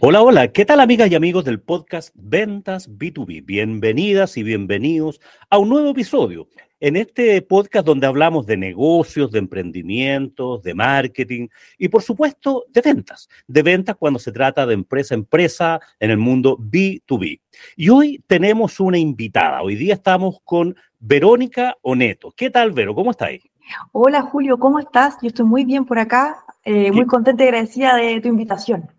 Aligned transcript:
Hola, 0.00 0.22
hola, 0.22 0.48
¿qué 0.48 0.64
tal 0.64 0.80
amigas 0.80 1.10
y 1.10 1.14
amigos 1.14 1.44
del 1.44 1.60
podcast 1.60 2.10
Ventas 2.16 2.90
B2B? 2.90 3.44
Bienvenidas 3.44 4.36
y 4.36 4.42
bienvenidos 4.42 5.20
a 5.48 5.58
un 5.58 5.68
nuevo 5.68 5.90
episodio. 5.90 6.48
En 6.78 6.96
este 6.96 7.40
podcast 7.40 7.86
donde 7.86 8.06
hablamos 8.06 8.44
de 8.44 8.58
negocios, 8.58 9.30
de 9.30 9.38
emprendimientos, 9.38 10.62
de 10.62 10.74
marketing 10.74 11.48
y 11.78 11.88
por 11.88 12.02
supuesto 12.02 12.66
de 12.68 12.82
ventas. 12.82 13.30
De 13.46 13.62
ventas 13.62 13.96
cuando 13.96 14.18
se 14.18 14.30
trata 14.30 14.66
de 14.66 14.74
empresa 14.74 15.14
a 15.14 15.16
empresa 15.16 15.80
en 15.98 16.10
el 16.10 16.18
mundo 16.18 16.58
B2B. 16.58 17.40
Y 17.76 17.88
hoy 17.88 18.22
tenemos 18.26 18.78
una 18.78 18.98
invitada. 18.98 19.62
Hoy 19.62 19.74
día 19.74 19.94
estamos 19.94 20.38
con 20.44 20.76
Verónica 20.98 21.78
Oneto. 21.80 22.34
¿Qué 22.36 22.50
tal, 22.50 22.72
Vero? 22.72 22.94
¿Cómo 22.94 23.12
estáis? 23.12 23.42
Hola 23.92 24.20
Julio, 24.20 24.58
¿cómo 24.58 24.78
estás? 24.78 25.16
Yo 25.22 25.28
estoy 25.28 25.46
muy 25.46 25.64
bien 25.64 25.86
por 25.86 25.98
acá, 25.98 26.44
eh, 26.62 26.92
muy 26.92 27.06
contenta 27.06 27.42
y 27.42 27.46
agradecida 27.46 27.96
de 27.96 28.20
tu 28.20 28.28
invitación. 28.28 28.90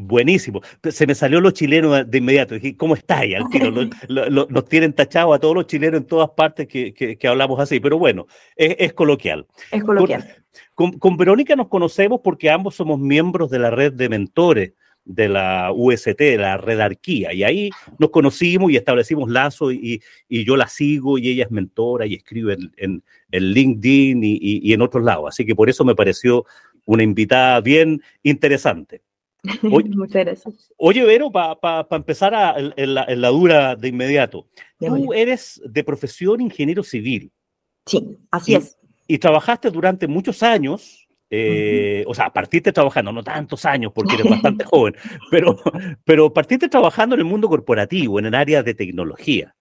Buenísimo. 0.00 0.60
Se 0.88 1.08
me 1.08 1.14
salió 1.16 1.40
los 1.40 1.54
chilenos 1.54 2.08
de 2.08 2.18
inmediato. 2.18 2.54
Dije, 2.54 2.76
¿cómo 2.76 2.94
estáis? 2.94 3.34
Al 3.34 3.48
tiro. 3.50 3.68
Lo- 3.72 3.82
lo- 4.08 4.30
lo- 4.30 4.46
nos 4.48 4.64
tienen 4.66 4.92
tachados 4.92 5.34
a 5.34 5.40
todos 5.40 5.56
los 5.56 5.66
chilenos 5.66 6.00
en 6.02 6.06
todas 6.06 6.30
partes 6.36 6.68
que, 6.68 6.94
que- 6.94 7.18
que 7.18 7.26
hablamos 7.28 7.58
así. 7.58 7.80
Pero 7.80 7.98
bueno, 7.98 8.28
es, 8.54 8.76
es 8.78 8.92
coloquial. 8.92 9.48
Es 9.72 9.82
coloquial. 9.82 10.36
Con, 10.74 10.92
con 11.00 11.16
Verónica 11.16 11.56
nos 11.56 11.66
conocemos 11.66 12.20
porque 12.22 12.48
ambos 12.48 12.76
somos 12.76 13.00
miembros 13.00 13.50
de 13.50 13.58
la 13.58 13.70
red 13.70 13.92
de 13.92 14.08
mentores 14.08 14.72
de 15.04 15.28
la 15.28 15.72
UST, 15.74 16.16
de 16.16 16.38
la 16.38 16.58
redarquía. 16.58 17.32
Y 17.32 17.42
ahí 17.42 17.70
nos 17.98 18.10
conocimos 18.10 18.70
y 18.70 18.76
establecimos 18.76 19.28
lazo 19.28 19.72
y, 19.72 20.00
y 20.28 20.44
yo 20.44 20.56
la 20.56 20.68
sigo 20.68 21.18
y 21.18 21.28
ella 21.28 21.42
es 21.46 21.50
mentora 21.50 22.06
y 22.06 22.14
escribe 22.14 22.52
en, 22.54 22.70
en- 22.76 23.02
en 23.32 23.42
LinkedIn 23.52 24.22
y, 24.22 24.32
y- 24.34 24.60
y 24.62 24.72
en 24.74 24.80
otros 24.82 25.02
lados. 25.02 25.24
Así 25.30 25.44
que 25.44 25.56
por 25.56 25.68
eso 25.68 25.84
me 25.84 25.96
pareció 25.96 26.44
una 26.84 27.02
invitada 27.02 27.60
bien 27.60 28.00
interesante. 28.22 29.02
Oye- 29.70 29.88
Muchas 29.96 30.24
gracias. 30.24 30.72
Oye, 30.76 31.04
Vero, 31.04 31.30
para 31.30 31.86
empezar 31.90 32.34
a- 32.34 32.56
en, 32.58 32.94
la, 32.94 33.04
en 33.08 33.20
la 33.20 33.28
dura 33.28 33.76
de 33.76 33.88
inmediato, 33.88 34.46
tú 34.78 35.12
eres 35.12 35.60
de 35.64 35.84
profesión 35.84 36.40
ingeniero 36.40 36.82
civil 36.82 37.30
Sí, 37.86 38.16
así 38.30 38.52
y- 38.52 38.54
es. 38.56 38.76
y 39.06 39.18
trabajaste 39.18 39.70
durante 39.70 40.06
muchos 40.06 40.42
años, 40.42 41.08
eh, 41.30 42.04
o 42.06 42.14
sea, 42.14 42.30
partiste 42.32 42.72
trabajando, 42.72 43.12
no 43.12 43.22
tantos 43.22 43.64
años 43.64 43.92
porque 43.94 44.14
eres 44.14 44.26
bastante 44.30 44.64
joven, 44.64 44.94
pero, 45.30 45.58
pero 46.04 46.32
partiste 46.32 46.68
trabajando 46.68 47.14
en 47.14 47.20
el 47.20 47.24
mundo 47.26 47.48
corporativo, 47.48 48.18
en 48.18 48.26
el 48.26 48.34
área 48.34 48.62
de 48.62 48.74
tecnología. 48.74 49.54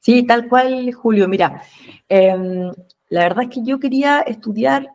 Sí, 0.00 0.24
tal 0.24 0.48
cual, 0.48 0.92
Julio. 0.92 1.28
Mira, 1.28 1.62
em, 2.08 2.72
la 3.10 3.22
verdad 3.22 3.44
es 3.44 3.50
que 3.50 3.62
yo 3.64 3.78
quería 3.78 4.20
estudiar 4.22 4.88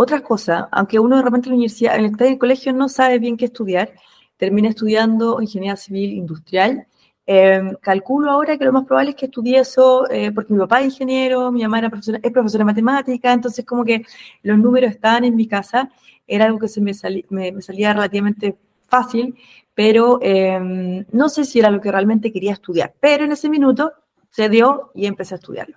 otras 0.00 0.22
cosas, 0.22 0.66
aunque 0.70 1.00
uno 1.00 1.16
de 1.16 1.22
repente 1.22 1.48
en 1.48 1.50
la 1.50 1.56
universidad, 1.56 1.96
en 1.96 2.04
el, 2.04 2.12
en 2.16 2.32
el 2.34 2.38
colegio 2.38 2.72
no 2.72 2.88
sabe 2.88 3.18
bien 3.18 3.36
qué 3.36 3.46
estudiar, 3.46 3.92
terminé 4.36 4.68
estudiando 4.68 5.42
ingeniería 5.42 5.74
civil 5.74 6.12
industrial. 6.12 6.86
Em, 7.26 7.74
calculo 7.80 8.30
ahora 8.30 8.56
que 8.56 8.64
lo 8.64 8.72
más 8.72 8.84
probable 8.84 9.10
es 9.10 9.16
que 9.16 9.26
estudie 9.26 9.58
eso 9.58 10.08
eh, 10.08 10.30
porque 10.30 10.52
mi 10.52 10.60
papá 10.60 10.80
es 10.80 10.86
ingeniero, 10.92 11.50
mi 11.50 11.62
mamá 11.62 11.80
era 11.80 11.90
profesora, 11.90 12.20
es 12.22 12.30
profesora 12.30 12.62
de 12.62 12.66
matemática, 12.66 13.32
entonces 13.32 13.66
como 13.66 13.84
que 13.84 14.04
los 14.44 14.56
números 14.56 14.92
estaban 14.92 15.24
en 15.24 15.34
mi 15.34 15.48
casa, 15.48 15.90
era 16.28 16.44
algo 16.44 16.60
que 16.60 16.68
se 16.68 16.80
me, 16.80 16.94
salía 16.94 17.92
relativamente 17.92 18.56
fácil, 18.86 19.34
pero 19.74 20.20
em, 20.22 21.04
no 21.10 21.28
sé 21.28 21.44
si 21.44 21.58
era 21.58 21.70
lo 21.70 21.80
que 21.80 21.90
realmente 21.90 22.32
quería 22.32 22.52
estudiar. 22.52 22.94
Pero 23.00 23.24
en 23.24 23.32
ese 23.32 23.48
minuto 23.48 23.92
se 24.30 24.48
dio 24.48 24.92
y 24.94 25.06
empecé 25.06 25.34
a 25.34 25.38
estudiarlo. 25.38 25.76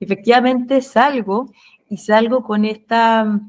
Efectivamente 0.00 0.80
salgo 0.80 1.50
y 1.90 1.98
salgo 1.98 2.42
con 2.42 2.64
esta 2.64 3.40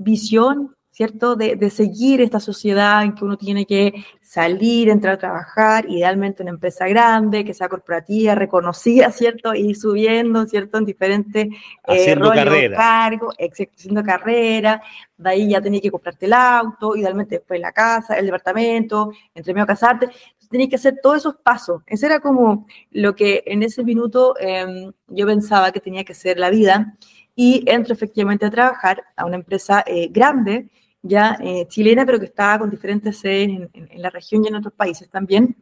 visión, 0.00 0.74
¿cierto? 0.90 1.36
De, 1.36 1.56
de 1.56 1.70
seguir 1.70 2.20
esta 2.20 2.40
sociedad 2.40 3.04
en 3.04 3.14
que 3.14 3.24
uno 3.24 3.36
tiene 3.36 3.64
que 3.64 4.04
salir, 4.22 4.88
entrar 4.88 5.14
a 5.14 5.18
trabajar, 5.18 5.88
idealmente 5.88 6.42
en 6.42 6.48
una 6.48 6.54
empresa 6.54 6.86
grande, 6.86 7.44
que 7.44 7.54
sea 7.54 7.68
corporativa, 7.68 8.34
reconocida, 8.34 9.10
¿cierto? 9.10 9.54
Y 9.54 9.70
ir 9.70 9.76
subiendo, 9.76 10.46
¿cierto? 10.46 10.78
En 10.78 10.84
diferentes 10.84 11.48
eh, 11.88 12.14
roles 12.14 12.70
cargos, 12.76 13.34
haciendo 13.38 14.02
carrera. 14.04 14.82
De 15.16 15.30
ahí 15.30 15.50
ya 15.50 15.60
tenías 15.60 15.82
que 15.82 15.90
comprarte 15.90 16.26
el 16.26 16.32
auto, 16.32 16.96
idealmente 16.96 17.36
después 17.36 17.60
la 17.60 17.72
casa, 17.72 18.14
el 18.14 18.26
departamento, 18.26 19.10
entre 19.34 19.54
medio 19.54 19.66
casarte. 19.66 20.10
Tenías 20.48 20.68
que 20.68 20.76
hacer 20.76 20.98
todos 21.02 21.18
esos 21.18 21.36
pasos. 21.36 21.82
Ese 21.86 22.06
era 22.06 22.20
como 22.20 22.66
lo 22.90 23.14
que 23.14 23.42
en 23.46 23.62
ese 23.62 23.84
minuto 23.84 24.34
eh, 24.40 24.90
yo 25.08 25.26
pensaba 25.26 25.70
que 25.72 25.80
tenía 25.80 26.04
que 26.04 26.14
ser 26.14 26.38
la 26.38 26.50
vida 26.50 26.96
y 27.36 27.64
entro 27.66 27.94
efectivamente 27.94 28.46
a 28.46 28.50
trabajar 28.50 29.02
a 29.16 29.24
una 29.26 29.36
empresa 29.36 29.82
eh, 29.86 30.08
grande, 30.10 30.68
ya 31.02 31.38
eh, 31.40 31.66
chilena, 31.68 32.04
pero 32.06 32.18
que 32.20 32.26
estaba 32.26 32.58
con 32.60 32.70
diferentes 32.70 33.18
sedes 33.18 33.48
en, 33.48 33.70
en- 33.72 33.88
en 33.90 34.02
la 34.02 34.10
región 34.10 34.44
y 34.44 34.48
en 34.48 34.56
otros 34.56 34.74
países 34.74 35.08
también. 35.10 35.56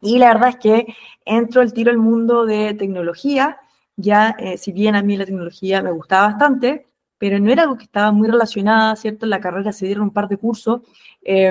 Y 0.00 0.18
la 0.18 0.28
verdad 0.34 0.50
es 0.50 0.56
que 0.56 0.86
entro 1.24 1.60
al 1.62 1.72
tiro 1.72 1.90
al 1.90 1.98
mundo 1.98 2.44
de 2.46 2.74
tecnología, 2.74 3.58
ya 3.96 4.36
eh, 4.38 4.58
si 4.58 4.72
bien 4.72 4.94
a 4.94 5.02
mí 5.02 5.16
la 5.16 5.24
tecnología 5.26 5.82
me 5.82 5.90
gustaba 5.92 6.28
bastante, 6.28 6.86
pero 7.18 7.38
no 7.40 7.50
era 7.50 7.62
algo 7.62 7.76
que 7.78 7.84
estaba 7.84 8.12
muy 8.12 8.28
relacionada, 8.28 8.94
¿cierto? 8.96 9.26
En 9.26 9.30
la 9.30 9.40
carrera 9.40 9.72
se 9.72 9.86
dieron 9.86 10.04
un 10.04 10.10
par 10.12 10.28
de 10.28 10.36
cursos, 10.36 10.82
eh, 11.22 11.50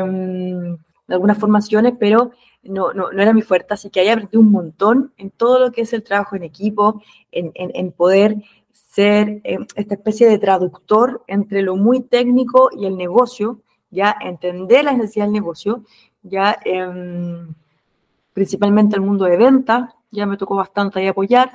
algunas 1.07 1.37
formaciones, 1.37 1.93
pero 1.99 2.31
no, 2.63 2.93
no, 2.93 3.11
no 3.11 3.21
era 3.21 3.33
mi 3.33 3.41
fuerte, 3.41 3.73
así 3.73 3.89
que 3.89 3.99
ahí 3.99 4.09
aprendí 4.09 4.37
un 4.37 4.51
montón 4.51 5.13
en 5.17 5.29
todo 5.31 5.59
lo 5.59 5.71
que 5.71 5.81
es 5.81 5.93
el 5.93 6.03
trabajo 6.03 6.35
en 6.35 6.43
equipo, 6.43 7.01
en, 7.31 7.51
en, 7.55 7.71
en 7.75 7.91
poder 7.91 8.35
ser 8.95 9.41
eh, 9.43 9.57
esta 9.75 9.95
especie 9.95 10.29
de 10.29 10.39
traductor 10.39 11.23
entre 11.27 11.61
lo 11.61 11.75
muy 11.75 12.01
técnico 12.01 12.69
y 12.71 12.85
el 12.85 12.95
negocio, 12.95 13.59
ya 13.91 14.15
entender 14.21 14.85
las 14.85 14.97
necesidades 14.97 15.33
del 15.33 15.41
negocio, 15.41 15.83
ya 16.23 16.57
em, 16.63 17.53
principalmente 18.33 18.95
el 18.95 19.01
mundo 19.01 19.25
de 19.25 19.35
venta, 19.37 19.95
ya 20.11 20.25
me 20.25 20.37
tocó 20.37 20.55
bastante 20.55 20.99
ahí 20.99 21.07
apoyar. 21.07 21.51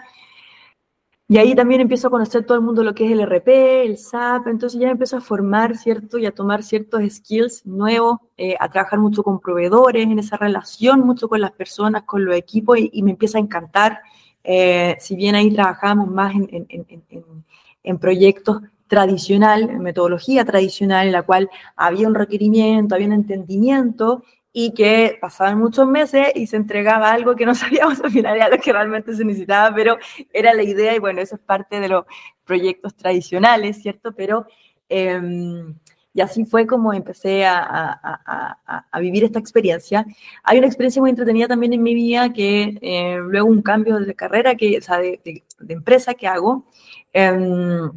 Y 1.29 1.39
ahí 1.39 1.55
también 1.55 1.81
empiezo 1.81 2.09
a 2.09 2.11
conocer 2.11 2.45
todo 2.45 2.59
el 2.59 2.65
mundo 2.65 2.83
lo 2.83 2.95
que 2.95 3.07
es 3.07 3.13
el 3.13 3.21
RP, 3.21 3.87
el 3.87 3.97
SAP, 3.97 4.49
entonces 4.49 4.79
ya 4.81 4.91
empiezo 4.91 5.17
a 5.17 5.21
formar, 5.21 5.77
¿cierto? 5.77 6.19
Y 6.19 6.27
a 6.27 6.33
tomar 6.33 6.63
ciertos 6.63 7.03
skills 7.09 7.65
nuevos, 7.65 8.19
eh, 8.37 8.57
a 8.61 8.69
trabajar 8.69 8.99
mucho 8.99 9.23
con 9.23 9.41
proveedores, 9.41 10.03
en 10.03 10.19
esa 10.19 10.37
relación 10.37 11.01
mucho 11.01 11.29
con 11.29 11.41
las 11.41 11.53
personas, 11.53 12.03
con 12.03 12.25
los 12.25 12.35
equipos, 12.37 12.79
y 12.81 13.03
me 13.03 13.13
empieza 13.13 13.39
a 13.39 13.41
encantar. 13.41 14.01
Eh, 14.45 14.97
si 15.01 15.17
bien 15.17 15.35
ahí 15.35 15.53
trabajamos 15.53 16.09
más 16.09 16.35
en, 16.35 16.49
en- 16.53 16.67
en- 16.89 17.45
en- 17.83 17.99
proyectos 17.99 18.63
tradicional, 18.89 19.63
en 19.71 19.81
metodología 19.81 20.45
tradicional, 20.45 21.07
en 21.07 21.13
la 21.13 21.23
cual 21.23 21.49
había 21.77 22.09
un 22.09 22.15
requerimiento, 22.15 22.95
había 22.95 23.07
un 23.07 23.13
entendimiento, 23.15 24.25
y 24.53 24.75
que 24.75 25.17
pasaban 25.21 25.59
muchos 25.61 25.87
meses 25.87 26.27
y 26.35 26.49
se 26.49 26.57
entregaba 26.57 27.13
algo 27.13 27.37
que 27.37 27.47
no 27.47 27.55
sabíamos 27.55 28.01
al 28.01 28.11
final 28.11 28.35
era 28.37 28.49
lo 28.49 28.59
que 28.59 28.73
realmente 28.73 29.15
se 29.15 29.25
necesitaba, 29.25 29.73
pero 29.75 29.97
era 30.33 30.53
la 30.55 30.65
idea 30.65 30.95
y 30.95 30.99
bueno, 30.99 31.21
eso 31.21 31.37
es 31.37 31.41
parte 31.41 31.79
de 31.81 31.89
los 31.89 32.05
proyectos 32.45 32.97
tradicionales, 32.97 33.81
¿cierto? 33.81 34.13
Pero 34.13 34.47
em, 34.89 35.75
y 36.13 36.21
así 36.21 36.45
fue 36.45 36.67
como 36.67 36.93
empecé 36.93 37.45
a, 37.47 37.59
a- 37.61 38.59
a- 38.67 38.87
a- 38.91 39.01
vivir 39.01 39.25
esta 39.25 39.39
experiencia. 39.39 40.05
Hay 40.43 40.59
una 40.59 40.67
experiencia 40.67 41.01
muy 41.01 41.11
entretenida 41.11 41.47
también 41.49 41.73
en 41.73 41.83
mi 41.83 41.95
vida 41.95 42.33
que 42.33 42.79
eh, 42.83 43.17
luego 43.23 43.49
un 43.49 43.63
cambio 43.63 43.99
de 44.01 44.15
carrera, 44.15 44.55
que, 44.57 44.79
o 44.79 44.83
sea, 44.83 44.99
de, 44.99 45.21
de- 45.25 45.45
de 45.61 45.75
empresa 45.75 46.15
que 46.15 46.27
hago, 46.27 46.65
em, 47.13 47.91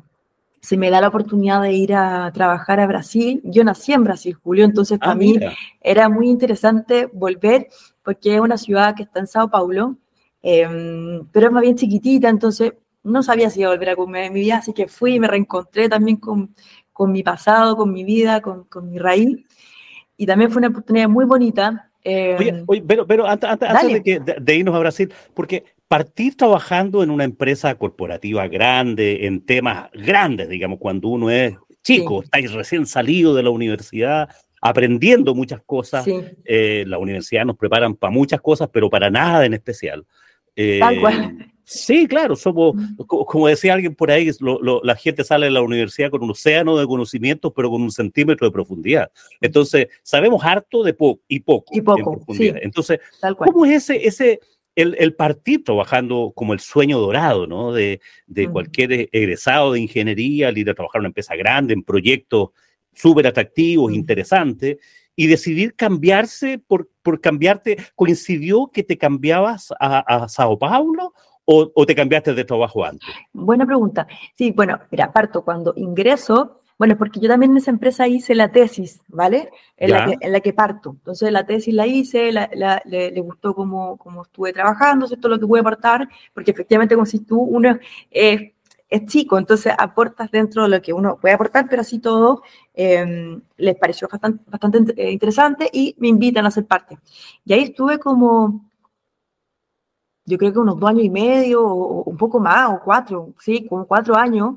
se 0.61 0.77
me 0.77 0.89
da 0.89 1.01
la 1.01 1.09
oportunidad 1.09 1.61
de 1.61 1.73
ir 1.73 1.93
a 1.93 2.31
trabajar 2.33 2.79
a 2.79 2.87
Brasil. 2.87 3.41
Yo 3.43 3.63
nací 3.63 3.91
en 3.93 4.03
Brasil, 4.05 4.33
Julio, 4.35 4.63
entonces 4.65 4.97
para 4.99 5.11
Ah, 5.11 5.15
mí 5.15 5.33
mira. 5.33 5.53
era 5.81 6.07
muy 6.09 6.29
interesante 6.29 7.07
volver 7.11 7.67
porque 8.03 8.35
es 8.35 8.39
una 8.41 8.57
ciudad 8.57 8.95
que 8.95 9.03
está 9.03 9.19
en 9.19 9.27
Sao 9.27 9.49
Paulo, 9.49 9.97
em, 10.41 11.25
pero 11.31 11.47
es 11.47 11.53
más 11.53 11.61
bien 11.63 11.75
chiquitita, 11.75 12.29
entonces 12.29 12.73
no 13.03 13.21
sabía 13.23 13.49
si 13.49 13.59
iba 13.61 13.69
a 13.69 13.73
volver 13.73 13.89
a 13.89 13.95
comer 13.97 14.25
en 14.25 14.33
mi 14.33 14.39
vida, 14.41 14.57
así 14.57 14.73
que 14.73 14.87
fui 14.87 15.15
y 15.15 15.19
me 15.19 15.27
reencontré 15.27 15.89
también 15.89 16.17
con, 16.17 16.55
con 16.93 17.11
mi 17.11 17.23
pasado, 17.23 17.75
con 17.75 17.91
mi 17.91 18.03
vida, 18.03 18.41
con, 18.41 18.63
con 18.65 18.89
mi 18.89 18.99
raíz. 18.99 19.37
Y 20.15 20.25
también 20.25 20.51
fue 20.51 20.59
una 20.59 20.69
oportunidad 20.69 21.09
muy 21.09 21.25
bonita. 21.25 21.89
em, 22.05 22.37
Oye, 22.37 22.63
oye, 22.67 22.83
pero, 22.87 23.07
pero 23.07 23.25
antes, 23.27 23.49
antes- 23.49 23.93
de, 23.93 24.03
que- 24.03 24.19
de- 24.19 24.37
de 24.39 24.55
irnos 24.55 24.75
a 24.75 24.79
Brasil, 24.79 25.11
porque 25.33 25.63
partir 25.87 26.35
trabajando 26.35 27.01
en 27.03 27.09
una 27.09 27.23
empresa 27.23 27.73
corporativa 27.75 28.47
grande, 28.47 29.25
en 29.25 29.41
temas 29.45 29.89
grandes, 29.93 30.49
digamos, 30.49 30.79
cuando 30.79 31.07
uno 31.07 31.29
es 31.29 31.55
chico, 31.81 32.19
Sí. 32.19 32.25
estáis 32.25 32.51
recién 32.51 32.85
salido 32.85 33.33
de 33.33 33.43
la 33.43 33.49
universidad, 33.51 34.29
aprendiendo 34.61 35.33
muchas 35.35 35.61
cosas, 35.65 36.03
sí, 36.05 36.19
eh, 36.45 36.83
la 36.87 36.97
universidad 36.97 37.45
nos 37.45 37.57
preparan 37.57 37.95
para 37.95 38.11
muchas 38.11 38.39
cosas, 38.41 38.69
pero 38.71 38.89
para 38.89 39.09
nada 39.09 39.45
en 39.45 39.53
especial. 39.53 40.05
Eh, 40.55 40.79
Tal 40.79 40.99
cual. 40.99 41.52
Sí, 41.65 42.07
claro, 42.07 42.35
somos, 42.35 42.75
como 43.07 43.47
decía 43.47 43.73
alguien 43.73 43.95
por 43.95 44.11
ahí, 44.11 44.29
la 44.83 44.95
gente 44.95 45.23
sale 45.23 45.45
de 45.45 45.51
la 45.51 45.61
universidad 45.61 46.11
con 46.11 46.21
un 46.21 46.31
océano 46.31 46.77
de 46.77 46.85
conocimientos, 46.85 47.53
pero 47.55 47.69
con 47.69 47.81
un 47.81 47.91
centímetro 47.91 48.47
de 48.47 48.51
profundidad. 48.51 49.11
Entonces, 49.39 49.87
sabemos 50.01 50.43
harto 50.43 50.83
de 50.83 50.93
poco 50.93 51.21
y 51.27 51.39
poco. 51.39 51.73
Y 51.75 51.81
poco, 51.81 52.21
sí, 52.33 52.51
Entonces, 52.61 52.99
¿cómo 53.37 53.65
es 53.65 53.89
ese, 53.89 54.05
ese 54.05 54.39
el, 54.75 54.95
el, 54.99 55.15
partir 55.15 55.63
trabajando 55.63 56.33
como 56.35 56.53
el 56.53 56.59
sueño 56.59 56.99
dorado, 56.99 57.47
¿no? 57.47 57.71
De, 57.71 58.01
de 58.27 58.49
cualquier 58.49 59.09
egresado 59.11 59.73
de 59.73 59.79
ingeniería, 59.79 60.51
ir 60.51 60.69
a 60.69 60.73
trabajar 60.73 60.99
en 60.99 61.03
una 61.03 61.09
empresa 61.09 61.35
grande, 61.35 61.73
en 61.73 61.83
proyectos 61.83 62.49
súper 62.93 63.27
atractivos, 63.27 63.93
interesantes, 63.93 64.77
y 65.15 65.27
decidir 65.27 65.75
cambiarse 65.75 66.57
por, 66.57 66.89
por 67.03 67.21
cambiarte, 67.21 67.77
¿coincidió 67.95 68.69
que 68.73 68.83
te 68.83 68.97
cambiabas 68.97 69.71
a, 69.79 69.99
a 69.99 70.27
Sao 70.27 70.57
Paulo 70.57 71.13
o, 71.45 71.71
o, 71.73 71.85
te 71.85 71.95
cambiaste 71.95 72.33
de 72.33 72.45
trabajo 72.45 72.85
antes? 72.85 73.09
Buena 73.33 73.65
pregunta. 73.65 74.07
Sí, 74.35 74.51
bueno, 74.51 74.79
mira, 74.91 75.11
parto 75.11 75.43
cuando 75.43 75.73
ingreso, 75.75 76.61
bueno, 76.77 76.97
porque 76.97 77.19
yo 77.19 77.29
también 77.29 77.51
en 77.51 77.57
esa 77.57 77.71
empresa 77.71 78.07
hice 78.07 78.35
la 78.35 78.51
tesis, 78.51 79.01
¿vale? 79.07 79.49
En, 79.77 79.91
la 79.91 80.05
que, 80.05 80.17
en 80.19 80.31
la 80.31 80.39
que, 80.39 80.53
parto. 80.53 80.91
Entonces 80.91 81.31
la 81.31 81.45
tesis 81.45 81.73
la 81.73 81.87
hice, 81.87 82.31
la, 82.31 82.49
la, 82.53 82.81
le, 82.85 83.11
le, 83.11 83.21
gustó 83.21 83.53
cómo, 83.53 83.97
cómo 83.97 84.23
estuve 84.23 84.53
trabajando, 84.53 85.07
¿cierto? 85.07 85.27
Lo 85.27 85.39
que 85.39 85.47
pude 85.47 85.61
aportar, 85.61 86.07
porque 86.33 86.51
efectivamente, 86.51 86.95
como 86.95 87.05
si 87.05 87.19
tú, 87.19 87.39
uno 87.39 87.77
eh, 88.11 88.53
es 88.89 89.05
chico, 89.07 89.37
entonces 89.37 89.73
aportas 89.77 90.29
dentro 90.29 90.63
de 90.63 90.69
lo 90.69 90.81
que 90.81 90.93
uno 90.93 91.17
puede 91.19 91.33
aportar, 91.33 91.67
pero 91.69 91.81
así 91.81 91.99
todo 91.99 92.43
eh, 92.75 93.39
les 93.57 93.75
pareció 93.75 94.07
bastante, 94.07 94.43
bastante 94.47 94.93
eh, 94.97 95.11
interesante 95.11 95.69
y 95.71 95.95
me 95.97 96.09
invitan 96.09 96.45
a 96.45 96.51
ser 96.51 96.65
parte. 96.65 96.99
Y 97.45 97.53
ahí 97.53 97.63
estuve 97.63 97.97
como 97.97 98.69
yo 100.25 100.37
creo 100.37 100.53
que 100.53 100.59
unos 100.59 100.79
dos 100.79 100.89
años 100.89 101.03
y 101.03 101.09
medio, 101.09 101.65
o 101.65 102.03
un 102.03 102.17
poco 102.17 102.39
más, 102.39 102.69
o 102.69 102.81
cuatro, 102.83 103.33
sí, 103.39 103.65
como 103.67 103.85
cuatro 103.85 104.15
años. 104.15 104.55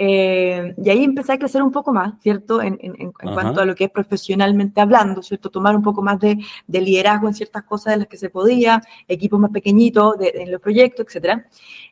Eh, 0.00 0.74
y 0.82 0.90
ahí 0.90 1.02
empecé 1.02 1.32
a 1.32 1.38
crecer 1.38 1.60
un 1.60 1.72
poco 1.72 1.92
más, 1.92 2.14
¿cierto? 2.22 2.62
En, 2.62 2.78
en, 2.80 2.94
en 3.00 3.10
cuanto 3.10 3.60
a 3.60 3.64
lo 3.64 3.74
que 3.74 3.84
es 3.84 3.90
profesionalmente 3.90 4.80
hablando, 4.80 5.22
¿cierto? 5.22 5.50
Tomar 5.50 5.74
un 5.74 5.82
poco 5.82 6.02
más 6.02 6.20
de, 6.20 6.38
de, 6.68 6.80
liderazgo 6.80 7.26
en 7.26 7.34
ciertas 7.34 7.64
cosas 7.64 7.94
de 7.94 7.98
las 7.98 8.08
que 8.08 8.16
se 8.16 8.30
podía, 8.30 8.80
equipos 9.08 9.40
más 9.40 9.50
pequeñitos 9.50 10.16
de, 10.18 10.32
en 10.36 10.52
los 10.52 10.60
proyectos, 10.60 11.06
etc. 11.12 11.42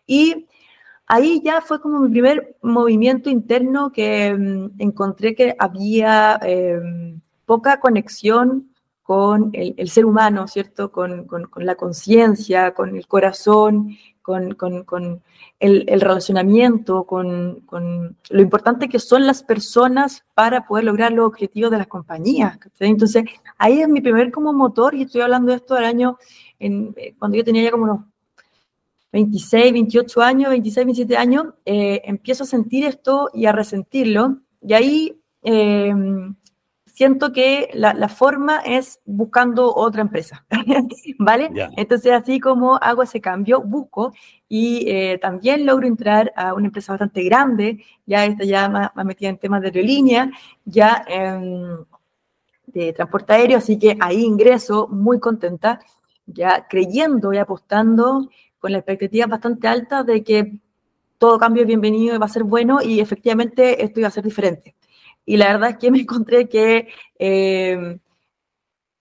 Y 0.07 0.47
ahí 1.09 1.43
ya 1.45 1.61
fue 1.61 1.81
como 1.81 1.99
mi 1.99 2.11
primer 2.11 2.57
movimiento 2.63 3.29
interno 3.29 3.91
que 3.91 4.33
um, 4.35 4.71
encontré 4.79 5.35
que 5.35 5.57
había 5.59 6.39
eh, 6.43 6.79
poca 7.45 7.81
conexión 7.81 8.71
con 9.07 9.51
el, 9.53 9.89
ser 9.89 10.05
humano, 10.05 10.49
¿cierto? 10.49 10.91
Con, 10.91 11.29
la 11.59 11.77
conciencia, 11.77 12.75
con 12.75 12.97
el 12.97 13.07
corazón, 13.07 13.97
con, 14.21 14.57
el, 15.61 15.85
el, 15.89 16.01
relacionamiento, 16.01 17.05
con, 17.05 17.65
lo 17.71 18.43
importante 18.43 18.89
que 18.89 18.99
son 18.99 19.25
las 19.25 19.45
personas 19.45 20.25
para 20.35 20.67
poder 20.67 20.87
lograr 20.87 21.13
los 21.13 21.25
objetivos 21.25 21.71
de 21.71 21.79
las 21.79 21.87
compañías. 21.87 22.59
Entonces, 22.81 23.25
ahí 23.59 23.81
es 23.81 23.89
mi 23.89 24.01
primer 24.01 24.33
como 24.33 24.53
motor, 24.53 24.97
y 24.97 25.03
estoy 25.03 25.21
hablando 25.21 25.53
de 25.53 25.59
esto 25.59 25.77
del 25.77 25.85
año, 25.85 26.19
en, 26.59 26.93
eh, 26.97 27.15
cuando 27.17 27.37
yo 27.37 27.45
tenía 27.45 27.63
ya 27.63 27.71
como 27.71 27.85
unos 27.85 28.01
26, 29.13 29.73
28 29.73 30.21
años, 30.21 30.51
26, 30.51 30.85
27 30.85 31.17
años, 31.17 31.47
eh, 31.65 32.03
empiezo 32.07 32.43
a 32.43 32.49
sentir 32.49 32.85
esto 32.85 33.31
y 33.33 33.47
a 33.47 33.53
resentirlo, 33.53 34.39
y 34.61 34.73
ahí... 34.73 35.21
Eh, 35.43 35.95
siento 36.97 37.31
que 37.31 37.69
la, 37.75 37.93
la, 37.93 38.09
forma 38.09 38.61
es 38.61 39.01
buscando 39.05 39.75
otra 39.75 40.01
empresa, 40.01 40.47
¿vale? 41.19 41.51
Yeah. 41.53 41.71
Entonces, 41.77 42.11
así 42.11 42.41
como 42.41 42.77
hago 42.77 43.03
ese 43.03 43.21
cambio, 43.21 43.61
busco 43.61 44.15
y 44.49 44.89
eh, 44.89 45.19
también 45.19 45.67
logro 45.67 45.87
entrar 45.87 46.33
a 46.37 46.55
una 46.55 46.69
empresa 46.69 46.95
bastante 46.95 47.23
grande, 47.23 47.85
ya 48.07 48.25
esta 48.25 48.45
ya 48.45 48.71
más, 48.71 48.97
más 48.97 49.05
metida 49.05 49.29
en 49.29 49.37
temas 49.37 49.61
de 49.61 49.67
aerolínea, 49.69 50.31
ya 50.65 51.05
eh, 51.07 51.77
de 52.69 52.95
transporte 52.95 53.35
aéreo, 53.35 53.59
así 53.59 53.79
que 53.79 53.99
ahí 54.01 54.25
ingreso 54.25 54.89
muy 54.89 55.21
contenta, 55.21 55.81
ya 56.25 56.67
creyendo 56.67 57.31
y 57.31 57.37
apostando 57.37 58.31
con 58.59 58.73
la 58.73 58.79
expectativa 58.79 59.27
bastante 59.27 59.69
alta 59.69 60.03
de 60.03 60.25
que 60.25 60.61
todo 61.19 61.39
cambio 61.39 61.65
es 61.65 61.67
bienvenido 61.69 62.15
y 62.15 62.19
va 62.19 62.25
a 62.25 62.31
ser 62.31 62.45
bueno 62.45 62.81
y 62.81 63.01
efectivamente 63.01 63.85
esto 63.85 64.01
iba 64.01 64.09
a 64.09 64.13
ser 64.13 64.25
diferente 64.25 64.76
y 65.27 65.37
la 65.37 65.53
verdad 65.53 65.71
es 65.71 65.79
que 65.79 65.91
me 65.91 66.01
encontré 66.01 66.49
que 66.49 66.89
eh, 67.19 67.99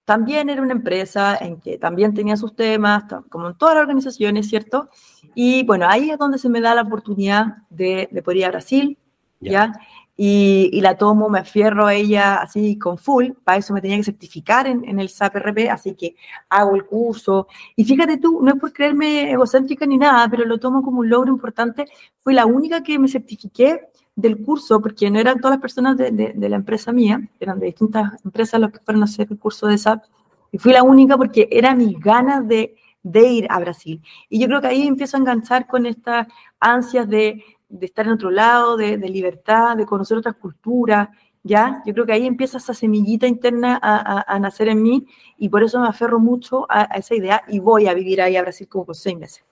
también 0.06 0.50
era 0.50 0.62
una 0.62 0.74
empresa 0.74 1.38
en 1.40 1.60
que 1.60 1.78
también 1.78 2.14
tenía 2.14 2.38
sus 2.38 2.56
temas, 2.56 3.04
como 3.30 3.50
en 3.50 3.58
todas 3.58 3.76
las 3.76 3.82
organizaciones, 3.84 4.48
¿cierto? 4.48 4.90
Y 5.34 5.64
bueno, 5.64 5.88
ahí 5.90 6.12
es 6.12 6.18
donde 6.18 6.38
se 6.38 6.50
me 6.50 6.62
da 6.62 6.76
la 6.76 6.84
oportunidad 6.84 7.58
de, 7.70 8.08
de 8.12 8.22
poder 8.22 8.38
ir 8.38 8.46
a 8.46 8.50
Brasil, 8.50 8.98
¿ya? 9.40 9.74
Y, 10.18 10.70
y, 10.72 10.80
la 10.80 10.96
tomo, 10.98 11.28
me 11.28 11.40
afierro 11.40 11.88
a 11.88 11.94
ella 11.94 12.36
así 12.36 12.78
con 12.78 12.98
full, 12.98 13.32
para 13.44 13.58
eso 13.58 13.74
me 13.74 13.82
tenía 13.82 13.98
que 13.98 14.04
certificar 14.06 14.66
en, 14.66 14.86
en 14.86 15.00
el 15.00 15.10
SAP 15.10 15.36
RP, 15.36 15.70
así 15.70 15.94
que 15.94 16.16
hago 16.50 16.76
el 16.76 16.86
curso. 16.86 17.48
Y 17.76 17.84
fíjate 17.84 18.18
tú, 18.18 18.40
no 18.42 18.54
es 18.54 18.60
por 18.60 18.72
creerme 18.72 19.32
egocéntrica 19.32 19.86
ni 19.86 19.98
nada, 19.98 20.30
pero 20.30 20.46
lo 20.46 20.58
tomo 20.58 20.84
como 20.84 21.00
un 21.00 21.10
logro 21.10 21.32
importante. 21.34 21.88
Fui 22.22 22.34
la 22.34 22.46
única 22.46 22.82
que 22.82 22.98
me 22.98 23.10
certifiqué 23.10 23.90
del 24.16 24.42
curso, 24.44 24.82
porque 24.82 25.12
no 25.12 25.20
eran 25.20 25.40
todas 25.40 25.58
las 25.58 25.62
personas 25.62 25.98
de, 25.98 26.34
la 26.38 26.56
empresa 26.56 26.92
mía, 26.92 27.20
eran 27.40 27.60
de 27.60 27.68
distintas 27.68 28.14
empresas 28.24 28.62
los 28.62 28.72
que 28.72 28.80
fueron 28.80 29.02
a 29.02 29.06
hacer 29.06 29.28
el 29.30 29.38
curso 29.38 29.68
de 29.68 29.78
SAP, 29.78 30.04
y 30.52 30.58
fui 30.58 30.72
la 30.72 30.84
única 30.84 31.18
porque 31.18 31.50
era 31.52 31.76
mis 31.76 32.00
ganas 32.00 32.48
de, 32.48 32.76
ir 33.04 33.46
a 33.50 33.60
Brasil. 33.60 34.02
Y 34.30 34.40
yo 34.40 34.48
creo 34.48 34.62
que 34.62 34.68
ahí 34.68 34.88
empiezo 34.88 35.18
a 35.18 35.20
enganchar 35.20 35.68
con 35.68 35.86
estas 35.86 36.28
ansias 36.60 37.08
de, 37.10 37.44
estar 37.82 38.06
en 38.06 38.14
otro 38.14 38.32
lado, 38.32 38.78
de, 38.78 38.98
libertad, 38.98 39.76
de 39.76 39.86
conocer 39.86 40.18
otras 40.18 40.36
culturas, 40.36 41.10
¿ya? 41.44 41.84
Yo 41.86 41.94
creo 41.94 42.06
que 42.06 42.14
ahí 42.14 42.26
empieza 42.26 42.58
esa 42.58 42.74
semillita 42.74 43.28
interna 43.28 43.80
a, 43.82 44.40
nacer 44.40 44.70
en 44.70 44.82
mí 44.82 45.06
y 45.38 45.50
por 45.50 45.62
eso 45.62 45.80
me 45.82 45.88
aferro 45.88 46.20
mucho 46.20 46.66
a, 46.70 46.88
a, 46.90 46.98
esa 46.98 47.16
idea 47.16 47.44
y 47.50 47.60
voy 47.60 47.88
a 47.88 47.94
vivir 47.94 48.22
ahí 48.22 48.38
a 48.38 48.42
Brasil 48.42 48.68
como 48.68 48.86
por 48.86 48.96
seis 48.96 49.18
meses. 49.18 49.44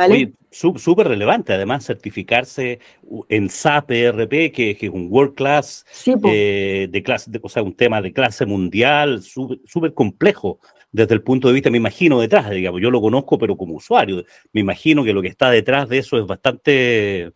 ¿Vale? 0.00 0.32
Súper 0.50 1.08
relevante, 1.08 1.52
además, 1.52 1.84
certificarse 1.84 2.80
en 3.28 3.50
SAP 3.50 3.90
ERP, 3.90 4.30
que, 4.50 4.76
que, 4.78 4.86
es 4.86 4.90
un 4.90 5.08
world 5.10 5.34
class, 5.34 5.84
sí, 5.92 6.14
eh, 6.24 6.88
de 6.90 7.02
clase, 7.02 7.30
de, 7.30 7.38
o 7.42 7.48
sea, 7.50 7.62
un 7.62 7.74
tema 7.76 8.00
de 8.00 8.12
clase 8.14 8.46
mundial, 8.46 9.22
súper 9.22 9.92
complejo 9.92 10.58
desde 10.90 11.14
el 11.14 11.22
punto 11.22 11.48
de 11.48 11.54
vista, 11.54 11.70
me 11.70 11.76
imagino, 11.76 12.18
detrás, 12.18 12.48
digamos, 12.50 12.80
yo 12.80 12.90
lo 12.90 13.00
conozco, 13.00 13.36
pero 13.36 13.58
como 13.58 13.74
usuario, 13.74 14.24
me 14.54 14.62
imagino 14.62 15.04
que 15.04 15.12
lo 15.12 15.20
que 15.20 15.28
está 15.28 15.50
detrás 15.50 15.86
de 15.88 15.98
eso 15.98 16.18
es 16.18 16.26
bastante, 16.26 17.32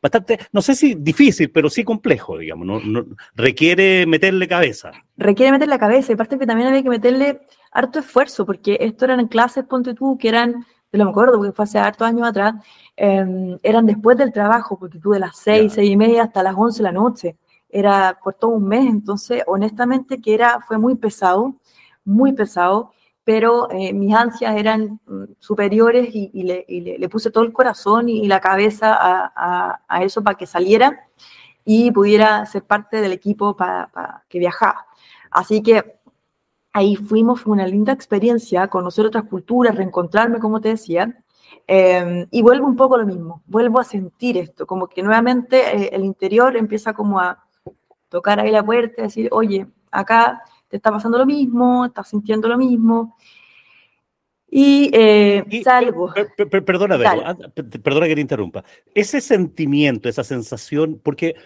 bastante, 0.00 0.38
no 0.52 0.62
sé 0.62 0.74
si 0.74 0.94
difícil, 0.94 1.50
pero 1.50 1.68
sí 1.68 1.84
complejo, 1.84 2.38
digamos, 2.38 2.66
no, 2.66 2.80
no 2.80 3.04
requiere 3.34 4.06
meterle 4.06 4.48
cabeza. 4.48 4.90
Requiere 5.18 5.52
meterle 5.52 5.78
cabeza, 5.78 6.12
y 6.12 6.14
aparte 6.14 6.38
que 6.38 6.46
también 6.46 6.68
había 6.68 6.82
que 6.82 6.88
meterle 6.88 7.42
harto 7.70 7.98
esfuerzo, 7.98 8.46
porque 8.46 8.78
esto 8.80 9.04
eran 9.04 9.28
clases, 9.28 9.64
ponte 9.64 9.92
tú, 9.92 10.16
que 10.18 10.28
eran 10.28 10.64
yo 10.96 11.04
me 11.04 11.10
acuerdo 11.10 11.38
porque 11.38 11.52
fue 11.52 11.64
hace 11.64 11.78
hartos 11.78 12.06
años 12.06 12.26
atrás, 12.28 12.54
eh, 12.96 13.58
eran 13.62 13.86
después 13.86 14.16
del 14.16 14.32
trabajo, 14.32 14.78
porque 14.78 14.98
tuve 14.98 15.18
las 15.18 15.36
seis, 15.36 15.72
seis 15.74 15.90
y 15.90 15.96
media 15.96 16.24
hasta 16.24 16.42
las 16.42 16.54
once 16.56 16.78
de 16.78 16.84
la 16.84 16.92
noche, 16.92 17.36
era 17.68 18.18
por 18.22 18.34
todo 18.34 18.52
un 18.52 18.66
mes, 18.68 18.86
entonces 18.86 19.42
honestamente 19.46 20.20
que 20.20 20.34
era, 20.34 20.60
fue 20.66 20.78
muy 20.78 20.94
pesado, 20.96 21.56
muy 22.04 22.32
pesado, 22.32 22.92
pero 23.24 23.68
eh, 23.72 23.92
mis 23.92 24.14
ansias 24.14 24.56
eran 24.56 25.00
mm, 25.06 25.24
superiores 25.40 26.14
y, 26.14 26.30
y, 26.32 26.44
le, 26.44 26.64
y 26.68 26.80
le, 26.80 26.98
le, 26.98 27.08
puse 27.08 27.30
todo 27.30 27.44
el 27.44 27.52
corazón 27.52 28.08
y, 28.08 28.26
la 28.28 28.40
cabeza 28.40 28.94
a, 28.94 29.32
a, 29.34 29.80
a 29.88 30.04
eso 30.04 30.22
para 30.22 30.36
que 30.36 30.46
saliera 30.46 31.08
y 31.64 31.90
pudiera 31.90 32.46
ser 32.46 32.62
parte 32.62 33.00
del 33.00 33.12
equipo 33.12 33.56
para, 33.56 33.88
para 33.88 34.24
que 34.28 34.38
viajaba. 34.38 34.86
Así 35.32 35.60
que 35.62 35.95
ahí 36.76 36.94
fuimos, 36.94 37.40
fue 37.40 37.54
una 37.54 37.66
linda 37.66 37.94
experiencia, 37.94 38.68
conocer 38.68 39.06
otras 39.06 39.24
culturas, 39.24 39.74
reencontrarme, 39.74 40.38
como 40.38 40.60
te 40.60 40.68
decía, 40.68 41.24
eh, 41.66 42.26
y 42.30 42.42
vuelvo 42.42 42.66
un 42.66 42.76
poco 42.76 42.98
lo 42.98 43.06
mismo, 43.06 43.42
vuelvo 43.46 43.80
a 43.80 43.84
sentir 43.84 44.36
esto, 44.36 44.66
como 44.66 44.86
que 44.86 45.02
nuevamente 45.02 45.56
eh, 45.56 45.90
el 45.94 46.04
interior 46.04 46.54
empieza 46.54 46.92
como 46.92 47.18
a 47.18 47.42
tocar 48.10 48.40
ahí 48.40 48.50
la 48.50 48.62
puerta 48.62 49.00
decir, 49.00 49.30
oye, 49.32 49.66
acá 49.90 50.42
te 50.68 50.76
está 50.76 50.90
pasando 50.90 51.16
lo 51.16 51.24
mismo, 51.24 51.86
estás 51.86 52.10
sintiendo 52.10 52.46
lo 52.46 52.58
mismo. 52.58 53.16
Y, 54.50 54.90
eh, 54.92 55.44
y 55.48 55.62
salgo. 55.62 56.12
Per, 56.12 56.28
per, 56.36 56.50
per, 56.50 56.62
perdona, 56.62 56.98
ah, 57.24 57.36
perdona 57.82 58.06
que 58.06 58.14
te 58.16 58.20
interrumpa. 58.20 58.64
Ese 58.94 59.22
sentimiento, 59.22 60.10
esa 60.10 60.24
sensación, 60.24 61.00
porque, 61.02 61.36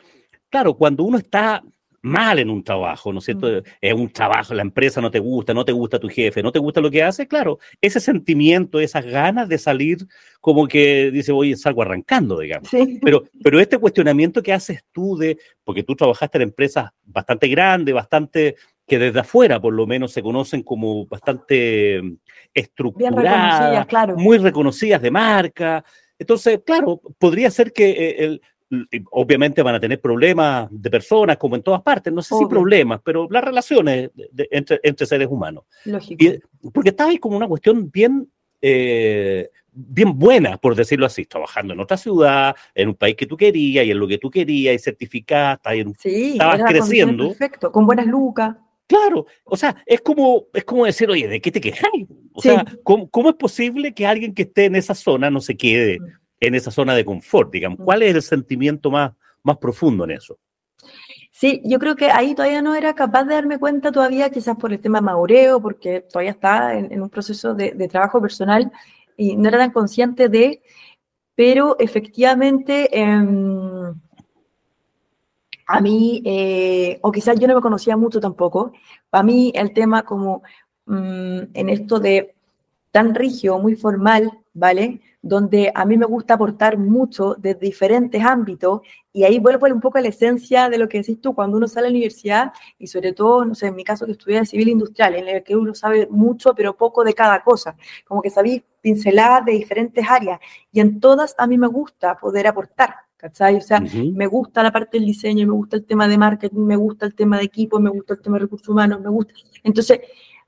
claro, 0.49 0.75
cuando 0.75 1.05
uno 1.05 1.19
está 1.19 1.63
mal 2.03 2.39
en 2.39 2.51
un 2.51 2.65
trabajo, 2.65 3.13
¿no 3.13 3.19
es 3.19 3.25
cierto? 3.27 3.49
Mm. 3.49 3.63
Es 3.81 3.95
un 3.95 4.11
trabajo, 4.11 4.55
la 4.55 4.63
empresa 4.63 5.01
no 5.01 5.11
te 5.11 5.19
gusta, 5.19 5.53
no 5.53 5.65
te 5.65 5.73
gusta 5.73 5.99
tu 5.99 6.09
jefe, 6.09 6.43
no 6.43 6.53
te 6.53 6.59
gusta 6.59 6.81
lo 6.81 6.91
que 6.91 7.03
hace, 7.03 7.29
claro, 7.29 7.59
ese 7.81 8.01
sentimiento, 8.01 8.81
esas 8.81 9.05
ganas 9.05 9.49
de 9.49 9.59
salir 9.59 9.99
como 10.41 10.67
que 10.67 11.11
dice, 11.11 11.33
oye, 11.33 11.57
salgo 11.57 11.83
arrancando, 11.83 12.39
digamos. 12.39 12.69
Sí. 12.69 12.99
Pero, 13.03 13.25
pero 13.43 13.61
este 13.61 13.79
cuestionamiento 13.79 14.43
que 14.43 14.53
haces 14.53 14.85
tú 14.93 15.17
de, 15.17 15.39
porque 15.65 15.83
tú 15.83 15.95
trabajaste 15.95 16.39
en 16.39 16.43
empresas 16.43 16.91
bastante 17.05 17.49
grandes, 17.49 17.95
bastante 17.95 18.57
que 18.87 18.99
desde 18.99 19.21
afuera 19.21 19.61
por 19.61 19.73
lo 19.73 19.87
menos 19.87 20.13
se 20.13 20.23
conocen 20.23 20.63
como 20.63 21.07
bastante 21.07 22.03
estructuradas, 22.53 23.15
reconocidas, 23.15 23.87
claro. 23.87 24.17
muy 24.17 24.39
reconocidas 24.39 25.03
de 25.03 25.11
marca, 25.11 25.85
Entonces, 26.19 26.61
claro, 26.67 27.01
podría 27.19 27.51
ser 27.51 27.73
que 27.73 27.91
eh, 27.91 28.25
el, 28.25 28.43
obviamente 29.11 29.63
van 29.63 29.75
a 29.75 29.81
tener 29.81 30.01
problemas 30.01 30.69
de 30.71 30.91
personas, 30.91 31.37
como 31.37 31.57
en 31.57 31.63
todas 31.63 31.83
partes, 31.83 32.13
no 32.13 32.23
sé 32.23 32.37
si 32.37 32.47
problemas, 32.47 33.01
pero 33.05 33.27
las 33.31 33.43
relaciones 33.43 34.11
entre, 34.51 34.81
entre, 34.83 35.07
seres 35.07 35.29
humanos. 35.29 35.65
Lógico. 35.85 36.25
porque 36.73 36.91
estaba 36.91 37.11
ahí 37.11 37.19
como 37.19 37.37
una 37.37 37.49
cuestión 37.49 37.91
bien, 37.91 38.31
eh, 38.63 39.51
bien 39.73 40.17
buena, 40.17 40.57
por 40.57 40.77
decirlo 40.77 41.07
así, 41.07 41.27
trabajando 41.27 41.75
en 41.75 41.81
otra 41.81 41.97
ciudad, 41.97 42.55
en 42.75 42.89
un 42.89 42.95
país 42.95 43.17
que 43.17 43.27
tú 43.27 43.37
querías 43.37 43.85
y 43.85 43.91
en 43.91 43.99
lo 43.99 44.07
que 44.07 44.19
tú 44.19 44.31
querías, 44.31 44.75
y 44.75 44.79
certificada, 44.79 45.61
en, 45.73 45.95
sí, 45.99 46.33
estabas 46.33 46.63
creciendo. 46.65 47.29
Perfecto, 47.29 47.73
con 47.73 47.87
buenas 47.87 48.07
lucas. 48.07 48.57
Claro, 48.87 49.27
o 49.45 49.57
sea, 49.57 49.77
es 49.87 50.01
como, 50.01 50.47
es 50.53 50.65
como 50.65 50.85
decir, 50.85 51.09
oye, 51.09 51.29
¿de 51.29 51.41
qué 51.41 51.53
te 51.53 51.61
quejas? 51.61 51.91
O 52.33 52.43
sea, 52.43 52.65
¿cómo, 52.83 53.09
¿cómo, 53.09 53.31
es 53.31 53.37
posible 53.37 53.95
que 53.95 54.05
alguien 54.05 54.35
que 54.35 54.43
esté 54.43 54.65
en 54.65 54.75
esa 54.75 54.97
zona 54.97 55.31
no 55.31 55.41
se 55.41 55.57
quede? 55.57 55.99
En 56.41 56.55
esa 56.55 56.71
zona 56.71 56.95
de 56.95 57.05
confort, 57.05 57.53
digamos. 57.53 57.79
Mm. 57.79 57.85
¿Cuál 57.85 58.03
es 58.03 58.15
el 58.15 58.23
sentimiento 58.23 58.91
más, 58.91 59.13
más 59.43 59.59
profundo 59.59 60.05
en 60.05 60.13
eso? 60.13 60.39
Sí, 61.33 61.63
yo 61.65 61.79
creo 61.79 61.97
que 61.97 62.11
ahí 62.11 62.35
todavía 62.35 62.61
no 62.61 62.75
era 62.75 62.95
capaz 62.95 63.25
de 63.25 63.35
darme 63.35 63.59
cuenta 63.59 63.93
todavía, 63.93 64.31
quizás 64.31 64.57
por 64.57 64.73
el 64.73 64.81
tema 64.81 65.01
maureo, 65.01 65.61
porque 65.61 66.01
todavía 66.01 66.33
está 66.33 66.75
en, 66.77 67.01
un 67.01 67.09
proceso 67.09 67.55
de, 67.55 67.89
trabajo 67.89 68.21
personal 68.21 68.71
y 69.17 69.37
no 69.37 69.49
era 69.49 69.59
tan 69.59 69.71
consciente 69.71 70.29
de, 70.29 70.63
pero 71.35 71.77
efectivamente 71.79 72.89
em, 72.99 73.95
a 75.67 75.81
mí, 75.81 76.21
eh, 76.25 76.99
o 77.03 77.13
quizás 77.13 77.39
yo 77.39 77.47
no 77.47 77.55
me 77.55 77.61
conocía 77.63 77.97
mucho 77.97 78.21
tampoco, 78.21 78.73
a 79.13 79.23
mí 79.23 79.53
el 79.55 79.73
tema 79.73 80.03
como 80.03 80.43
mm, 80.87 81.41
en 81.55 81.69
esto 81.69 82.01
de 82.01 82.35
tan 82.91 83.15
rígido, 83.15 83.59
muy 83.59 83.77
formal, 83.77 84.31
¿vale? 84.53 85.01
Donde 85.23 85.71
a 85.75 85.85
mí 85.85 85.97
me 85.97 86.07
gusta 86.07 86.35
aportar 86.35 86.79
mucho 86.79 87.35
de 87.35 87.55
diferentes 87.55 88.23
ámbitos 88.23 88.81
y 89.13 89.25
ahí 89.25 89.39
vuelvo 89.39 89.67
un 89.67 89.81
poco 89.81 89.99
a 89.99 90.01
la 90.01 90.09
esencia 90.09 90.69
de 90.69 90.79
lo 90.79 90.89
que 90.89 90.99
decís 90.99 91.21
tú, 91.21 91.35
cuando 91.35 91.57
uno 91.57 91.69
sale 91.69 91.87
a 91.87 91.91
la 91.91 91.97
universidad 91.97 92.53
y 92.79 92.87
sobre 92.87 93.13
todo, 93.13 93.45
no 93.45 93.55
sé, 93.55 93.69
en 93.69 93.75
mi 93.75 93.85
caso 93.85 94.07
que 94.07 94.13
estudié 94.13 94.45
civil 94.47 94.69
industrial, 94.69 95.15
en 95.17 95.29
el 95.29 95.43
que 95.43 95.57
uno 95.57 95.75
sabe 95.75 96.09
mucho 96.11 96.55
pero 96.55 96.77
poco 96.77 97.05
de 97.05 97.15
cada 97.15 97.43
cosa, 97.43 97.77
como 98.07 98.23
que 98.23 98.31
sabéis 98.31 98.63
pinceladas 98.81 99.45
de 99.45 99.53
diferentes 99.53 100.05
áreas 100.09 100.41
y 100.73 100.81
en 100.81 101.01
todas 101.01 101.35
a 101.39 101.47
mí 101.47 101.59
me 101.59 101.69
gusta 101.69 102.17
poder 102.17 102.47
aportar. 102.47 102.95
¿Cachai? 103.21 103.57
O 103.57 103.61
sea, 103.61 103.81
me 103.81 104.27
gusta 104.27 104.63
la 104.63 104.73
parte 104.73 104.97
del 104.97 105.07
diseño, 105.07 105.47
me 105.47 105.53
gusta 105.53 105.77
el 105.77 105.85
tema 105.85 106.09
de 106.09 106.17
marketing, 106.17 106.61
me 106.61 106.77
gusta 106.77 107.05
el 107.05 107.15
tema 107.15 107.37
de 107.37 107.45
equipo, 107.45 107.79
me 107.79 107.91
gusta 107.91 108.15
el 108.15 108.23
tema 108.23 108.39
de 108.39 108.45
recursos 108.45 108.67
humanos, 108.67 108.99
me 109.03 109.11
gusta. 109.11 109.35
Entonces, 109.63 110.01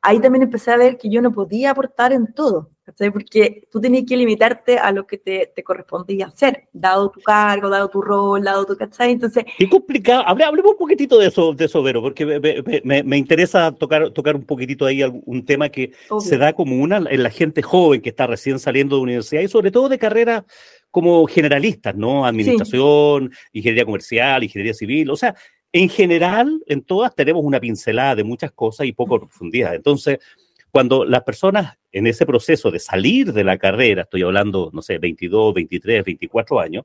ahí 0.02 0.18
también 0.20 0.42
empecé 0.42 0.72
a 0.72 0.76
ver 0.76 0.98
que 0.98 1.08
yo 1.08 1.22
no 1.22 1.32
podía 1.32 1.70
aportar 1.70 2.12
en 2.12 2.34
todo, 2.34 2.70
porque 3.12 3.68
tú 3.70 3.80
tenías 3.80 4.04
que 4.06 4.16
limitarte 4.16 4.76
a 4.76 4.90
lo 4.90 5.06
que 5.06 5.16
te, 5.16 5.52
te, 5.54 5.62
correspondía 5.62 6.26
hacer, 6.26 6.68
dado 6.72 7.10
tu 7.10 7.20
cargo, 7.20 7.68
dado 7.68 7.88
tu 7.88 8.02
rol, 8.02 8.42
dado 8.42 8.66
tu, 8.66 8.76
¿cachai? 8.76 9.12
Entonces... 9.12 9.44
Qué 9.56 9.68
complicado. 9.68 10.24
Hablemos 10.26 10.72
un 10.72 10.76
poquitito 10.76 11.18
de 11.18 11.28
eso, 11.28 11.54
de 11.54 11.66
eso 11.66 11.82
Vero, 11.82 12.02
porque 12.02 12.26
me, 12.84 13.02
me, 13.04 13.16
interesa 13.16 13.70
tocar, 13.72 14.10
tocar 14.10 14.34
un 14.34 14.44
poquitito 14.44 14.84
ahí 14.84 15.02
un 15.04 15.44
tema 15.46 15.68
que 15.68 15.92
se 16.18 16.36
da 16.36 16.52
como 16.52 16.76
una 16.82 16.96
en 17.08 17.22
la 17.22 17.30
gente 17.30 17.62
joven 17.62 18.02
que 18.02 18.10
está 18.10 18.26
recién 18.26 18.58
saliendo 18.58 18.96
de 18.96 19.02
universidad 19.02 19.42
y 19.42 19.48
sobre 19.48 19.70
todo 19.70 19.88
de 19.88 19.98
carreras 19.98 20.42
como 20.90 21.26
generalistas, 21.26 21.94
¿no? 21.94 22.26
Administración, 22.26 23.32
ingeniería 23.52 23.86
comercial, 23.86 24.42
ingeniería 24.42 24.74
civil, 24.74 25.10
o 25.10 25.16
sea, 25.16 25.34
en 25.72 25.88
general, 25.88 26.62
en 26.66 26.82
todas 26.82 27.14
tenemos 27.14 27.42
una 27.44 27.60
pincelada 27.60 28.16
de 28.16 28.24
muchas 28.24 28.52
cosas 28.52 28.86
y 28.86 28.92
poco 28.92 29.18
profundidad. 29.18 29.74
Entonces, 29.74 30.18
cuando 30.70 31.04
las 31.04 31.22
personas 31.22 31.78
en 31.92 32.06
ese 32.06 32.24
proceso 32.26 32.70
de 32.70 32.78
salir 32.78 33.32
de 33.32 33.44
la 33.44 33.58
carrera, 33.58 34.02
estoy 34.02 34.22
hablando, 34.22 34.70
no 34.72 34.82
sé, 34.82 34.98
22, 34.98 35.54
23, 35.54 36.04
24 36.04 36.60
años, 36.60 36.84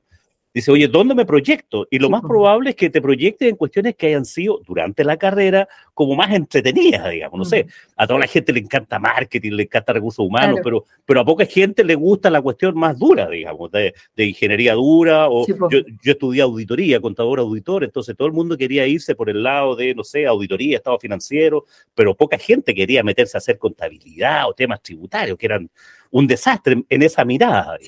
Dice, 0.58 0.72
oye, 0.72 0.88
¿dónde 0.88 1.14
me 1.14 1.24
proyecto? 1.24 1.86
Y 1.88 2.00
lo 2.00 2.10
más 2.10 2.20
probable 2.20 2.70
es 2.70 2.74
que 2.74 2.90
te 2.90 3.00
proyectes 3.00 3.48
en 3.48 3.54
cuestiones 3.54 3.94
que 3.94 4.08
hayan 4.08 4.24
sido 4.24 4.60
durante 4.66 5.04
la 5.04 5.16
carrera 5.16 5.68
como 5.94 6.16
más 6.16 6.34
entretenidas, 6.34 7.08
digamos. 7.12 7.38
No 7.38 7.44
sé, 7.44 7.68
a 7.96 8.08
toda 8.08 8.18
la 8.18 8.26
gente 8.26 8.52
le 8.52 8.58
encanta 8.58 8.98
marketing, 8.98 9.52
le 9.52 9.62
encanta 9.62 9.92
recursos 9.92 10.26
humanos, 10.26 10.58
pero, 10.64 10.84
pero 11.06 11.20
a 11.20 11.24
poca 11.24 11.46
gente 11.46 11.84
le 11.84 11.94
gusta 11.94 12.28
la 12.28 12.42
cuestión 12.42 12.76
más 12.76 12.98
dura, 12.98 13.28
digamos, 13.28 13.70
de, 13.70 13.94
ingeniería 14.16 14.74
dura. 14.74 15.28
O 15.28 15.46
yo, 15.46 15.78
yo, 16.02 16.12
estudié 16.12 16.42
auditoría, 16.42 17.00
contador 17.00 17.38
auditor, 17.38 17.84
entonces 17.84 18.16
todo 18.16 18.26
el 18.26 18.34
mundo 18.34 18.56
quería 18.56 18.84
irse 18.84 19.14
por 19.14 19.30
el 19.30 19.40
lado 19.40 19.76
de, 19.76 19.94
no 19.94 20.02
sé, 20.02 20.26
auditoría, 20.26 20.78
estado 20.78 20.98
financiero, 20.98 21.66
pero 21.94 22.16
poca 22.16 22.36
gente 22.36 22.74
quería 22.74 23.04
meterse 23.04 23.36
a 23.36 23.38
hacer 23.38 23.58
contabilidad 23.58 24.48
o 24.48 24.54
temas 24.54 24.82
tributarios, 24.82 25.38
que 25.38 25.46
eran 25.46 25.70
un 26.10 26.26
desastre 26.26 26.82
en 26.88 27.02
esa 27.02 27.24
mirada. 27.24 27.78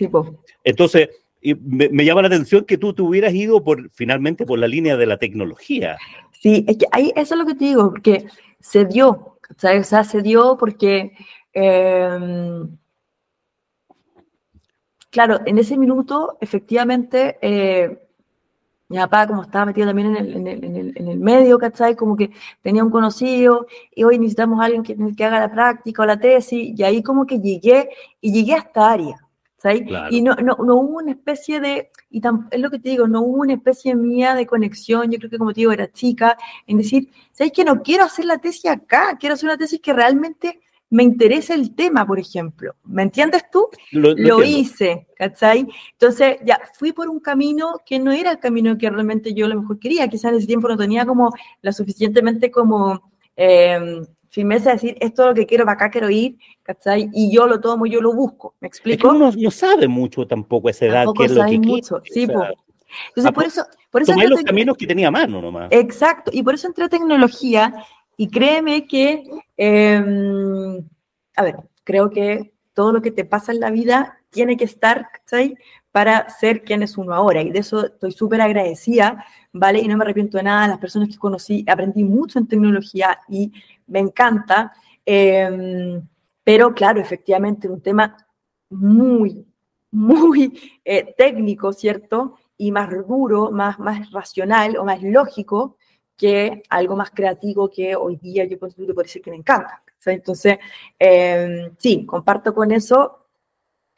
Entonces, 0.62 1.09
y 1.40 1.54
me, 1.54 2.04
llama 2.04 2.23
la 2.23 2.28
atención 2.28 2.64
que 2.64 2.76
tú 2.76 2.92
te 2.92 3.02
hubieras 3.02 3.32
ido 3.32 3.64
por, 3.64 3.90
finalmente 3.90 4.44
por 4.44 4.59
la 4.59 4.68
línea 4.68 4.97
de 4.97 5.06
la 5.06 5.16
tecnología. 5.16 5.97
Sí, 6.32 6.64
es 6.68 6.76
que 6.76 6.87
ahí, 6.92 7.12
eso 7.16 7.35
es 7.35 7.38
lo 7.38 7.47
que 7.47 7.54
te 7.54 7.64
digo, 7.64 7.90
porque 7.90 8.26
se 8.61 8.85
dio, 8.85 9.09
o 9.09 9.85
sea, 9.85 10.04
se 10.04 10.23
dio 10.23 10.56
porque, 10.59 11.12
em, 11.52 12.76
claro, 15.11 15.40
en 15.47 15.59
ese 15.59 15.78
minuto, 15.78 16.37
efectivamente, 16.40 17.38
eh, 17.40 18.06
mi 18.88 18.99
papá, 18.99 19.26
como 19.26 19.42
estaba 19.42 19.66
metido 19.66 19.87
también 19.87 20.16
en 20.16 20.16
el, 20.16 20.37
en 20.37 20.47
el, 20.47 20.64
en 20.64 20.76
el, 20.76 20.92
en 20.97 21.09
el 21.09 21.18
medio, 21.20 21.59
¿cachai? 21.59 21.94
Como 21.94 22.16
que 22.16 22.32
tenía 22.61 22.85
un 22.85 22.90
conocido 22.90 23.66
y 23.94 24.02
hoy 24.04 24.18
necesitamos 24.18 24.61
a 24.61 24.64
alguien 24.64 24.82
que, 24.82 24.97
que 25.16 25.25
haga 25.25 25.40
la 25.40 25.52
práctica 25.52 26.02
o 26.02 26.06
la 26.06 26.18
tesis, 26.18 26.78
y 26.78 26.82
ahí 26.82 27.02
como 27.02 27.25
que 27.25 27.38
llegué, 27.38 27.88
y 28.20 28.32
llegué 28.32 28.54
a 28.54 28.59
esta 28.59 28.90
área. 28.90 29.30
Y 30.11 30.23
no, 30.23 30.35
no, 30.37 30.57
no, 30.57 30.76
hubo 30.76 30.99
una 30.99 31.12
especie 31.12 31.61
de, 31.61 31.90
y 32.11 32.23
es 32.50 32.61
lo 32.61 32.71
que 32.71 32.79
te 32.79 32.90
digo, 32.90 33.07
no 33.07 33.21
hubo 33.21 33.43
una 33.43 33.55
especie 33.55 33.95
mía 33.95 34.35
de 34.35 34.47
conexión, 34.47 35.11
yo 35.11 35.19
creo 35.19 35.31
que 35.31 35.38
como 35.38 35.52
te 35.52 35.61
digo, 35.61 35.73
era 35.73 35.90
chica, 35.93 36.37
en 36.67 36.79
decir, 36.79 37.09
¿sabes 37.33 37.52
que 37.52 37.64
no 37.64 37.83
quiero 37.83 38.05
hacer 38.05 38.25
la 38.25 38.38
tesis 38.38 38.71
acá? 38.71 39.17
Quiero 39.19 39.35
hacer 39.35 39.49
una 39.49 39.59
tesis 39.59 39.81
que 39.81 39.93
realmente 39.93 40.61
me 40.88 41.05
interese 41.05 41.55
el 41.55 41.75
tema, 41.75 42.07
por 42.07 42.19
ejemplo. 42.19 42.75
¿Me 42.85 43.02
entiendes 43.02 43.45
tú? 43.50 43.69
Lo, 43.93 44.43
hice, 44.43 45.07
¿cachai? 45.17 45.69
Entonces, 45.93 46.38
ya 46.45 46.61
fui 46.75 46.93
por 46.93 47.09
un 47.09 47.21
camino 47.21 47.81
que 47.87 47.99
no 47.99 48.11
era 48.11 48.33
el 48.33 48.38
camino 48.40 48.76
que 48.76 48.90
realmente 48.90 49.33
yo 49.33 49.47
a 49.47 49.50
lo 49.50 49.61
mejor 49.61 49.79
quería. 49.79 50.09
Quizás 50.09 50.33
en 50.33 50.38
ese 50.38 50.49
tiempo 50.49 50.69
no 50.69 50.76
tenía 50.76 51.07
como 51.07 51.33
la 51.62 51.73
suficientemente 51.73 52.50
como 52.50 53.12
eh, 53.37 54.00
firmeza 54.31 54.71
de 54.71 54.77
decir, 54.77 54.97
esto 55.01 55.23
es 55.23 55.29
lo 55.29 55.35
que 55.35 55.47
quiero, 55.47 55.65
para 55.65 55.75
acá 55.75 55.91
quiero 55.91 56.09
ir, 56.09 56.39
¿cachai? 56.63 57.11
Y 57.13 57.31
yo 57.31 57.47
lo 57.47 57.61
tomo, 57.61 57.85
yo 57.85 58.01
lo 58.01 58.15
busco, 58.15 58.55
¿me 58.61 58.69
explico? 58.69 59.09
Es 59.09 59.13
que 59.13 59.17
uno 59.17 59.33
no 59.37 59.51
sabe 59.51 59.87
mucho 59.89 60.27
tampoco 60.27 60.69
a 60.69 60.71
esa 60.71 60.87
edad 60.87 61.07
qué 61.17 61.25
es 61.25 61.33
lo 61.33 61.45
que 61.45 61.59
mucho. 61.59 62.01
Sí, 62.05 62.23
Entonces, 62.23 63.33
por 63.35 63.45
eso... 63.45 63.65
Por 63.91 64.03
eso 64.03 64.15
los 64.15 64.43
caminos 64.45 64.77
que 64.77 64.87
tenía 64.87 65.09
a 65.09 65.11
mano 65.11 65.43
nomás. 65.43 65.69
Exacto, 65.73 66.31
y 66.33 66.45
por 66.45 66.55
eso 66.55 66.69
entré 66.69 66.85
a 66.85 66.89
tecnología, 66.89 67.75
y 68.17 68.29
créeme 68.29 68.87
que, 68.87 69.25
em, 69.57 70.87
a 71.35 71.43
ver, 71.43 71.57
creo 71.85 72.11
que 72.11 72.53
todo 72.75 72.93
lo 72.93 73.01
que 73.01 73.11
te 73.11 73.25
pasa 73.25 73.51
en 73.51 73.61
la 73.61 73.71
vida 73.71 74.21
tiene 74.29 74.57
que 74.57 74.65
estar, 74.65 75.09
¿cachai? 75.11 75.57
Para 75.91 76.29
ser 76.29 76.63
quien 76.63 76.83
es 76.83 76.99
uno 76.99 77.15
ahora, 77.15 77.43
y 77.43 77.51
de 77.51 77.59
eso 77.59 77.87
estoy 77.87 78.13
súper 78.13 78.43
agradecida, 78.43 79.25
¿vale? 79.53 79.81
Y 79.81 79.89
no 79.89 79.97
me 79.97 80.05
arrepiento 80.05 80.37
de 80.37 80.45
nada, 80.45 80.69
las 80.69 80.79
personas 80.79 81.09
que 81.09 81.17
conocí, 81.17 81.65
aprendí 81.67 82.05
mucho 82.05 82.39
en 82.39 82.47
tecnología 82.47 83.19
y 83.29 83.53
me 83.90 83.99
encanta, 84.00 84.73
em, 85.04 86.02
pero 86.42 86.73
claro, 86.75 87.00
efectivamente, 87.00 87.68
un 87.68 87.82
tema 87.82 88.16
muy, 88.70 89.47
muy 89.90 90.80
eh, 90.85 91.14
técnico, 91.16 91.73
¿cierto? 91.73 92.38
Y 92.56 92.73
más 92.73 92.90
duro, 93.06 93.50
más, 93.50 93.78
más 93.78 94.11
racional 94.12 94.76
o 94.76 94.85
más 94.85 95.02
lógico 95.02 95.76
que 96.16 96.62
algo 96.68 96.97
más 96.97 97.11
creativo 97.11 97.70
que 97.70 97.97
hoy 97.97 98.16
día 98.16 98.44
yo 98.44 98.59
considero 98.59 98.94
por 98.94 99.04
decir 99.04 99.23
que 99.23 99.30
me 99.30 99.37
encanta. 99.38 99.82
Entonces, 100.06 100.59
em, 100.99 101.75
sí, 101.78 102.06
comparto 102.06 102.54
con 102.54 102.73
eso, 102.73 103.26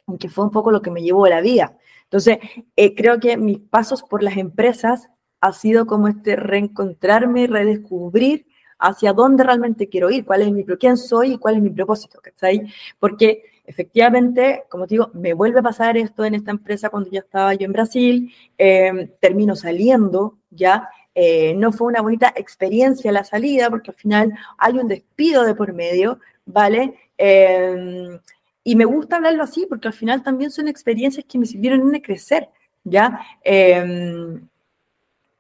aunque 0.07 0.29
fue 0.29 0.45
un 0.45 0.51
poco 0.51 0.71
lo 0.71 0.83
que 0.83 0.91
me 0.91 1.03
llevó 1.03 1.27
a 1.27 1.31
la 1.31 1.41
vida. 1.41 1.77
Entonces, 2.05 2.39
eh, 2.77 2.95
creo 2.95 3.21
que 3.21 3.37
mis 3.37 3.59
pasos 3.59 4.03
por 4.03 4.23
las 4.23 4.37
empresas 4.37 5.09
ha 5.41 5.53
sido 5.53 5.87
como 5.87 6.09
este 6.09 6.37
reencontrarme, 6.37 7.47
redescubrir 7.47 8.47
hacia 8.83 9.13
dónde 9.13 9.45
realmente 9.45 9.89
quiero 9.89 10.11
ir, 10.11 10.25
cuál 10.25 10.43
es 10.43 10.53
mi, 10.53 10.65
quién 10.65 10.97
soy 10.97 11.35
y 11.35 11.39
cuál 11.39 11.57
es 11.57 11.63
mi 11.63 11.71
propósito, 11.71 12.21
¿cachai? 12.21 12.67
Porque 12.99 13.45
efectivamente, 13.65 14.65
como 14.69 14.87
te 14.87 14.95
digo, 14.97 15.11
me 15.15 15.35
vuelve 15.35 15.61
a 15.61 15.63
pasar 15.63 15.97
esto 15.97 16.25
en 16.25 16.35
esta 16.35 16.51
empresa 16.51 16.91
cuando 16.91 17.11
ya 17.11 17.21
estaba 17.21 17.55
yo 17.55 17.65
en 17.67 17.73
Brasil, 17.73 18.35
em, 18.59 19.09
termino 19.21 19.55
saliendo 19.55 20.39
ya, 20.51 20.89
eh, 21.15 21.55
no 21.55 21.73
fue 21.73 21.89
una 21.89 22.03
bonita 22.03 22.33
experiencia 22.37 23.13
la 23.13 23.25
salida, 23.25 23.71
porque 23.71 23.91
al 23.93 23.97
final 23.97 24.33
hay 24.59 24.79
un 24.79 24.89
despido 24.89 25.45
de 25.45 25.55
por 25.55 25.73
medio, 25.73 26.19
¿vale? 26.45 26.95
Em, 27.17 28.19
y 28.65 28.77
me 28.77 28.85
gusta 28.85 29.17
hablarlo 29.17 29.43
así, 29.45 29.67
porque 29.69 29.89
al 29.89 29.95
final 29.95 30.23
también 30.23 30.51
son 30.51 30.69
experiencias 30.69 31.25
que 31.27 31.39
me 31.39 31.47
sirvieron 31.47 31.95
en 31.95 32.01
crecer, 32.01 32.49
¿ya? 32.85 33.21
Em, 33.45 34.49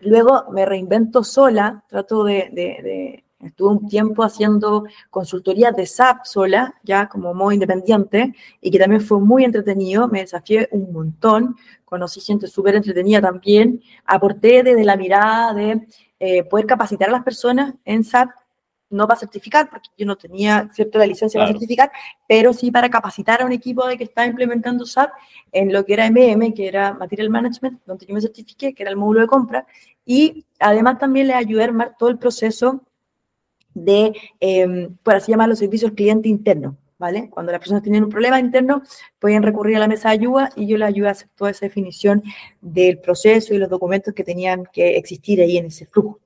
luego 0.01 0.51
me 0.53 0.67
reinvento 0.67 1.25
sola, 1.25 1.85
trato 1.89 2.25
de 2.25 3.25
Estuve 3.43 3.73
un 3.73 3.89
tiempo 3.89 4.23
haciendo 4.23 4.85
consultoría 5.11 5.73
de 5.73 5.85
SAP 5.85 6.25
sola, 6.25 6.75
ya 6.85 7.09
como 7.09 7.35
modo 7.35 7.51
independiente, 7.51 8.35
y 8.61 8.71
que 8.71 8.79
también 8.79 9.01
fue 9.01 9.19
muy 9.19 9.45
entretenido, 9.45 10.07
me 10.07 10.21
desafié 10.21 10.69
un 10.71 10.93
montón, 10.93 11.57
conocí 11.85 12.21
gente 12.21 12.47
súper 12.47 12.77
entretenida 12.77 13.21
también, 13.21 13.83
aporté 14.05 14.63
desde 14.63 14.85
la 14.85 14.97
mirada 14.97 15.55
de 15.55 15.87
eh, 16.21 16.45
poder 16.45 16.67
capacitar 16.67 17.09
a 17.09 17.13
las 17.13 17.25
personas 17.25 17.75
en 17.85 18.05
SAP, 18.05 18.31
no 18.91 19.09
para 19.09 19.19
certificar, 19.19 19.69
porque 19.69 19.89
yo 19.97 20.07
no 20.07 20.17
tenía 20.17 20.69
cierta 20.73 20.99
la 20.99 21.07
licencia 21.07 21.41
para 21.41 21.51
certificar, 21.51 21.91
pero 22.29 22.53
sí 22.53 22.71
para 22.71 22.91
capacitar 22.91 23.43
a 23.43 23.47
un 23.47 23.53
equipo 23.53 23.85
de 23.87 23.97
que 23.97 24.05
está 24.05 24.25
implementando 24.25 24.87
SAP 24.87 25.11
en 25.51 25.73
lo 25.73 25.85
que 25.85 25.95
era 25.95 26.09
MM, 26.09 26.55
que 26.55 26.69
era 26.69 26.93
Material 26.93 27.31
Management, 27.31 27.81
donde 27.87 28.07
yo 28.07 28.15
me 28.15 28.21
certifiqué, 28.21 28.73
que 28.73 28.83
era 28.85 28.91
el 28.91 28.97
módulo 28.97 29.23
de 29.23 29.27
compra, 29.27 29.67
y 30.05 30.45
además 30.61 30.99
también 30.99 31.27
le 31.27 31.35
ayudé 31.35 31.63
a 31.63 31.65
armar 31.65 31.97
todo 31.99 32.11
el 32.11 32.19
proceso 32.19 32.83
de, 33.75 34.13
eh, 34.41 34.89
por 35.03 35.15
así 35.15 35.33
llamarlo, 35.33 35.57
servicios 35.57 35.93
cliente 35.93 36.29
interno, 36.29 36.77
¿vale? 36.99 37.29
Cuando 37.31 37.53
las 37.53 37.61
personas 37.61 37.83
tienen 37.83 38.05
un 38.05 38.11
problema 38.11 38.39
interno, 38.39 38.83
pueden 39.19 39.43
recurrir 39.43 39.77
a 39.77 39.81
la 39.81 39.89
mesa 39.89 40.09
de 40.09 40.15
ayuda 40.15 40.51
y 40.57 40.67
yo 40.67 40.79
les 40.79 40.89
ayudo 40.89 41.09
a 41.09 41.13
hacer 41.13 41.29
toda 41.35 41.51
esa 41.51 41.67
definición 41.67 42.23
del 42.61 42.99
proceso 42.99 43.55
y 43.55 43.59
los 43.59 43.71
documentos 43.71 44.15
que 44.15 44.25
tenían 44.25 44.65
que 44.73 44.97
existir 44.97 45.41
ahí 45.41 45.59
en 45.59 45.67
ese 45.67 45.87
flujo. 45.87 46.21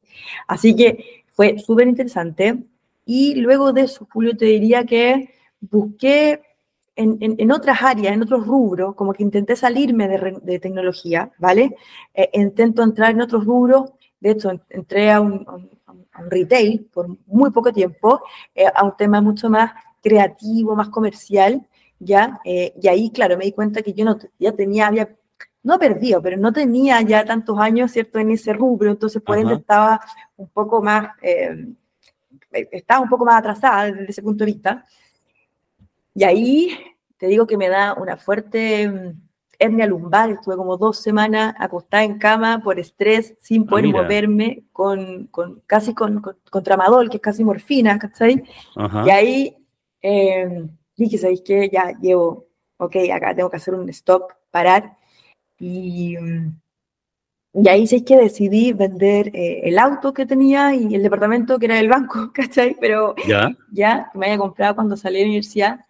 Así 0.47 0.75
que 0.75 1.25
fue 1.33 1.59
súper 1.59 1.89
interesante. 1.89 2.59
Y 3.05 3.37
luego 3.37 3.73
de 3.73 3.83
eso, 3.83 4.07
Julio, 4.13 4.37
te 4.37 4.47
diría 4.47 4.85
que 4.85 5.31
busqué 5.61 6.41
en, 6.97 7.19
en, 7.21 7.53
otras 7.53 7.83
áreas, 7.83 8.15
en 8.15 8.23
otros 8.23 8.47
rubros, 8.47 8.95
como 8.95 9.13
que 9.13 9.23
intenté 9.23 9.55
salirme 9.55 10.09
de, 10.09 10.39
de 10.43 10.59
tecnología, 10.59 11.31
¿vale? 11.39 11.77
Eh, 12.15 12.31
intento 12.33 12.83
entrar 12.83 13.13
en 13.13 13.21
otros 13.21 13.45
rubros. 13.45 13.93
De 14.19 14.31
hecho, 14.31 14.51
entré 14.71 15.13
a 15.13 15.21
un, 15.21 15.71
retail 16.29 16.89
por 16.93 17.09
muy 17.27 17.51
poco 17.51 17.73
tiempo, 17.73 18.23
eh, 18.55 18.67
a 18.75 18.85
un 18.85 18.97
tema 18.97 19.21
mucho 19.21 19.49
más 19.51 19.73
creativo, 20.03 20.75
más 20.75 20.89
comercial, 20.89 21.67
¿ya? 21.99 22.41
Eh, 22.45 22.75
y 22.81 22.89
ahí, 22.89 23.11
claro, 23.11 23.37
me 23.37 23.45
di 23.45 23.53
cuenta 23.53 23.83
que 23.83 23.93
yo 23.93 24.05
no, 24.05 24.19
ya 24.39 24.53
tenía, 24.53 24.87
había, 24.87 25.09
no 25.63 25.79
perdido, 25.79 26.23
pero 26.23 26.37
no 26.37 26.53
tenía 26.53 27.01
ya 27.03 27.25
tantos 27.25 27.59
años, 27.59 27.91
¿cierto?, 27.91 28.19
en 28.19 28.31
ese 28.31 28.53
rubro, 28.53 28.91
entonces 28.91 29.23
por 29.23 29.39
ende 29.39 29.55
estaba 29.55 30.01
un 30.37 30.49
poco 30.49 30.83
más, 30.83 31.11
eh, 31.23 31.67
estaba 32.51 33.01
un 33.01 33.09
poco 33.09 33.25
más 33.25 33.39
atrasada 33.39 33.85
desde 33.87 34.11
ese 34.11 34.23
punto 34.23 34.45
de 34.45 34.53
vista. 34.53 34.85
Y 36.15 36.25
ahí 36.25 36.79
te 37.19 37.27
digo 37.27 37.47
que 37.47 37.57
me 37.57 37.69
da 37.69 37.95
una 37.95 38.17
fuerte 38.17 39.15
hernia 39.59 39.87
lumbar, 39.87 40.31
estuve 40.31 40.57
como 40.57 40.77
dos 40.77 40.99
semanas 40.99 41.55
acostada 41.59 42.05
en 42.05 42.19
cama 42.19 42.61
por 42.63 42.79
estrés, 42.79 43.35
sin 43.41 43.63
ah, 43.63 43.67
poder 43.69 43.87
moverme, 43.89 44.65
con, 44.73 45.27
con, 45.27 45.63
casi 45.67 45.95
con, 45.95 46.23
con, 46.51 46.63
tramadol, 46.63 47.11
que 47.11 47.17
es 47.17 47.23
casi 47.23 47.45
morfina, 47.45 47.99
¿cachai? 47.99 48.43
Y 49.05 49.11
ahí 49.11 49.57
eh, 50.03 50.67
dije, 50.97 51.19
¿sabéis 51.19 51.43
qué? 51.43 51.69
Ya 51.73 51.93
llevo, 52.01 52.47
ok, 52.77 52.97
acá 53.13 53.35
tengo 53.35 53.51
que 53.51 53.57
hacer 53.57 53.75
un 53.75 53.89
stop, 53.91 54.33
parar. 54.51 54.97
Y, 55.59 56.17
y 57.53 57.69
ahí 57.69 57.87
sí 57.87 58.05
que 58.05 58.17
decidí 58.17 58.73
vender 58.73 59.29
eh, 59.35 59.63
el 59.65 59.79
auto 59.79 60.13
que 60.13 60.27
tenía 60.27 60.75
y 60.75 60.95
el 60.95 61.03
departamento 61.03 61.59
que 61.59 61.67
era 61.67 61.77
del 61.77 61.89
banco, 61.89 62.31
¿cachai? 62.35 62.77
Pero 62.81 63.15
ya, 63.27 63.51
ya 63.73 64.11
me 64.15 64.27
había 64.27 64.39
comprado 64.39 64.75
cuando 64.75 64.97
salí 64.97 65.17
de 65.17 65.23
la 65.23 65.29
universidad 65.29 65.81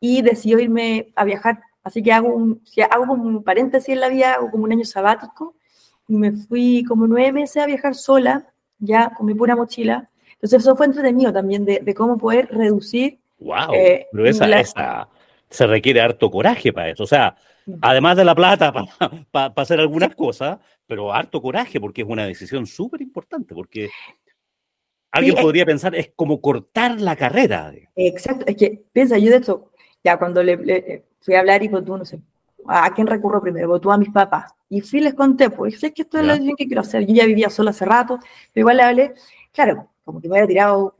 y 0.00 0.22
decidí 0.22 0.62
irme 0.62 1.12
a 1.14 1.24
viajar 1.24 1.60
Así 1.82 2.02
que 2.02 2.12
hago 2.12 2.34
un, 2.34 2.62
hago 2.90 3.06
como 3.06 3.24
un 3.24 3.42
paréntesis 3.42 3.90
en 3.90 4.00
la 4.00 4.08
vida, 4.08 4.34
hago 4.34 4.50
como 4.50 4.64
un 4.64 4.72
año 4.72 4.84
sabático 4.84 5.56
y 6.08 6.14
me 6.14 6.32
fui 6.32 6.84
como 6.84 7.06
nueve 7.06 7.32
meses 7.32 7.62
a 7.62 7.66
viajar 7.66 7.94
sola, 7.94 8.52
ya 8.78 9.10
con 9.10 9.26
mi 9.26 9.34
pura 9.34 9.56
mochila. 9.56 10.08
Entonces 10.34 10.62
eso 10.62 10.76
fue 10.76 10.86
entretenido 10.86 11.32
también 11.32 11.64
de, 11.64 11.94
cómo 11.94 12.18
poder 12.18 12.48
reducir. 12.50 13.18
¡Wow! 13.38 13.74
Eh, 13.74 14.06
pero 14.12 14.26
esa, 14.26 15.08
se 15.48 15.66
requiere 15.66 16.00
harto 16.00 16.30
coraje 16.30 16.72
para 16.72 16.90
eso. 16.90 17.02
O 17.02 17.06
sea, 17.06 17.36
además 17.80 18.16
de 18.16 18.24
la 18.24 18.34
plata 18.34 18.72
para 19.30 19.52
hacer 19.56 19.80
algunas 19.80 20.14
cosas, 20.14 20.58
pero 20.86 21.12
harto 21.12 21.42
coraje 21.42 21.80
porque 21.80 22.02
es 22.02 22.08
una 22.08 22.26
decisión 22.26 22.66
súper 22.66 23.02
importante, 23.02 23.54
porque 23.54 23.90
alguien 25.10 25.36
podría 25.36 25.66
pensar, 25.66 25.94
es 25.94 26.12
como 26.14 26.40
cortar 26.40 27.00
la 27.00 27.16
carrera. 27.16 27.72
Exacto, 27.96 28.44
es 28.46 28.56
que 28.56 28.84
piensa, 28.92 29.18
yo 29.18 29.30
de 29.30 29.36
hecho, 29.36 29.70
ya 30.02 30.18
cuando 30.18 30.42
le 30.42 31.04
fui 31.22 31.34
a 31.34 31.40
hablar 31.40 31.62
y 31.62 31.68
pues 31.68 31.84
tú, 31.84 31.96
no 31.96 32.04
sé, 32.04 32.20
¿a 32.66 32.92
quién 32.92 33.06
recurro 33.06 33.40
primero? 33.40 33.68
Pues 33.68 33.80
tú 33.80 33.90
a 33.90 33.98
mis 33.98 34.10
papás. 34.10 34.52
Y 34.68 34.80
fui 34.80 35.00
les 35.00 35.14
conté, 35.14 35.50
pues 35.50 35.78
sé 35.80 35.92
que 35.92 36.02
esto 36.02 36.18
es 36.18 36.26
decisión 36.26 36.56
que 36.56 36.66
quiero 36.66 36.80
hacer. 36.80 37.06
Yo 37.06 37.14
ya 37.14 37.26
vivía 37.26 37.50
sola 37.50 37.70
hace 37.70 37.84
rato, 37.84 38.18
pero 38.52 38.62
igual 38.62 38.76
le 38.78 38.82
hablé, 38.82 39.14
claro, 39.52 39.88
como 40.04 40.20
que 40.20 40.28
me 40.28 40.36
había 40.36 40.48
tirado 40.48 40.94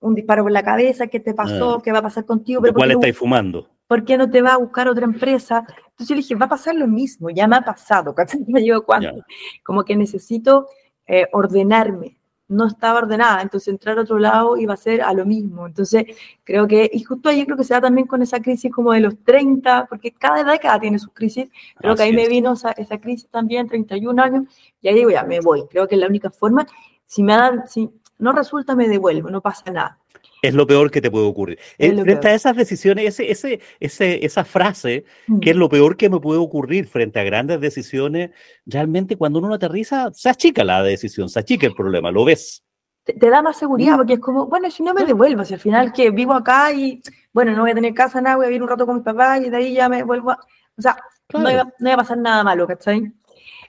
un 0.00 0.14
disparo 0.14 0.42
por 0.42 0.52
la 0.52 0.62
cabeza, 0.62 1.06
¿qué 1.06 1.20
te 1.20 1.34
pasó? 1.34 1.76
Ah. 1.76 1.82
¿Qué 1.82 1.92
va 1.92 1.98
a 1.98 2.02
pasar 2.02 2.24
contigo? 2.24 2.62
Pero 2.62 2.74
¿Cuál 2.74 2.92
estáis 2.92 3.16
fumando? 3.16 3.68
¿Por 3.86 4.04
qué 4.04 4.16
no 4.16 4.30
te 4.30 4.40
va 4.40 4.54
a 4.54 4.58
buscar 4.58 4.88
otra 4.88 5.04
empresa? 5.04 5.64
Entonces 5.68 6.08
yo 6.08 6.14
le 6.14 6.22
dije, 6.22 6.34
va 6.36 6.46
a 6.46 6.50
pasar 6.50 6.74
lo 6.74 6.86
mismo, 6.86 7.28
ya 7.30 7.46
me 7.46 7.56
ha 7.56 7.60
pasado, 7.60 8.14
¿cachai? 8.14 8.44
Me 8.46 8.62
llevo 8.62 8.82
cuánto. 8.82 9.24
Como 9.62 9.84
que 9.84 9.96
necesito 9.96 10.68
eh, 11.06 11.26
ordenarme, 11.32 12.19
no 12.50 12.66
estaba 12.66 12.98
ordenada, 12.98 13.42
entonces 13.42 13.68
entrar 13.68 13.96
a 13.96 14.02
otro 14.02 14.18
lado 14.18 14.56
iba 14.56 14.74
a 14.74 14.76
ser 14.76 15.02
a 15.02 15.12
lo 15.14 15.24
mismo. 15.24 15.66
Entonces, 15.66 16.04
creo 16.42 16.66
que, 16.66 16.90
y 16.92 17.04
justo 17.04 17.28
ahí 17.28 17.44
creo 17.44 17.56
que 17.56 17.62
se 17.62 17.74
da 17.74 17.80
también 17.80 18.08
con 18.08 18.22
esa 18.22 18.40
crisis 18.40 18.72
como 18.72 18.92
de 18.92 19.00
los 19.00 19.16
30, 19.22 19.86
porque 19.88 20.10
cada 20.10 20.42
década 20.42 20.80
tiene 20.80 20.98
sus 20.98 21.12
crisis, 21.12 21.48
creo 21.76 21.94
que 21.94 22.02
ahí 22.02 22.12
me 22.12 22.28
vino 22.28 22.52
esa, 22.52 22.74
crisis 22.98 23.28
también, 23.30 23.68
31 23.68 24.20
años, 24.20 24.44
y 24.82 24.88
ahí 24.88 24.96
digo, 24.96 25.10
ya, 25.10 25.22
me 25.22 25.40
voy, 25.40 25.64
creo 25.70 25.86
que 25.86 25.94
es 25.94 26.00
la 26.00 26.08
única 26.08 26.30
forma, 26.30 26.66
si 27.06 27.22
me 27.22 27.34
dan, 27.34 27.68
si 27.68 27.88
no 28.18 28.32
resulta, 28.32 28.74
me 28.74 28.88
devuelvo, 28.88 29.30
no 29.30 29.40
pasa 29.40 29.70
nada. 29.70 29.99
Es 30.42 30.54
lo 30.54 30.66
peor 30.66 30.90
que 30.90 31.00
te 31.00 31.10
puede 31.10 31.26
ocurrir. 31.26 31.58
Eh, 31.78 31.94
frente 31.94 32.28
a 32.28 32.34
esas 32.34 32.56
decisiones, 32.56 33.06
ese, 33.06 33.30
ese, 33.30 33.60
ese, 33.78 34.24
esa 34.24 34.44
frase, 34.44 35.04
que 35.40 35.50
es 35.50 35.56
lo 35.56 35.68
peor 35.68 35.96
que 35.96 36.08
me 36.08 36.18
puede 36.18 36.38
ocurrir 36.38 36.86
frente 36.88 37.20
a 37.20 37.24
grandes 37.24 37.60
decisiones, 37.60 38.30
realmente 38.64 39.16
cuando 39.16 39.38
uno 39.38 39.54
aterriza, 39.54 40.10
se 40.14 40.30
achica 40.30 40.64
la 40.64 40.82
decisión, 40.82 41.28
se 41.28 41.40
achica 41.40 41.66
el 41.66 41.74
problema, 41.74 42.10
lo 42.10 42.24
ves. 42.24 42.64
Te, 43.04 43.30
da 43.30 43.42
más 43.42 43.58
seguridad, 43.58 43.96
porque 43.96 44.14
es 44.14 44.20
como, 44.20 44.46
bueno, 44.46 44.70
si 44.70 44.82
no 44.82 44.94
me 44.94 45.04
devuelvo, 45.04 45.44
si 45.44 45.54
al 45.54 45.60
final 45.60 45.92
que 45.92 46.10
vivo 46.10 46.32
acá 46.32 46.72
y, 46.72 47.02
bueno, 47.32 47.52
no 47.52 47.62
voy 47.62 47.72
a 47.72 47.74
tener 47.74 47.94
casa, 47.94 48.20
nada, 48.20 48.36
voy 48.36 48.46
a 48.46 48.48
vivir 48.48 48.62
un 48.62 48.68
rato 48.68 48.86
con 48.86 48.96
mi 48.96 49.02
papá 49.02 49.38
y 49.38 49.50
de 49.50 49.56
ahí 49.56 49.74
ya 49.74 49.88
me 49.88 50.02
vuelvo 50.02 50.30
a... 50.30 50.38
O 50.76 50.82
sea, 50.82 50.96
no, 51.32 51.50
iba, 51.50 51.70
no, 51.78 51.92
a 51.92 51.96
pasar 51.96 52.18
nada 52.18 52.42
malo, 52.42 52.66
¿cachai? 52.66 53.12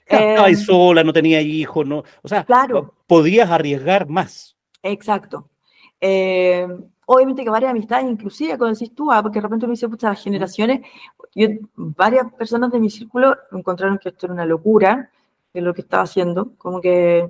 Estaba 0.06 0.48
eh, 0.48 0.56
sola, 0.56 1.04
no 1.04 1.12
tenía 1.12 1.40
hijos, 1.40 1.86
no, 1.86 2.02
o 2.22 2.28
sea, 2.28 2.44
claro. 2.44 2.94
podías 3.06 3.50
arriesgar 3.50 4.08
más. 4.08 4.56
Exacto. 4.82 5.48
Eh, 6.04 6.66
obviamente 7.06 7.44
que 7.44 7.50
varias 7.50 7.70
amistades, 7.70 8.10
inclusive 8.10 8.58
cuando 8.58 8.76
decís 8.76 8.92
tú, 8.92 9.12
ah, 9.12 9.22
porque 9.22 9.38
de 9.38 9.42
repente 9.42 9.68
me 9.68 9.74
dice, 9.74 9.88
pucha, 9.88 10.08
las 10.08 10.22
generaciones, 10.22 10.80
yo, 11.32 11.46
varias 11.76 12.32
personas 12.32 12.72
de 12.72 12.80
mi 12.80 12.90
círculo 12.90 13.36
encontraron 13.52 13.98
que 13.98 14.08
esto 14.08 14.26
era 14.26 14.34
una 14.34 14.44
locura, 14.44 15.10
de 15.54 15.60
lo 15.60 15.74
que 15.74 15.82
estaba 15.82 16.02
haciendo, 16.04 16.54
como 16.58 16.80
que, 16.80 17.28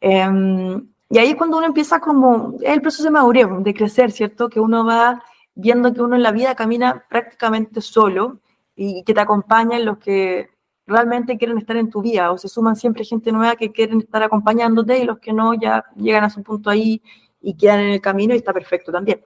em, 0.00 0.88
y 1.08 1.18
ahí 1.18 1.30
es 1.30 1.36
cuando 1.36 1.58
uno 1.58 1.66
empieza 1.66 2.00
como, 2.00 2.56
es 2.60 2.70
el 2.70 2.80
proceso 2.82 3.04
de 3.04 3.10
madurez, 3.10 3.46
de 3.60 3.74
crecer, 3.74 4.10
¿cierto? 4.10 4.48
Que 4.48 4.60
uno 4.60 4.84
va 4.84 5.22
viendo 5.54 5.92
que 5.94 6.02
uno 6.02 6.16
en 6.16 6.22
la 6.22 6.32
vida 6.32 6.54
camina 6.54 7.04
prácticamente 7.08 7.80
solo 7.80 8.40
y 8.74 9.04
que 9.04 9.14
te 9.14 9.20
acompañan 9.20 9.84
los 9.84 9.98
que 9.98 10.50
realmente 10.92 11.38
quieren 11.38 11.58
estar 11.58 11.76
en 11.76 11.90
tu 11.90 12.02
vida, 12.02 12.30
o 12.30 12.38
se 12.38 12.48
suman 12.48 12.76
siempre 12.76 13.04
gente 13.04 13.32
nueva 13.32 13.56
que 13.56 13.72
quieren 13.72 14.00
estar 14.00 14.22
acompañándote 14.22 14.98
y 14.98 15.04
los 15.04 15.18
que 15.18 15.32
no 15.32 15.54
ya 15.54 15.84
llegan 15.96 16.24
a 16.24 16.30
su 16.30 16.42
punto 16.42 16.70
ahí 16.70 17.02
y 17.40 17.54
quedan 17.54 17.80
en 17.80 17.90
el 17.90 18.00
camino 18.00 18.34
y 18.34 18.38
está 18.38 18.52
perfecto 18.52 18.92
también. 18.92 19.20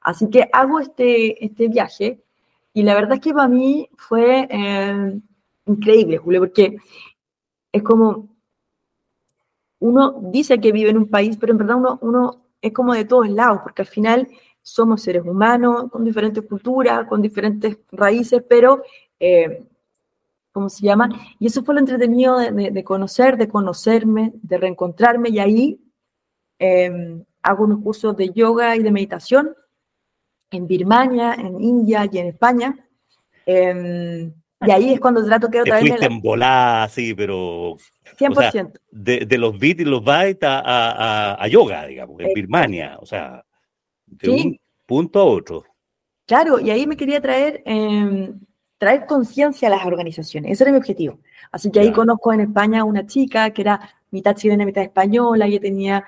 Así 0.00 0.30
que 0.30 0.48
hago 0.52 0.80
este, 0.80 1.44
este 1.44 1.68
viaje 1.68 2.22
y 2.72 2.82
la 2.82 2.94
verdad 2.94 3.14
es 3.14 3.20
que 3.20 3.34
para 3.34 3.48
mí 3.48 3.88
fue 3.96 4.46
eh, 4.50 5.20
increíble, 5.66 6.18
Julio, 6.18 6.40
porque 6.40 6.76
es 7.72 7.82
como 7.82 8.28
uno 9.80 10.20
dice 10.22 10.60
que 10.60 10.72
vive 10.72 10.90
en 10.90 10.98
un 10.98 11.08
país, 11.08 11.36
pero 11.38 11.52
en 11.52 11.58
verdad 11.58 11.76
uno, 11.76 11.98
uno 12.02 12.44
es 12.60 12.72
como 12.72 12.94
de 12.94 13.04
todos 13.04 13.28
lados, 13.28 13.60
porque 13.62 13.82
al 13.82 13.88
final 13.88 14.28
somos 14.62 15.02
seres 15.02 15.22
humanos 15.24 15.90
con 15.90 16.04
diferentes 16.04 16.44
culturas, 16.44 17.06
con 17.06 17.22
diferentes 17.22 17.78
raíces, 17.92 18.42
pero 18.48 18.82
eh, 19.18 19.64
¿cómo 20.58 20.68
se 20.68 20.84
llama? 20.84 21.08
Y 21.38 21.46
eso 21.46 21.62
fue 21.62 21.72
lo 21.72 21.78
entretenido 21.78 22.36
de, 22.36 22.82
conocer, 22.82 23.36
de 23.36 23.46
conocerme, 23.46 24.32
de 24.42 24.58
reencontrarme 24.58 25.28
y 25.28 25.38
ahí 25.38 25.80
em, 26.58 27.24
hago 27.42 27.62
unos 27.62 27.80
cursos 27.80 28.16
de 28.16 28.30
yoga 28.30 28.74
y 28.74 28.82
de 28.82 28.90
meditación 28.90 29.54
en 30.50 30.66
Birmania, 30.66 31.34
en 31.38 31.60
India 31.60 32.08
y 32.10 32.18
en 32.18 32.26
España. 32.26 32.76
Em, 33.46 34.32
y 34.66 34.70
ahí 34.72 34.94
es 34.94 34.98
cuando 34.98 35.24
trato 35.24 35.48
que 35.48 35.60
otra 35.60 35.76
vez... 35.76 35.90
Fuiste 35.90 36.06
en 36.06 36.20
volada, 36.20 36.88
sí, 36.88 37.14
pero... 37.14 37.76
100%. 38.18 38.72
de, 38.90 39.38
los 39.38 39.56
beats 39.56 39.82
y 39.82 39.84
los 39.84 40.02
bytes 40.02 40.40
a, 40.42 41.46
yoga, 41.48 41.86
digamos, 41.86 42.18
en 42.18 42.34
Birmania, 42.34 42.96
o 43.00 43.06
sea, 43.06 43.44
de 44.06 44.28
un 44.28 44.60
punto 44.86 45.20
a 45.20 45.24
otro. 45.24 45.64
Claro, 46.26 46.58
y 46.58 46.70
ahí 46.70 46.84
me 46.84 46.96
quería 46.96 47.20
traer 47.20 47.62
em, 47.64 48.40
traer 48.78 49.06
conciencia 49.06 49.68
a 49.68 49.72
las 49.72 49.84
organizaciones. 49.84 50.52
Ese 50.52 50.64
era 50.64 50.72
mi 50.72 50.78
objetivo. 50.78 51.18
Así 51.52 51.70
que 51.70 51.80
ahí 51.80 51.92
conozco 51.92 52.32
en 52.32 52.40
España 52.40 52.84
una 52.84 53.06
chica 53.06 53.50
que 53.50 53.62
era 53.62 53.80
mitad 54.10 54.34
chilena, 54.34 54.64
mitad 54.64 54.82
española, 54.82 55.46
y 55.46 55.58
tenía 55.58 56.04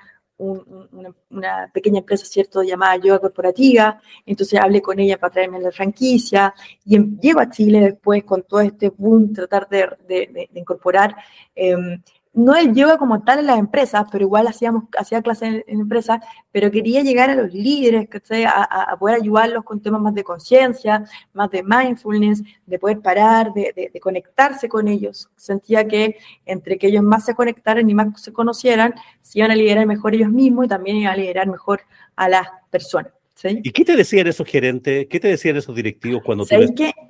una, 1.29 1.69
pequeña 1.71 1.99
empresa, 1.99 2.25
¿cierto?, 2.25 2.63
llamada 2.63 2.97
Yoga 2.97 3.19
Corporativa, 3.19 4.01
entonces 4.25 4.59
hablé 4.59 4.81
con 4.81 4.99
ella 4.99 5.19
para 5.19 5.33
traerme 5.33 5.59
la 5.59 5.71
franquicia 5.71 6.53
y 6.83 6.95
em, 6.95 7.19
llego 7.19 7.39
a 7.39 7.49
Chile 7.49 7.79
después 7.79 8.23
con 8.23 8.43
todo 8.43 8.61
este 8.61 8.89
boom, 8.89 9.33
tratar 9.33 9.69
de, 9.69 9.89
de, 10.07 10.49
de 10.51 10.59
incorporar 10.59 11.15
em, 11.53 12.01
no 12.33 12.55
el 12.55 12.73
yoga 12.73 12.97
como 12.97 13.23
tal 13.23 13.39
en 13.39 13.47
las 13.47 13.59
empresas, 13.59 14.05
pero 14.11 14.23
igual 14.23 14.47
hacíamos, 14.47 14.85
hacía 14.97 15.21
clases 15.21 15.63
en, 15.67 15.81
empresas, 15.81 16.19
pero 16.51 16.71
quería 16.71 17.01
llegar 17.01 17.29
a 17.29 17.35
los 17.35 17.53
líderes, 17.53 18.07
A, 18.47 18.91
a, 18.91 18.97
poder 18.97 19.17
ayudarlos 19.17 19.63
con 19.63 19.81
temas 19.81 20.01
más 20.01 20.13
de 20.13 20.23
conciencia, 20.23 21.03
más 21.33 21.49
de 21.51 21.63
mindfulness, 21.63 22.41
de 22.65 22.79
poder 22.79 23.01
parar, 23.01 23.53
de, 23.53 23.91
conectarse 24.01 24.69
con 24.69 24.87
ellos. 24.87 25.29
Sentía 25.35 25.87
que 25.87 26.17
entre 26.45 26.77
que 26.77 26.87
ellos 26.87 27.03
más 27.03 27.25
se 27.25 27.35
conectaran 27.35 27.89
y 27.89 27.93
más 27.93 28.21
se 28.21 28.31
conocieran, 28.31 28.93
se 29.21 29.39
iban 29.39 29.51
a 29.51 29.55
liderar 29.55 29.85
mejor 29.85 30.15
ellos 30.15 30.29
mismos 30.29 30.65
y 30.65 30.69
también 30.69 30.97
iban 30.97 31.13
a 31.13 31.17
liderar 31.17 31.47
mejor 31.47 31.81
a 32.15 32.29
las 32.29 32.47
personas. 32.69 33.11
¿Y 33.43 33.71
qué 33.71 33.83
te 33.83 33.95
decían 33.95 34.27
esos 34.27 34.47
gerentes? 34.47 35.07
¿Qué 35.09 35.19
te 35.19 35.27
decían 35.27 35.57
esos 35.57 35.75
directivos 35.75 36.21
cuando 36.23 36.45
tú 36.45 36.55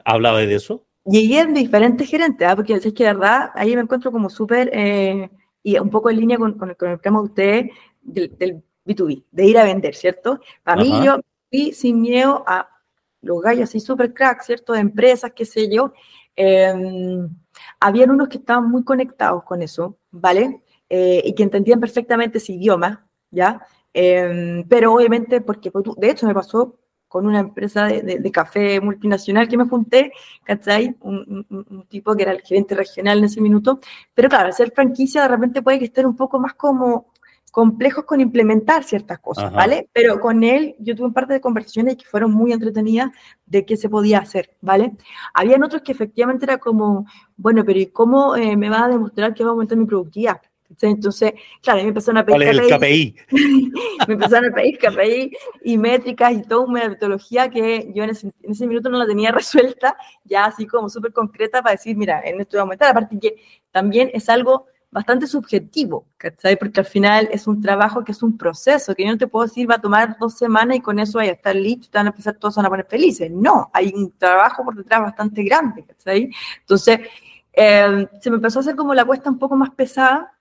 hablabas 0.06 0.48
de 0.48 0.56
eso? 0.56 0.86
Llegué 1.06 1.40
en 1.40 1.54
diferentes 1.54 2.10
gerentes, 2.10 2.48
¿ah? 2.48 2.56
porque 2.56 2.74
es 2.74 2.82
que 2.82 3.04
de 3.04 3.14
verdad 3.14 3.52
ahí 3.56 3.76
me 3.76 3.82
encuentro 3.82 4.12
como 4.12 4.30
súper 4.30 4.70
eh, 4.74 5.30
y 5.64 5.78
un 5.78 5.90
poco 5.90 6.10
en 6.10 6.18
línea 6.18 6.38
con, 6.38 6.58
con, 6.58 6.70
el, 6.70 6.78
con 6.78 6.90
el 6.90 7.00
tema 7.00 7.20
de 7.20 7.26
ustedes 7.26 7.72
del, 8.02 8.64
B2B, 8.86 9.24
de 9.32 9.46
ir 9.46 9.58
a 9.60 9.64
vender, 9.64 9.94
¿cierto? 9.94 10.40
Para 10.64 10.82
mí 10.82 10.92
yo 11.04 11.20
fui 11.50 11.72
sin 11.72 12.02
miedo 12.02 12.44
a 12.48 12.68
los 13.22 13.42
gallos 13.42 13.70
así 13.70 13.80
súper 13.80 14.14
crack, 14.14 14.42
¿cierto? 14.42 14.74
De 14.74 14.80
empresas, 14.80 15.32
qué 15.36 15.46
sé 15.46 15.70
yo. 15.72 15.94
Eh, 16.36 16.74
habían 17.80 18.12
unos 18.12 18.30
que 18.30 18.38
estaban 18.38 18.70
muy 18.70 18.84
conectados 18.84 19.44
con 19.44 19.62
eso, 19.62 19.98
¿vale? 20.10 20.64
Eh, 20.90 21.22
y 21.26 21.36
que 21.36 21.44
entendían 21.44 21.80
perfectamente 21.80 22.40
ese 22.40 22.54
idioma, 22.54 23.08
¿ya? 23.30 23.62
Em, 23.94 24.68
pero 24.68 24.94
obviamente, 24.94 25.42
porque 25.42 25.72
pues, 25.72 25.86
de 25.98 26.10
hecho 26.10 26.26
me 26.28 26.34
pasó 26.34 26.80
con 27.12 27.28
una 27.28 27.42
empresa 27.42 27.88
de, 27.88 28.32
café 28.32 28.80
multinacional 28.80 29.50
que 29.50 29.58
me 29.58 29.68
junté, 29.68 30.14
¿cachai? 30.46 30.96
Un, 31.02 31.46
un, 31.50 31.86
tipo 31.90 32.16
que 32.16 32.24
era 32.24 32.32
el 32.32 32.42
gerente 32.42 32.74
regional 32.74 33.18
en 33.18 33.26
ese 33.26 33.42
minuto. 33.42 33.82
Pero 34.14 34.30
claro, 34.30 34.46
al 34.46 34.54
ser 34.54 34.72
franquicia 34.72 35.24
de 35.24 35.28
repente 35.28 35.62
puede 35.62 35.80
que 35.80 35.86
estén 35.86 36.06
un 36.06 36.16
poco 36.16 36.40
más 36.40 36.54
como 36.54 37.12
complejos 37.52 38.06
con 38.06 38.22
implementar 38.22 38.86
ciertas 38.86 39.20
cosas, 39.20 39.52
¿vale? 39.52 39.90
Pero 39.92 40.22
con 40.22 40.42
él 40.46 40.74
yo 40.80 40.96
tuve 40.96 41.08
un 41.08 41.14
par 41.14 41.28
de 41.28 41.42
conversaciones 41.42 41.98
que 41.98 42.06
fueron 42.06 42.32
muy 42.32 42.54
entretenidas 42.54 43.12
de 43.46 43.66
qué 43.66 43.76
se 43.76 43.90
podía 43.90 44.20
hacer, 44.20 44.56
¿vale? 44.62 44.94
Habían 45.34 45.64
otros 45.64 45.82
que 45.82 45.92
efectivamente 45.92 46.46
era 46.46 46.60
como, 46.60 47.06
bueno, 47.36 47.66
pero 47.66 47.78
¿y 47.78 47.88
cómo 47.88 48.38
eh, 48.38 48.56
me 48.56 48.70
va 48.70 48.86
a 48.86 48.88
demostrar 48.88 49.34
que 49.34 49.44
va 49.44 49.50
a 49.50 49.52
aumentar 49.52 49.78
mi 49.78 49.86
productividad? 49.86 50.42
Entonces, 50.82 51.34
claro, 51.62 51.82
me 51.82 51.90
empezaron 51.90 52.18
a 52.20 52.26
pedir 52.26 52.44
¿Cuál 52.44 52.60
es 52.60 52.78
KPI. 52.78 53.16
me 54.08 54.14
empezaron 54.14 54.52
a 54.52 54.56
pedir 54.56 54.78
KPI 54.78 55.38
y 55.64 55.78
métricas 55.78 56.34
y 56.34 56.42
toda 56.44 56.66
una 56.66 56.90
metodología 56.90 57.50
que 57.50 57.92
yo 57.94 58.04
en 58.04 58.12
ese, 58.12 58.28
en 58.42 58.52
ese 58.52 58.68
minuto 58.68 58.90
no 58.90 58.98
la 58.98 59.08
tenía 59.08 59.32
resuelta, 59.32 59.96
ya 60.24 60.46
así 60.46 60.66
como 60.66 60.90
súper 60.90 61.14
concreta 61.14 61.62
para 61.62 61.76
decir, 61.76 61.96
mira, 61.96 62.22
en 62.24 62.40
esto 62.42 62.52
voy 62.54 62.60
a 62.60 62.62
aumentar. 62.62 62.90
Aparte 62.90 63.20
que 63.20 63.36
también 63.72 64.10
es 64.14 64.30
algo 64.30 64.68
bastante 64.92 65.26
subjetivo, 65.26 66.06
¿cachai? 66.18 66.58
Porque 66.58 66.82
al 66.82 66.86
final 66.86 67.30
es 67.32 67.48
un 67.48 67.62
trabajo 67.62 68.04
que 68.04 68.12
es 68.12 68.22
un 68.22 68.38
proceso, 68.38 68.94
que 68.94 69.06
yo 69.06 69.12
no 69.12 69.18
te 69.18 69.28
puedo 69.28 69.48
decir 69.48 69.70
va 69.70 69.76
a 69.76 69.82
tomar 69.82 70.18
dos 70.20 70.38
semanas 70.38 70.78
y 70.78 70.82
con 70.82 71.00
eso 71.00 71.18
vaya 71.18 71.32
a 71.32 71.36
estar 71.36 71.56
listo, 71.56 71.88
te 71.90 71.98
van 71.98 72.08
a 72.08 72.10
empezar 72.10 72.36
todos 72.36 72.58
a 72.58 72.70
poner 72.70 72.86
felices. 72.86 73.32
No, 73.32 73.70
hay 73.74 73.94
un 73.96 74.12
trabajo 74.18 74.66
por 74.66 74.76
detrás 74.76 75.02
bastante 75.02 75.44
grande, 75.44 75.86
¿cachai? 75.86 76.30
Entonces, 76.60 77.00
eh, 77.54 78.08
se 78.22 78.30
me 78.30 78.36
empezó 78.36 78.60
a 78.60 78.62
hacer 78.62 78.76
como 78.76 78.94
la 78.94 79.06
cuesta 79.06 79.30
un 79.30 79.40
poco 79.40 79.56
más 79.56 79.72
pesada 79.72 80.34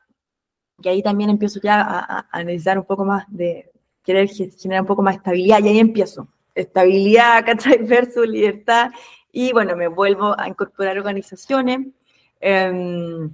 y 0.82 0.88
ahí 0.88 1.02
también 1.02 1.30
empiezo 1.30 1.60
ya 1.62 1.80
a, 1.80 2.26
a, 2.30 2.44
necesitar 2.44 2.78
un 2.78 2.84
poco 2.84 3.04
más 3.04 3.24
de, 3.28 3.70
querer 4.02 4.28
generar 4.28 4.82
un 4.82 4.86
poco 4.86 5.02
más 5.02 5.14
de 5.14 5.18
estabilidad, 5.18 5.60
y 5.62 5.68
ahí 5.68 5.78
empiezo. 5.78 6.28
Estabilidad, 6.54 7.44
¿cachai? 7.44 7.78
Versus 7.86 8.26
libertad. 8.26 8.90
Y 9.32 9.52
bueno, 9.52 9.76
me 9.76 9.88
vuelvo 9.88 10.38
a 10.38 10.48
incorporar 10.48 10.98
organizaciones. 10.98 11.86
Em, 12.40 13.32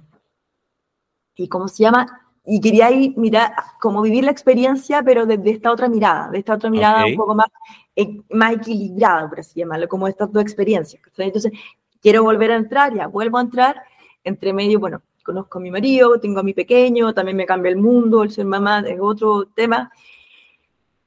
¿Y 1.35 1.47
cómo 1.47 1.67
se 1.67 1.83
llama? 1.83 2.05
Y 2.45 2.61
quería 2.61 2.91
ir, 2.91 3.17
mirar, 3.17 3.53
como 3.79 4.01
vivir 4.01 4.23
la 4.23 4.31
experiencia, 4.31 5.03
pero 5.03 5.25
desde 5.25 5.51
esta 5.51 5.71
otra 5.71 5.89
mirada, 5.89 6.29
de 6.29 6.39
esta 6.39 6.53
otra 6.53 6.69
mirada 6.69 7.05
un 7.05 7.15
poco 7.15 7.35
más, 7.35 7.47
más 8.29 8.53
equilibrada, 8.53 9.27
por 9.27 9.39
así 9.41 9.59
llamarlo, 9.59 9.87
como 9.87 10.07
estas 10.07 10.31
dos 10.31 10.41
experiencias. 10.43 11.01
Entonces, 11.17 11.51
quiero 12.01 12.23
volver 12.23 12.51
a 12.51 12.55
entrar, 12.55 12.93
ya 12.93 13.07
vuelvo 13.07 13.37
a 13.37 13.41
entrar, 13.41 13.83
entre 14.23 14.53
medio, 14.53 14.79
bueno, 14.79 15.01
conozco 15.27 15.59
a 15.59 15.61
mi 15.61 15.69
marido, 15.69 16.19
tengo 16.21 16.39
a 16.39 16.43
mi 16.43 16.53
pequeño, 16.53 17.13
también 17.13 17.35
me 17.35 17.45
cambia 17.45 17.69
el 17.69 17.77
mundo, 17.77 18.23
el 18.23 18.31
ser 18.31 18.45
mamá 18.45 18.79
es 18.79 18.97
otro 18.99 19.45
tema. 19.47 19.91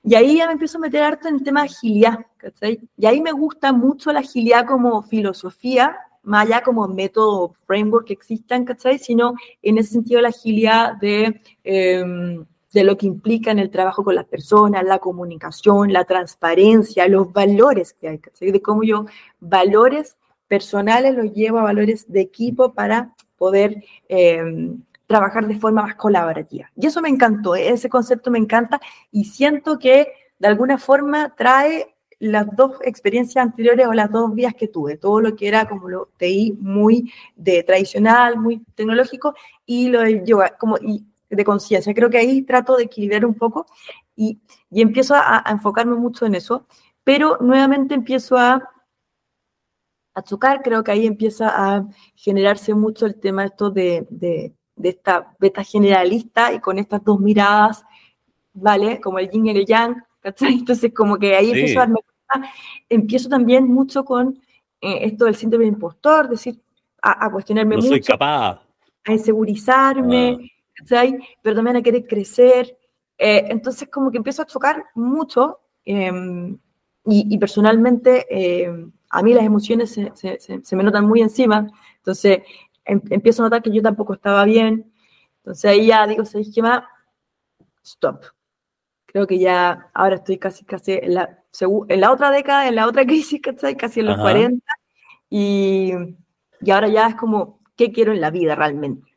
Y 0.02 0.14
ahí 0.14 0.36
ya 0.36 0.46
me 0.46 0.52
empiezo 0.52 0.76
a 0.76 0.82
meter 0.82 1.02
harto 1.02 1.28
en 1.28 1.36
el 1.36 1.42
tema 1.42 1.62
de 1.62 1.68
agilidad, 1.68 2.18
¿cachai? 2.36 2.80
Y 2.98 3.06
ahí 3.06 3.20
me 3.22 3.32
gusta 3.32 3.72
mucho 3.72 4.12
la 4.12 4.20
agilidad 4.20 4.66
como 4.66 5.02
filosofía, 5.02 5.96
más 6.22 6.46
allá 6.46 6.62
como 6.62 6.86
método, 6.86 7.54
framework 7.66 8.08
que 8.08 8.12
existan, 8.12 8.66
¿cachai? 8.66 8.98
Sino 8.98 9.34
en 9.62 9.78
ese 9.78 9.92
sentido 9.92 10.20
la 10.20 10.28
agilidad 10.28 10.96
de, 10.96 11.40
em, 11.64 12.44
de 12.72 12.84
lo 12.84 12.96
que 12.98 13.06
implica 13.06 13.50
en 13.50 13.58
el 13.58 13.70
trabajo 13.70 14.04
con 14.04 14.14
las 14.14 14.26
personas, 14.26 14.84
la 14.84 14.98
comunicación, 14.98 15.92
la 15.92 16.04
transparencia, 16.04 17.08
los 17.08 17.32
valores 17.32 17.94
que 17.94 18.08
hay, 18.08 18.18
¿cachai? 18.18 18.52
De 18.52 18.60
cómo 18.60 18.82
yo 18.82 19.06
valores 19.40 20.18
personales 20.46 21.14
los 21.14 21.32
llevo 21.32 21.58
a 21.58 21.62
valores 21.62 22.10
de 22.12 22.20
equipo 22.20 22.74
para 22.74 23.14
poder 23.40 23.82
eh, 24.06 24.70
trabajar 25.06 25.46
de 25.46 25.58
forma 25.58 25.82
más 25.82 25.94
colaborativa. 25.94 26.70
Y 26.76 26.86
eso 26.86 27.00
me 27.00 27.08
encantó, 27.08 27.54
ese 27.54 27.88
concepto 27.88 28.30
me 28.30 28.38
encanta 28.38 28.78
y 29.10 29.24
siento 29.24 29.78
que 29.78 30.12
de 30.38 30.48
alguna 30.48 30.76
forma 30.76 31.34
trae 31.34 31.94
las 32.18 32.54
dos 32.54 32.72
experiencias 32.82 33.42
anteriores 33.42 33.86
o 33.86 33.94
las 33.94 34.12
dos 34.12 34.34
vías 34.34 34.54
que 34.54 34.68
tuve, 34.68 34.98
todo 34.98 35.22
lo 35.22 35.34
que 35.34 35.48
era 35.48 35.66
como 35.66 35.88
lo 35.88 36.10
TI 36.18 36.54
muy 36.60 37.10
de 37.34 37.62
tradicional, 37.62 38.38
muy 38.38 38.62
tecnológico 38.74 39.34
y 39.64 39.88
lo 39.88 40.02
de 40.02 40.22
yoga 40.22 40.54
como 40.58 40.76
y 40.76 41.06
de 41.30 41.44
conciencia. 41.44 41.94
Creo 41.94 42.10
que 42.10 42.18
ahí 42.18 42.42
trato 42.42 42.76
de 42.76 42.84
equilibrar 42.84 43.24
un 43.24 43.34
poco 43.34 43.64
y, 44.14 44.38
y 44.70 44.82
empiezo 44.82 45.14
a, 45.14 45.42
a, 45.48 45.50
enfocarme 45.50 45.96
mucho 45.96 46.26
en 46.26 46.34
eso, 46.34 46.66
pero 47.04 47.38
nuevamente 47.40 47.94
empiezo 47.94 48.36
a 48.36 48.68
a 50.20 50.24
chocar, 50.24 50.62
creo 50.62 50.84
que 50.84 50.92
ahí 50.92 51.06
empieza 51.06 51.48
a 51.48 51.86
generarse 52.14 52.74
mucho 52.74 53.06
el 53.06 53.18
tema 53.18 53.44
esto 53.44 53.70
de, 53.70 54.06
de, 54.10 54.54
esta 54.82 55.34
beta 55.38 55.62
generalista 55.62 56.52
y 56.54 56.60
con 56.60 56.78
estas 56.78 57.04
dos 57.04 57.20
miradas, 57.20 57.84
¿vale? 58.54 59.00
Como 59.00 59.18
el 59.18 59.28
yin 59.30 59.46
y 59.46 59.50
el 59.50 59.66
yang, 59.66 60.02
¿cachai? 60.20 60.54
Entonces 60.54 60.92
como 60.94 61.18
que 61.18 61.34
ahí 61.36 61.50
empiezo 61.50 61.78
a 61.78 61.82
darme 61.82 61.98
cuenta, 62.02 62.50
empiezo 62.88 63.28
también 63.28 63.66
mucho 63.66 64.04
con 64.04 64.38
eh, 64.80 65.00
esto 65.02 65.26
del 65.26 65.34
síndrome 65.34 65.64
de 65.64 65.72
impostor, 65.72 66.28
decir, 66.28 66.60
a, 67.02 67.30
cuestionarme 67.30 67.76
no 67.76 67.82
mucho. 67.82 67.94
Soy 67.94 68.00
capaz. 68.00 68.62
A 69.04 69.12
insegurizarme, 69.12 70.38
ah. 70.40 70.46
¿cachai? 70.74 71.18
Pero 71.42 71.56
también 71.56 71.76
a 71.76 71.82
querer 71.82 72.06
crecer. 72.06 72.76
Eh, 73.18 73.44
entonces 73.48 73.88
como 73.88 74.10
que 74.10 74.16
empiezo 74.16 74.42
a 74.42 74.46
chocar 74.46 74.86
mucho 74.94 75.60
em, 75.84 76.56
y, 77.04 77.34
y, 77.34 77.38
personalmente 77.38 78.26
em, 78.30 78.90
a 79.10 79.22
mí 79.22 79.34
las 79.34 79.44
emociones 79.44 79.90
se, 79.92 80.12
se, 80.14 80.38
se 80.38 80.76
me 80.76 80.82
notan 80.82 81.06
muy 81.06 81.20
encima, 81.20 81.68
entonces 81.96 82.40
em, 82.84 83.00
empiezo 83.10 83.42
a 83.42 83.46
notar 83.46 83.62
que 83.62 83.72
yo 83.72 83.82
tampoco 83.82 84.14
estaba 84.14 84.44
bien, 84.44 84.92
entonces 85.38 85.70
ahí 85.70 85.86
ya 85.86 86.06
digo, 86.06 86.24
¿sabes 86.24 86.50
qué 86.54 86.62
más? 86.62 86.84
Stop. 87.82 88.22
Creo 89.06 89.26
que 89.26 89.38
ya 89.38 89.88
ahora 89.92 90.16
estoy 90.16 90.38
casi, 90.38 90.64
casi 90.64 90.92
en 90.92 91.14
la, 91.14 91.42
en 91.88 92.00
la 92.00 92.12
otra 92.12 92.30
década, 92.30 92.68
en 92.68 92.76
la 92.76 92.86
otra 92.86 93.04
crisis, 93.06 93.40
¿cachai? 93.42 93.76
Casi 93.76 94.00
en 94.00 94.06
los 94.06 94.18
40, 94.18 94.64
y, 95.28 95.92
y 96.60 96.70
ahora 96.70 96.88
ya 96.88 97.08
es 97.08 97.14
como, 97.16 97.58
¿qué 97.76 97.90
quiero 97.92 98.12
en 98.12 98.20
la 98.20 98.30
vida 98.30 98.54
realmente? 98.54 99.10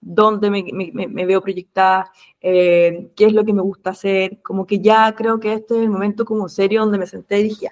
¿Dónde 0.00 0.50
me, 0.50 0.64
me, 0.72 1.08
me, 1.08 1.26
veo 1.26 1.40
proyectada? 1.40 2.12
Eh, 2.40 3.10
¿Qué 3.16 3.26
es 3.26 3.32
lo 3.32 3.44
que 3.44 3.54
me 3.54 3.62
gusta 3.62 3.90
hacer? 3.90 4.42
Como 4.42 4.66
que 4.66 4.80
ya 4.80 5.14
creo 5.14 5.40
que 5.40 5.54
este 5.54 5.76
es 5.76 5.82
el 5.82 5.88
momento 5.88 6.24
como 6.24 6.48
serio 6.48 6.82
donde 6.82 6.98
me 6.98 7.06
senté 7.06 7.40
y 7.40 7.44
dije, 7.44 7.68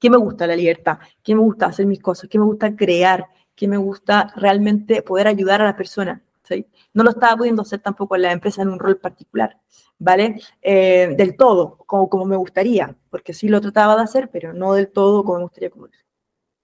¿Qué 0.00 0.10
me 0.10 0.16
gusta 0.16 0.46
la 0.46 0.56
libertad? 0.56 0.98
¿Qué 1.22 1.34
me 1.34 1.42
gusta 1.42 1.66
hacer 1.66 1.86
mis 1.86 2.00
cosas? 2.00 2.28
¿Qué 2.28 2.38
me 2.38 2.46
gusta 2.46 2.74
crear? 2.74 3.28
¿Qué 3.54 3.68
me 3.68 3.76
gusta 3.76 4.32
realmente 4.34 5.02
poder 5.02 5.28
ayudar 5.28 5.60
a 5.60 5.66
la 5.66 5.76
persona? 5.76 6.22
¿sí? 6.42 6.66
No 6.94 7.04
lo 7.04 7.10
estaba 7.10 7.36
pudiendo 7.36 7.62
hacer 7.62 7.80
tampoco 7.80 8.16
en 8.16 8.22
la 8.22 8.32
empresa 8.32 8.62
en 8.62 8.70
un 8.70 8.78
rol 8.78 8.96
particular, 8.96 9.58
¿vale? 9.98 10.40
Eh, 10.62 11.14
del 11.16 11.36
todo, 11.36 11.76
como, 11.86 12.08
como 12.08 12.24
me 12.24 12.36
gustaría, 12.36 12.96
porque 13.10 13.34
sí 13.34 13.48
lo 13.48 13.60
trataba 13.60 13.94
de 13.96 14.02
hacer, 14.02 14.30
pero 14.30 14.52
no 14.54 14.72
del 14.72 14.90
todo 14.90 15.22
como 15.22 15.38
me 15.38 15.44
gustaría. 15.44 15.70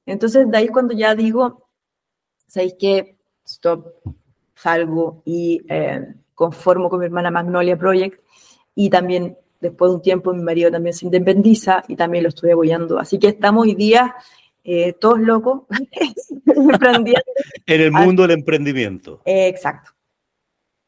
Entonces, 0.06 0.50
de 0.50 0.56
ahí 0.56 0.68
cuando 0.68 0.94
ya 0.94 1.14
digo, 1.14 1.68
¿sabéis 2.46 2.74
qué? 2.78 3.18
Stop, 3.44 3.86
salgo 4.54 5.22
y 5.24 5.62
eh, 5.68 6.14
conformo 6.34 6.88
con 6.88 7.00
mi 7.00 7.06
hermana 7.06 7.30
Magnolia 7.30 7.76
Project 7.76 8.20
y 8.74 8.90
también 8.90 9.38
Después 9.60 9.90
de 9.90 9.96
un 9.96 10.02
tiempo 10.02 10.32
mi 10.32 10.42
marido 10.42 10.70
también 10.70 10.94
se 10.94 11.06
independiza 11.06 11.82
y 11.88 11.96
también 11.96 12.24
lo 12.24 12.28
estoy 12.28 12.50
apoyando. 12.50 12.98
Así 12.98 13.18
que 13.18 13.28
estamos 13.28 13.64
hoy 13.64 13.74
día 13.74 14.14
eh, 14.68 14.94
todos 14.94 15.20
locos 15.20 15.62
en 17.66 17.80
el 17.80 17.92
mundo 17.92 18.22
del 18.22 18.32
emprendimiento. 18.32 19.22
exacto. 19.24 19.92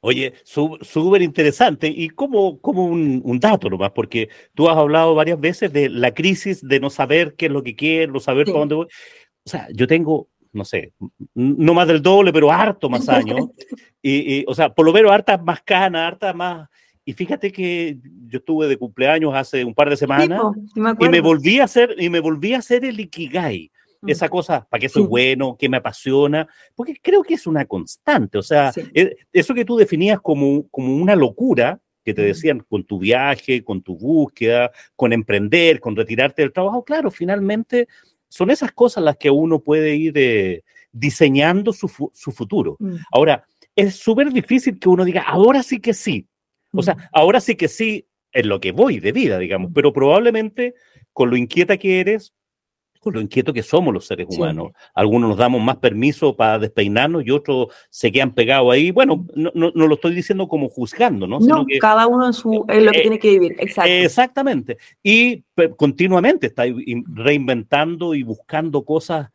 Oye, 0.01 0.35
súper 0.45 1.23
interesante 1.23 1.89
y 1.89 2.09
como, 2.11 2.61
como 2.61 2.87
un, 2.87 3.21
un, 3.25 3.41
dato 3.41 3.69
nomás, 3.69 3.91
porque 3.91 4.29
tú 4.55 4.69
has 4.69 4.77
hablado 4.77 5.15
varias 5.17 5.41
veces 5.41 5.73
de 5.73 5.89
la 5.89 6.15
crisis 6.15 6.61
de 6.67 6.79
no 6.79 6.89
saber 6.89 7.35
qué 7.35 7.47
es 7.47 7.53
lo 7.53 7.65
que 7.65 7.75
quiero, 7.75 8.13
no 8.13 8.21
saber 8.21 8.47
para 8.47 8.61
dónde 8.61 8.75
voy. 8.77 8.87
O 9.45 9.51
sea, 9.51 9.67
yo 9.73 9.89
tengo, 9.89 10.29
no 10.53 10.65
sé, 10.65 10.93
no 11.35 11.75
más 11.75 11.89
del 11.89 12.01
doble, 12.01 12.33
pero 12.33 12.53
harto 12.53 12.89
más 12.89 13.09
años. 13.09 13.49
y, 14.03 14.45
o 14.47 14.55
sea, 14.55 14.73
por 14.73 14.87
lo 14.87 14.93
menos 14.93 15.11
harta 15.11 15.37
más 15.39 15.63
cana, 15.63 16.07
harta 16.07 16.33
más... 16.33 16.69
Y 17.09 17.15
fíjate 17.15 17.51
que 17.51 17.97
yo 18.27 18.37
estuve 18.37 18.69
de 18.69 18.77
cumpleaños 18.77 19.33
hace 19.35 19.65
un 19.65 19.73
par 19.73 19.89
de 19.89 19.97
semanas 19.97 20.43
y 21.01 21.09
me 21.09 21.23
volví 21.23 21.59
a 21.59 21.65
hacer 21.65 21.95
y 21.97 22.11
me 22.11 22.21
volví 22.21 22.53
a 22.53 22.59
hacer 22.59 22.85
el 22.85 23.01
ikigai. 23.01 23.73
Mm. 24.03 24.11
esa 24.11 24.29
cosa, 24.29 24.67
para 24.69 24.79
qué 24.79 24.91
soy 24.91 25.07
bueno, 25.07 25.57
qué 25.59 25.71
me 25.71 25.79
apasiona, 25.79 26.47
porque 26.75 26.97
creo 27.03 27.23
que 27.23 27.33
es 27.33 27.47
una 27.47 27.65
constante, 27.65 28.37
o 28.37 28.43
sea, 28.43 28.73
e, 28.95 29.17
eso 29.33 29.55
que 29.55 29.65
tú 29.65 29.79
definías 29.79 30.21
como, 30.21 30.69
como 30.69 30.95
una 30.95 31.17
locura, 31.17 31.81
que 32.05 32.13
te 32.13 32.21
decían 32.21 32.63
con 32.69 32.85
tu 32.85 32.99
viaje, 32.99 33.65
con 33.65 33.81
tu 33.81 33.97
búsqueda, 33.97 34.71
con 34.95 35.15
emprender, 35.15 35.81
con 35.81 35.97
retirarte 35.97 36.43
del 36.43 36.53
trabajo, 36.53 36.85
claro, 36.85 37.11
finalmente 37.11 37.89
son 38.29 38.51
esas 38.51 38.71
cosas 38.73 39.03
las 39.03 39.17
que 39.17 39.31
uno 39.31 39.61
puede 39.61 39.97
ir 39.97 40.13
eh, 40.17 40.63
diseñando 40.93 41.73
su, 41.73 41.89
su 42.13 42.33
futuro. 42.33 42.77
Mm. 42.79 42.97
Ahora, 43.11 43.47
es 43.75 43.97
súper 43.97 44.31
difícil 44.31 44.79
que 44.79 44.91
uno 44.91 45.07
diga, 45.07 45.23
ahora 45.23 45.63
sí 45.63 45.81
que 45.81 45.95
sí. 45.95 46.29
O 46.73 46.83
sea, 46.83 47.11
ahora 47.13 47.41
sí 47.41 47.55
que 47.57 47.69
sí 47.69 48.07
es 48.33 48.47
lo 48.47 48.61
que 48.61 48.73
voy 48.73 49.01
de 49.01 49.13
vida, 49.13 49.39
digamos, 49.39 49.71
pero 49.75 49.93
probablemente 49.93 50.75
con 51.13 51.31
lo 51.31 51.37
inquieta 51.37 51.77
que 51.77 52.01
eres, 52.01 52.35
con 53.01 53.15
lo 53.15 53.21
inquieto 53.21 53.53
que 53.53 53.63
somos 53.63 53.95
los 53.95 54.07
seres 54.07 54.27
humanos. 54.29 54.73
Algunos 54.95 55.31
nos 55.31 55.39
damos 55.39 55.63
más 55.63 55.77
permiso 55.77 56.37
para 56.37 56.59
despeinarnos 56.59 57.25
y 57.25 57.31
otros 57.31 57.69
se 57.91 58.11
quedan 58.11 58.35
pegados 58.35 58.73
ahí. 58.73 58.91
Bueno, 58.91 59.27
no, 59.35 59.51
no, 59.55 59.71
lo 59.71 59.95
estoy 59.95 60.15
diciendo 60.15 60.49
como 60.49 60.69
juzgando, 60.69 61.27
¿no? 61.27 61.39
No, 61.39 61.65
cada 61.81 62.07
uno 62.07 62.27
en, 62.27 62.33
su, 62.33 62.65
en 62.69 62.85
lo 62.85 62.93
que 62.93 62.99
eh, 62.99 63.03
tiene 63.03 63.19
que 63.19 63.31
vivir, 63.31 63.57
exacto. 63.59 63.91
Exactamente. 63.91 64.79
Y 65.03 65.45
continuamente 65.77 66.49
está 66.49 66.65
reinventando 67.07 68.15
y 68.15 68.23
buscando 68.25 68.85
cosas 68.85 69.29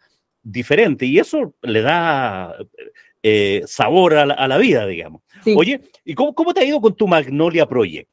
diferentes 0.44 1.08
y 1.08 1.20
eso 1.20 1.56
le 1.62 1.82
da 1.82 2.54
eh, 3.26 3.64
sabor 3.66 4.16
a 4.16 4.26
la, 4.26 4.58
vida, 4.58 4.86
digamos. 4.86 5.22
Oye, 5.56 5.80
¿y 6.04 6.14
cómo, 6.14 6.36
cómo 6.36 6.54
te 6.54 6.60
ha 6.60 6.66
ido 6.66 6.82
con 6.82 6.94
tu 6.94 7.08
Magnolia 7.08 7.66
Project? 7.66 8.10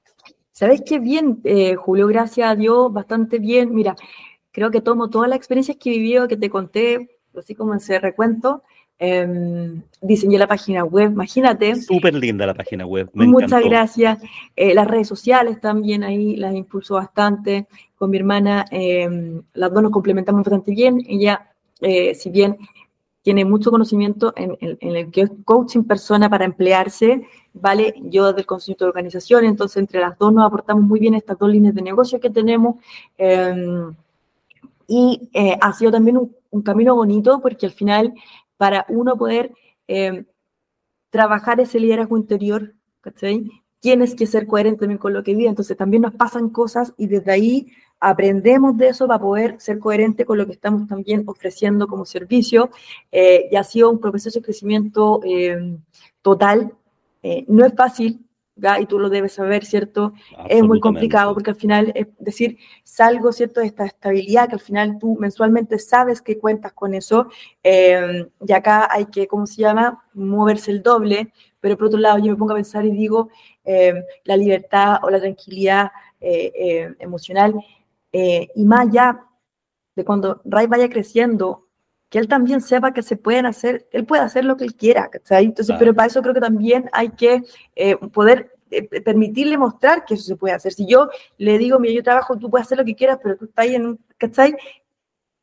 ¿Sabes 0.53 0.83
qué 0.87 1.01
bien, 1.01 1.41
eh, 1.43 1.75
Julio? 1.75 2.07
Gracias 2.07 2.49
a 2.49 2.55
Dios, 2.55 2.93
bastante 2.93 3.41
bien. 3.41 3.75
Mira, 3.75 3.97
creo 4.53 4.71
que 4.71 4.81
tomo 4.81 5.11
todas 5.11 5.29
las 5.29 5.37
experiencias 5.39 5.79
que 5.79 5.91
he 5.91 5.99
vivido, 5.99 6.29
que 6.29 6.37
te 6.37 6.49
conté, 6.49 7.19
así 7.37 7.57
como 7.57 7.73
en 7.73 7.79
ese 7.79 7.99
recuento, 7.99 8.63
em, 8.99 9.83
diseñé 10.01 10.39
la 10.39 10.47
página 10.47 10.85
web, 10.85 11.11
imagínate. 11.11 11.75
Súper 11.75 12.15
linda 12.15 12.47
la 12.47 12.55
página 12.55 12.87
web. 12.87 13.11
Muchas 13.15 13.65
gracias. 13.65 14.19
Eh, 14.55 14.75
las 14.75 14.87
redes 14.87 15.09
sociales 15.09 15.61
también 15.61 16.05
ahí 16.05 16.37
las 16.37 16.55
impulso 16.55 16.97
bastante. 16.97 17.67
Con 17.97 18.11
mi 18.11 18.19
hermana, 18.19 18.67
em, 18.71 19.43
las 19.55 19.73
dos 19.73 19.83
nos 19.83 19.91
complementamos 19.91 20.45
bastante 20.45 20.71
bien. 20.73 21.03
Ella, 21.09 21.51
si 22.15 22.29
bien 22.31 22.59
tiene 23.23 23.45
mucho 23.45 23.71
conocimiento 23.71 24.33
en, 24.37 24.57
el 24.61 25.11
que 25.11 25.23
es 25.23 25.31
coaching 25.45 25.85
persona 25.85 26.31
para 26.31 26.45
emplearse, 26.45 27.27
¿vale? 27.53 27.95
Yo 28.05 28.27
desde 28.29 28.41
el 28.41 28.47
conocimiento 28.47 28.85
de 28.85 28.91
organización, 28.91 29.45
entonces 29.45 29.77
entre 29.77 30.01
las 30.01 30.19
dos 30.19 30.33
nos 30.33 30.47
aportamos 30.47 30.85
muy 30.85 31.01
bien 31.01 31.15
estas 31.15 31.39
dos 31.39 31.51
líneas 31.51 31.75
de 31.75 31.83
negocio 31.83 32.21
que 32.21 32.31
tenemos. 32.31 32.77
Em, 33.19 33.95
y 34.87 35.31
eh, 35.35 35.57
ha 35.61 35.73
sido 35.73 35.93
también 35.93 36.17
un, 36.51 36.63
camino 36.63 36.95
bonito 36.97 37.41
porque 37.41 37.67
al 37.67 37.73
final, 37.73 38.15
para 38.57 38.87
uno 38.89 39.17
poder 39.17 39.53
eh, 39.87 40.25
trabajar 41.11 41.61
ese 41.61 41.79
liderazgo 41.79 42.17
interior, 42.17 42.75
¿cachai? 43.01 43.60
Tienes 43.81 44.15
que 44.15 44.27
ser 44.27 44.47
coherente 44.47 44.81
también 44.81 44.99
con 44.99 45.13
lo 45.13 45.23
que 45.23 45.35
vive. 45.35 45.49
Entonces 45.49 45.77
también 45.77 46.03
nos 46.03 46.15
pasan 46.15 46.51
cosas 46.51 46.93
y 46.97 47.07
desde 47.07 47.33
ahí 47.33 47.73
aprendemos 47.99 48.77
de 48.77 48.89
eso 48.89 49.07
para 49.07 49.21
poder 49.21 49.61
ser 49.61 49.79
coherente 49.79 50.25
con 50.25 50.39
lo 50.39 50.47
que 50.47 50.53
estamos 50.53 50.87
también 50.87 51.25
ofreciendo 51.27 51.87
como 51.87 52.05
servicio. 52.05 52.71
Eh, 53.11 53.49
y 53.51 53.57
ha 53.57 53.65
sido 53.65 53.91
un 53.91 54.01
proceso 54.01 54.39
de 54.39 54.45
crecimiento 54.45 55.21
total. 56.23 56.73
no 57.49 57.65
es 57.67 57.75
fácil, 57.75 58.25
y 58.81 58.87
tú 58.87 58.99
lo 58.99 59.09
debes 59.09 59.33
saber, 59.35 59.65
¿cierto? 59.65 60.13
Es 60.49 60.63
muy 60.63 60.81
complicado 60.81 61.35
porque 61.35 61.51
al 61.51 61.57
final 61.57 61.93
es 61.95 62.09
decir, 62.19 62.59
salgo, 62.85 63.33
¿cierto?, 63.33 63.61
de 63.61 63.67
esta 63.67 63.85
estabilidad 63.85 64.49
que 64.49 64.55
al 64.55 64.61
final 64.61 64.99
tú 64.99 65.17
mensualmente 65.19 65.79
sabes 65.79 66.21
que 66.21 66.39
cuentas 66.39 66.73
con 66.73 66.95
eso 66.95 67.29
em, 67.63 68.29
y 68.47 68.53
acá 68.53 68.89
hay 68.91 69.07
que, 69.07 69.27
¿cómo 69.27 69.47
se 69.47 69.63
llama?, 69.63 70.05
moverse 70.15 70.71
el 70.71 70.83
doble, 70.83 71.33
pero 71.61 71.77
por 71.77 71.89
otro 71.89 71.99
lado 71.99 72.19
yo 72.19 72.33
me 72.33 72.37
pongo 72.37 72.53
a 72.53 72.57
pensar 72.57 72.85
y 72.85 72.91
digo, 72.91 73.31
em, 73.65 74.03
la 74.25 74.37
libertad 74.37 74.99
o 75.03 75.11
la 75.11 75.21
tranquilidad 75.21 75.91
eh, 76.21 76.53
eh, 76.55 76.95
emocional 76.99 77.55
eh, 78.13 78.49
y 78.55 78.65
más 78.65 78.89
allá 78.89 79.25
de 79.95 80.05
cuando 80.05 80.41
Ray 80.45 80.67
vaya 80.67 80.89
creciendo, 80.89 81.67
que 82.09 82.19
él 82.19 82.29
también 82.29 82.61
sepa 82.61 82.93
que 82.93 83.03
se 83.03 83.17
pueden 83.17 83.47
hacer, 83.47 83.87
él 83.93 84.05
puede 84.05 84.23
hacer 84.23 84.45
lo 84.45 84.57
que 84.57 84.65
él 84.65 84.75
quiera, 84.75 85.09
¿cachai? 85.09 85.45
Entonces, 85.45 85.77
pero 85.79 85.95
para 85.95 86.09
eso 86.09 86.21
creo 86.21 86.35
que 86.35 86.41
también 86.41 86.91
hay 86.93 87.11
que 87.11 87.45
eh, 87.77 87.97
poder 87.97 88.53
eh, 88.71 88.83
permitirle 89.01 89.57
mostrar 89.57 90.05
que 90.05 90.15
eso 90.15 90.25
se 90.25 90.37
puede 90.37 90.55
hacer. 90.55 90.73
Si 90.73 90.87
yo 90.87 91.09
le 91.39 91.57
digo, 91.57 91.79
mira, 91.79 91.95
yo 91.95 92.03
trabajo, 92.03 92.37
tú 92.37 92.51
puedes 92.51 92.67
hacer 92.67 92.79
lo 92.79 92.85
que 92.85 92.97
quieras, 92.97 93.19
pero 93.23 93.37
tú 93.37 93.45
estás 93.45 93.65
ahí 93.65 93.77
en, 93.77 93.99
¿cachai? 94.19 94.57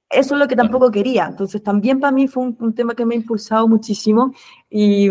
Eso 0.09 0.35
es 0.35 0.39
lo 0.39 0.47
que 0.47 0.55
tampoco 0.57 0.91
quería. 0.91 1.25
Entonces, 1.25 1.63
también 1.63 2.01
para 2.01 2.11
mí 2.11 2.27
fue 2.27 2.43
un, 2.43 2.73
tema 2.75 2.93
que 2.95 3.05
me 3.05 3.15
ha 3.15 3.17
impulsado 3.17 3.67
muchísimo 3.67 4.33
y... 4.69 5.09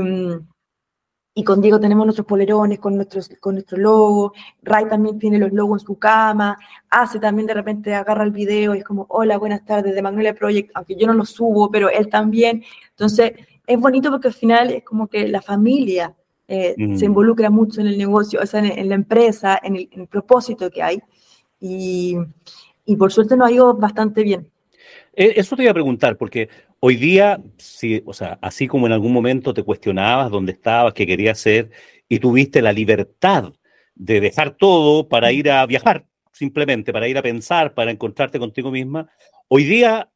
Y 1.38 1.44
con 1.44 1.60
Diego 1.60 1.78
tenemos 1.78 2.06
nuestros 2.06 2.26
polerones 2.26 2.78
con, 2.78 2.96
nuestros, 2.96 3.28
con 3.40 3.56
nuestro 3.56 3.76
logo. 3.76 4.32
Ray 4.62 4.88
también 4.88 5.18
tiene 5.18 5.38
los 5.38 5.52
logos 5.52 5.82
en 5.82 5.86
su 5.86 5.98
cama. 5.98 6.56
Hace 6.88 7.20
también 7.20 7.46
de 7.46 7.52
repente 7.52 7.94
agarra 7.94 8.24
el 8.24 8.30
video 8.30 8.74
y 8.74 8.78
es 8.78 8.84
como, 8.84 9.04
hola, 9.10 9.36
buenas 9.36 9.62
tardes, 9.66 9.94
de 9.94 10.00
Magnolia 10.00 10.34
Project, 10.34 10.70
aunque 10.72 10.96
yo 10.96 11.06
no 11.06 11.12
lo 11.12 11.26
subo, 11.26 11.70
pero 11.70 11.90
él 11.90 12.08
también. 12.08 12.64
Entonces, 12.88 13.32
es 13.66 13.78
bonito 13.78 14.10
porque 14.10 14.28
al 14.28 14.34
final 14.34 14.70
es 14.70 14.82
como 14.82 15.08
que 15.08 15.28
la 15.28 15.42
familia 15.42 16.14
eh, 16.48 16.74
se 16.96 17.04
involucra 17.04 17.50
mucho 17.50 17.82
en 17.82 17.88
el 17.88 17.98
negocio, 17.98 18.40
o 18.42 18.46
sea, 18.46 18.60
en, 18.60 18.88
la 18.88 18.94
empresa, 18.94 19.60
en 19.62 19.76
el, 19.76 20.08
propósito 20.08 20.70
que 20.70 20.82
hay. 20.82 21.02
Y, 21.60 22.16
y 22.86 22.96
por 22.96 23.12
suerte 23.12 23.36
nos 23.36 23.48
ha 23.48 23.52
ido 23.52 23.74
bastante 23.74 24.22
bien. 24.22 24.50
Eh, 25.16 25.32
eso 25.36 25.56
te 25.56 25.62
iba 25.62 25.70
a 25.70 25.74
preguntar, 25.74 26.16
porque 26.16 26.48
Hoy 26.78 26.96
día, 26.96 27.40
sí, 27.56 28.02
o 28.04 28.12
sea, 28.12 28.38
así 28.42 28.68
como 28.68 28.86
en 28.86 28.92
algún 28.92 29.12
momento 29.12 29.54
te 29.54 29.62
cuestionabas 29.62 30.30
dónde 30.30 30.52
estabas, 30.52 30.92
qué 30.92 31.06
querías 31.06 31.38
hacer, 31.38 31.70
y 32.08 32.18
tuviste 32.18 32.60
la 32.60 32.72
libertad 32.72 33.52
de 33.94 34.20
dejar 34.20 34.56
todo 34.56 35.08
para 35.08 35.32
ir 35.32 35.50
a 35.50 35.64
viajar, 35.64 36.06
simplemente, 36.32 36.92
para 36.92 37.08
ir 37.08 37.16
a 37.16 37.22
pensar, 37.22 37.72
para 37.72 37.90
encontrarte 37.90 38.38
contigo 38.38 38.70
misma, 38.70 39.08
hoy 39.48 39.64
día, 39.64 40.10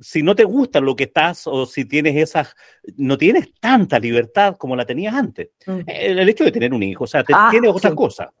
si 0.00 0.22
no 0.22 0.34
te 0.34 0.42
gusta 0.42 0.80
lo 0.80 0.96
que 0.96 1.04
estás 1.04 1.46
o 1.46 1.64
si 1.64 1.84
tienes 1.84 2.16
esas, 2.16 2.56
no 2.96 3.16
tienes 3.16 3.52
tanta 3.60 4.00
libertad 4.00 4.56
como 4.56 4.74
la 4.74 4.84
tenías 4.84 5.14
antes. 5.14 5.50
El, 5.86 6.28
hecho 6.28 6.42
de 6.42 6.50
tener 6.50 6.74
un 6.74 6.82
hijo, 6.82 7.04
o 7.04 7.06
sea, 7.06 7.22
te, 7.22 7.32
ah, 7.36 7.48
tienes 7.52 7.70
otra 7.70 7.94
cosa. 7.94 8.32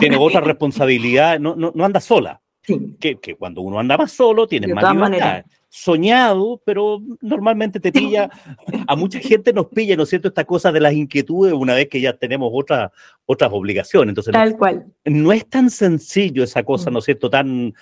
tienes 0.00 0.18
otra 0.20 0.40
responsabilidad, 0.42 1.38
no, 1.38 1.54
no, 1.54 1.70
no 1.72 1.84
andas 1.84 2.04
sola. 2.04 2.42
Que, 2.64 3.16
que, 3.16 3.34
cuando 3.34 3.60
uno 3.60 3.78
anda 3.78 3.96
más 3.96 4.12
solo, 4.12 4.46
tienes 4.46 4.74
más 4.74 4.94
libertad 4.94 5.44
soñado, 5.76 6.62
pero 6.64 7.02
normalmente 7.20 7.80
te 7.80 7.90
pilla, 7.90 8.30
a 8.86 8.94
mucha 8.94 9.18
gente 9.18 9.52
nos 9.52 9.66
pilla, 9.66 9.96
¿no 9.96 10.04
es 10.04 10.08
cierto?, 10.08 10.28
esta 10.28 10.44
cosa 10.44 10.70
de 10.70 10.78
las 10.78 10.92
inquietudes 10.92 11.52
una 11.52 11.74
vez 11.74 11.88
que 11.88 12.00
ya 12.00 12.12
tenemos 12.12 12.48
otras 12.54 12.92
otras 13.26 13.50
obligaciones. 13.52 14.10
Entonces, 14.10 14.32
Tal 14.32 14.56
cual. 14.56 14.86
No 15.04 15.32
es 15.32 15.48
tan 15.48 15.70
sencillo 15.70 16.44
esa 16.44 16.62
cosa, 16.62 16.92
¿no 16.92 17.00
es 17.00 17.06
cierto?, 17.06 17.28
tan, 17.28 17.74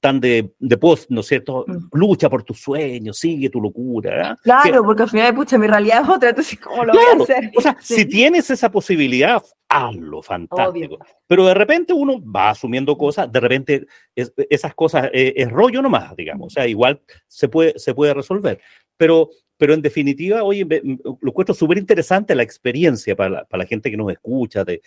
tan 0.00 0.18
de, 0.18 0.54
de 0.58 0.78
post, 0.78 1.10
¿no 1.10 1.20
es 1.20 1.26
cierto? 1.26 1.64
Mm. 1.66 1.88
Lucha 1.92 2.28
por 2.30 2.42
tus 2.42 2.60
sueños, 2.60 3.18
sigue 3.18 3.50
tu 3.50 3.60
locura. 3.60 4.36
Claro, 4.42 4.82
porque 4.82 5.02
al 5.02 5.10
final, 5.10 5.34
pucha, 5.34 5.58
mi 5.58 5.66
realidad 5.66 6.02
es 6.02 6.08
otra, 6.08 6.30
entonces, 6.30 6.58
¿cómo 6.58 6.84
lo 6.84 6.92
voy 6.94 7.02
a 7.02 7.22
hacer? 7.22 7.52
O 7.54 7.60
sea, 7.60 7.76
si 7.80 8.06
tienes 8.06 8.50
esa 8.50 8.70
posibilidad, 8.70 9.42
hazlo, 9.68 10.22
fantástico. 10.22 10.98
Pero 11.26 11.46
de 11.46 11.54
repente 11.54 11.92
uno 11.92 12.20
va 12.22 12.50
asumiendo 12.50 12.96
cosas, 12.96 13.30
de 13.30 13.40
repente 13.40 13.86
esas 14.14 14.74
cosas 14.74 15.10
eh, 15.12 15.34
es 15.36 15.50
rollo 15.50 15.82
nomás, 15.82 16.16
digamos. 16.16 16.46
O 16.46 16.50
sea, 16.50 16.66
igual 16.66 17.00
se 17.28 17.48
puede, 17.48 17.78
se 17.78 17.94
puede 17.94 18.14
resolver. 18.14 18.60
Pero 18.96 19.30
pero 19.60 19.74
en 19.74 19.82
definitiva, 19.82 20.42
oye, 20.42 20.66
lo 20.82 21.28
encuentro 21.28 21.54
súper 21.54 21.76
interesante 21.76 22.34
la 22.34 22.42
experiencia 22.42 23.14
para 23.14 23.46
la, 23.46 23.66
gente 23.66 23.90
que 23.90 23.96
nos 23.98 24.10
escucha, 24.10 24.64
de, 24.64 24.80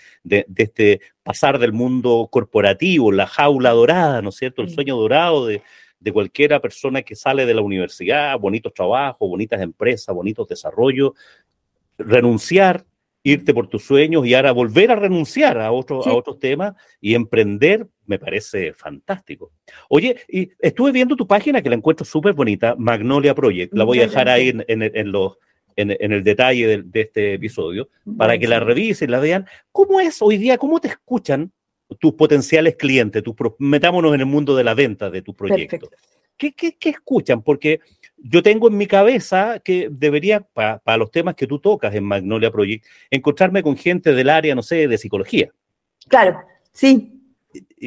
este 0.55 0.99
pasar 1.21 1.59
del 1.59 1.73
mundo 1.73 2.27
corporativo, 2.31 3.11
la 3.11 3.27
jaula 3.27 3.69
dorada, 3.69 4.23
¿no 4.23 4.29
es 4.29 4.35
cierto? 4.35 4.63
El 4.63 4.71
sueño 4.71 4.95
dorado 4.95 5.45
de, 5.45 5.61
de 5.99 6.11
cualquiera 6.11 6.59
persona 6.59 7.03
que 7.03 7.15
sale 7.15 7.45
de 7.45 7.53
la 7.53 7.61
universidad, 7.61 8.39
bonitos 8.39 8.73
trabajos, 8.73 9.29
bonitas 9.29 9.61
empresas, 9.61 10.15
bonitos 10.15 10.47
desarrollos, 10.47 11.11
renunciar 11.99 12.83
irte 13.23 13.53
por 13.53 13.67
tus 13.67 13.83
sueños 13.83 14.25
y 14.27 14.33
ahora 14.33 14.51
volver 14.51 14.91
a 14.91 14.95
renunciar 14.95 15.59
a, 15.59 15.71
otro, 15.71 16.05
a 16.05 16.13
otros 16.13 16.39
temas 16.39 16.73
y 16.99 17.15
emprender, 17.15 17.87
me 18.05 18.19
parece 18.19 18.73
fantástico. 18.73 19.51
Oye, 19.89 20.17
y 20.27 20.51
estuve 20.59 20.91
viendo 20.91 21.15
tu 21.15 21.25
página 21.25 21.61
que 21.61 21.69
la 21.69 21.75
encuentro 21.75 22.05
súper 22.05 22.33
bonita, 22.33 22.75
Magnolia 22.77 23.33
Project. 23.33 23.73
La 23.73 23.85
voy 23.85 23.99
a 23.99 24.07
dejar 24.07 24.27
ahí 24.27 24.49
en, 24.49 24.65
en, 24.67 25.11
los, 25.11 25.37
en, 25.77 26.11
el 26.11 26.23
detalle 26.23 26.83
de, 26.83 27.01
este 27.01 27.35
episodio, 27.35 27.89
para 28.17 28.37
que 28.37 28.47
la 28.47 28.59
revisen, 28.59 29.09
la 29.09 29.19
vean. 29.19 29.47
¿Cómo 29.71 30.01
es 30.01 30.21
hoy 30.21 30.37
día? 30.37 30.57
¿Cómo 30.57 30.79
te 30.81 30.89
escuchan 30.89 31.51
tus 31.99 32.13
potenciales 32.13 32.75
clientes? 32.75 33.23
Tus, 33.23 33.35
metámonos 33.57 34.13
en 34.13 34.19
el 34.19 34.25
mundo 34.25 34.55
de 34.55 34.65
la 34.65 34.73
venta 34.73 35.09
de 35.09 35.21
tu 35.21 35.33
proyecto. 35.33 35.89
¿Qué, 36.37 36.53
escuchan? 36.89 37.41
Porque 37.41 37.79
yo 38.23 38.41
tengo 38.41 38.69
en 38.69 38.77
mi 38.77 38.87
cabeza 38.87 39.59
que 39.59 39.89
debería, 39.91 40.39
para 40.39 40.97
los 40.97 41.11
temas 41.11 41.35
que 41.35 41.45
tú 41.45 41.59
tocas 41.59 41.93
en 41.93 42.05
Magnolia 42.05 42.51
Project, 42.51 42.85
encontrarme 43.11 43.61
con 43.61 43.75
gente 43.75 44.13
del 44.13 44.29
área, 44.29 44.55
no 44.55 44.63
sé, 44.63 44.87
de 44.87 44.97
psicología. 44.97 45.51
Claro, 46.07 46.41
sí. 46.71 47.19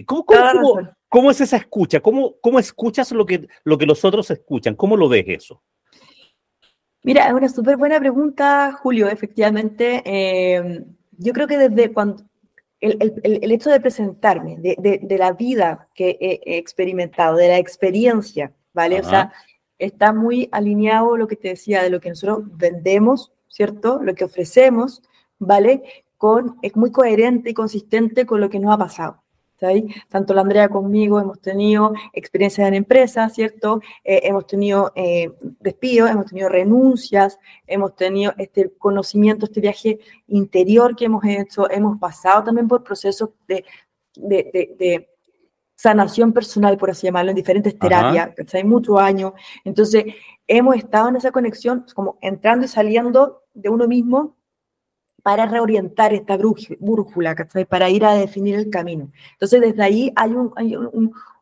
¿Cómo, 0.04 0.24
cómo, 0.26 0.90
cómo, 1.08 1.30
es 1.30 1.40
esa 1.40 1.56
escucha? 1.56 2.00
¿Cómo, 2.00 2.36
cómo 2.40 2.58
escuchas 2.58 3.10
lo 3.12 3.24
que, 3.24 3.48
lo 3.64 3.78
que 3.78 3.86
los 3.86 4.04
otros 4.04 4.30
escuchan? 4.30 4.74
¿Cómo 4.74 4.96
lo 4.96 5.08
ves 5.08 5.24
eso? 5.26 5.62
Mira, 7.02 7.26
es 7.28 7.32
una 7.32 7.48
súper 7.48 7.76
buena 7.76 7.98
pregunta, 7.98 8.78
Julio. 8.82 9.08
Efectivamente, 9.08 10.02
eh, 10.04 10.84
yo 11.12 11.32
creo 11.32 11.46
que 11.46 11.56
desde 11.56 11.92
cuando 11.92 12.24
el, 12.80 13.52
hecho 13.52 13.70
de 13.70 13.80
presentarme, 13.80 14.58
de, 14.58 15.16
la 15.18 15.32
vida 15.32 15.88
que 15.94 16.18
he, 16.20 16.58
experimentado, 16.58 17.36
de 17.36 17.48
la 17.48 17.58
experiencia, 17.58 18.52
¿vale? 18.74 19.00
O 19.00 19.04
sea, 19.04 19.32
está 19.78 20.12
muy 20.12 20.48
alineado 20.52 21.16
lo 21.16 21.26
que 21.26 21.36
te 21.36 21.48
decía 21.48 21.82
de 21.82 21.90
lo 21.90 22.00
que 22.00 22.10
nosotros 22.10 22.44
vendemos, 22.56 23.32
¿cierto? 23.48 24.00
Lo 24.02 24.14
que 24.14 24.24
ofrecemos, 24.24 25.02
¿vale? 25.38 25.82
Con, 26.16 26.56
es 26.62 26.76
muy 26.76 26.90
coherente 26.90 27.50
y 27.50 27.54
consistente 27.54 28.26
con 28.26 28.40
lo 28.40 28.48
que 28.48 28.58
nos 28.58 28.74
ha 28.74 28.78
pasado. 28.78 29.22
Tanto 30.08 30.34
la 30.34 30.42
Andrea 30.42 30.68
conmigo 30.68 31.18
hemos 31.18 31.40
tenido 31.40 31.94
experiencias 32.12 32.68
en 32.68 32.74
empresas, 32.74 33.32
¿cierto? 33.32 33.80
Eh, 34.04 34.20
hemos 34.24 34.46
tenido 34.46 34.92
eh, 34.94 35.32
despidos, 35.60 36.10
hemos 36.10 36.26
tenido 36.26 36.48
renuncias, 36.48 37.38
hemos 37.66 37.96
tenido 37.96 38.34
este 38.36 38.70
conocimiento, 38.76 39.46
este 39.46 39.62
viaje 39.62 39.98
interior 40.28 40.94
que 40.94 41.06
hemos 41.06 41.24
hecho, 41.24 41.70
hemos 41.70 41.98
pasado 41.98 42.44
también 42.44 42.68
por 42.68 42.84
procesos 42.84 43.30
de, 43.48 43.64
de, 44.14 45.08
sanación 45.76 46.32
personal, 46.32 46.76
por 46.76 46.90
así 46.90 47.06
llamarlo, 47.06 47.30
en 47.30 47.36
diferentes 47.36 47.78
terapias, 47.78 48.30
hay 48.52 48.64
Muchos 48.64 48.98
años. 48.98 49.32
Entonces, 49.64 50.04
hemos 50.48 50.76
estado 50.76 51.08
en 51.10 51.16
esa 51.16 51.30
conexión, 51.30 51.84
como 51.94 52.18
entrando 52.20 52.64
y 52.64 52.68
saliendo 52.68 53.42
de 53.54 53.68
uno 53.68 53.86
mismo 53.86 54.36
para 55.22 55.46
reorientar 55.46 56.12
esta 56.14 56.36
brújula, 56.36 57.36
Para 57.68 57.90
ir 57.90 58.04
a 58.04 58.14
definir 58.14 58.54
el 58.54 58.70
camino. 58.70 59.10
Entonces, 59.32 59.60
desde 59.60 59.82
ahí 59.82 60.12
hay 60.16 60.32
un, 60.34 60.52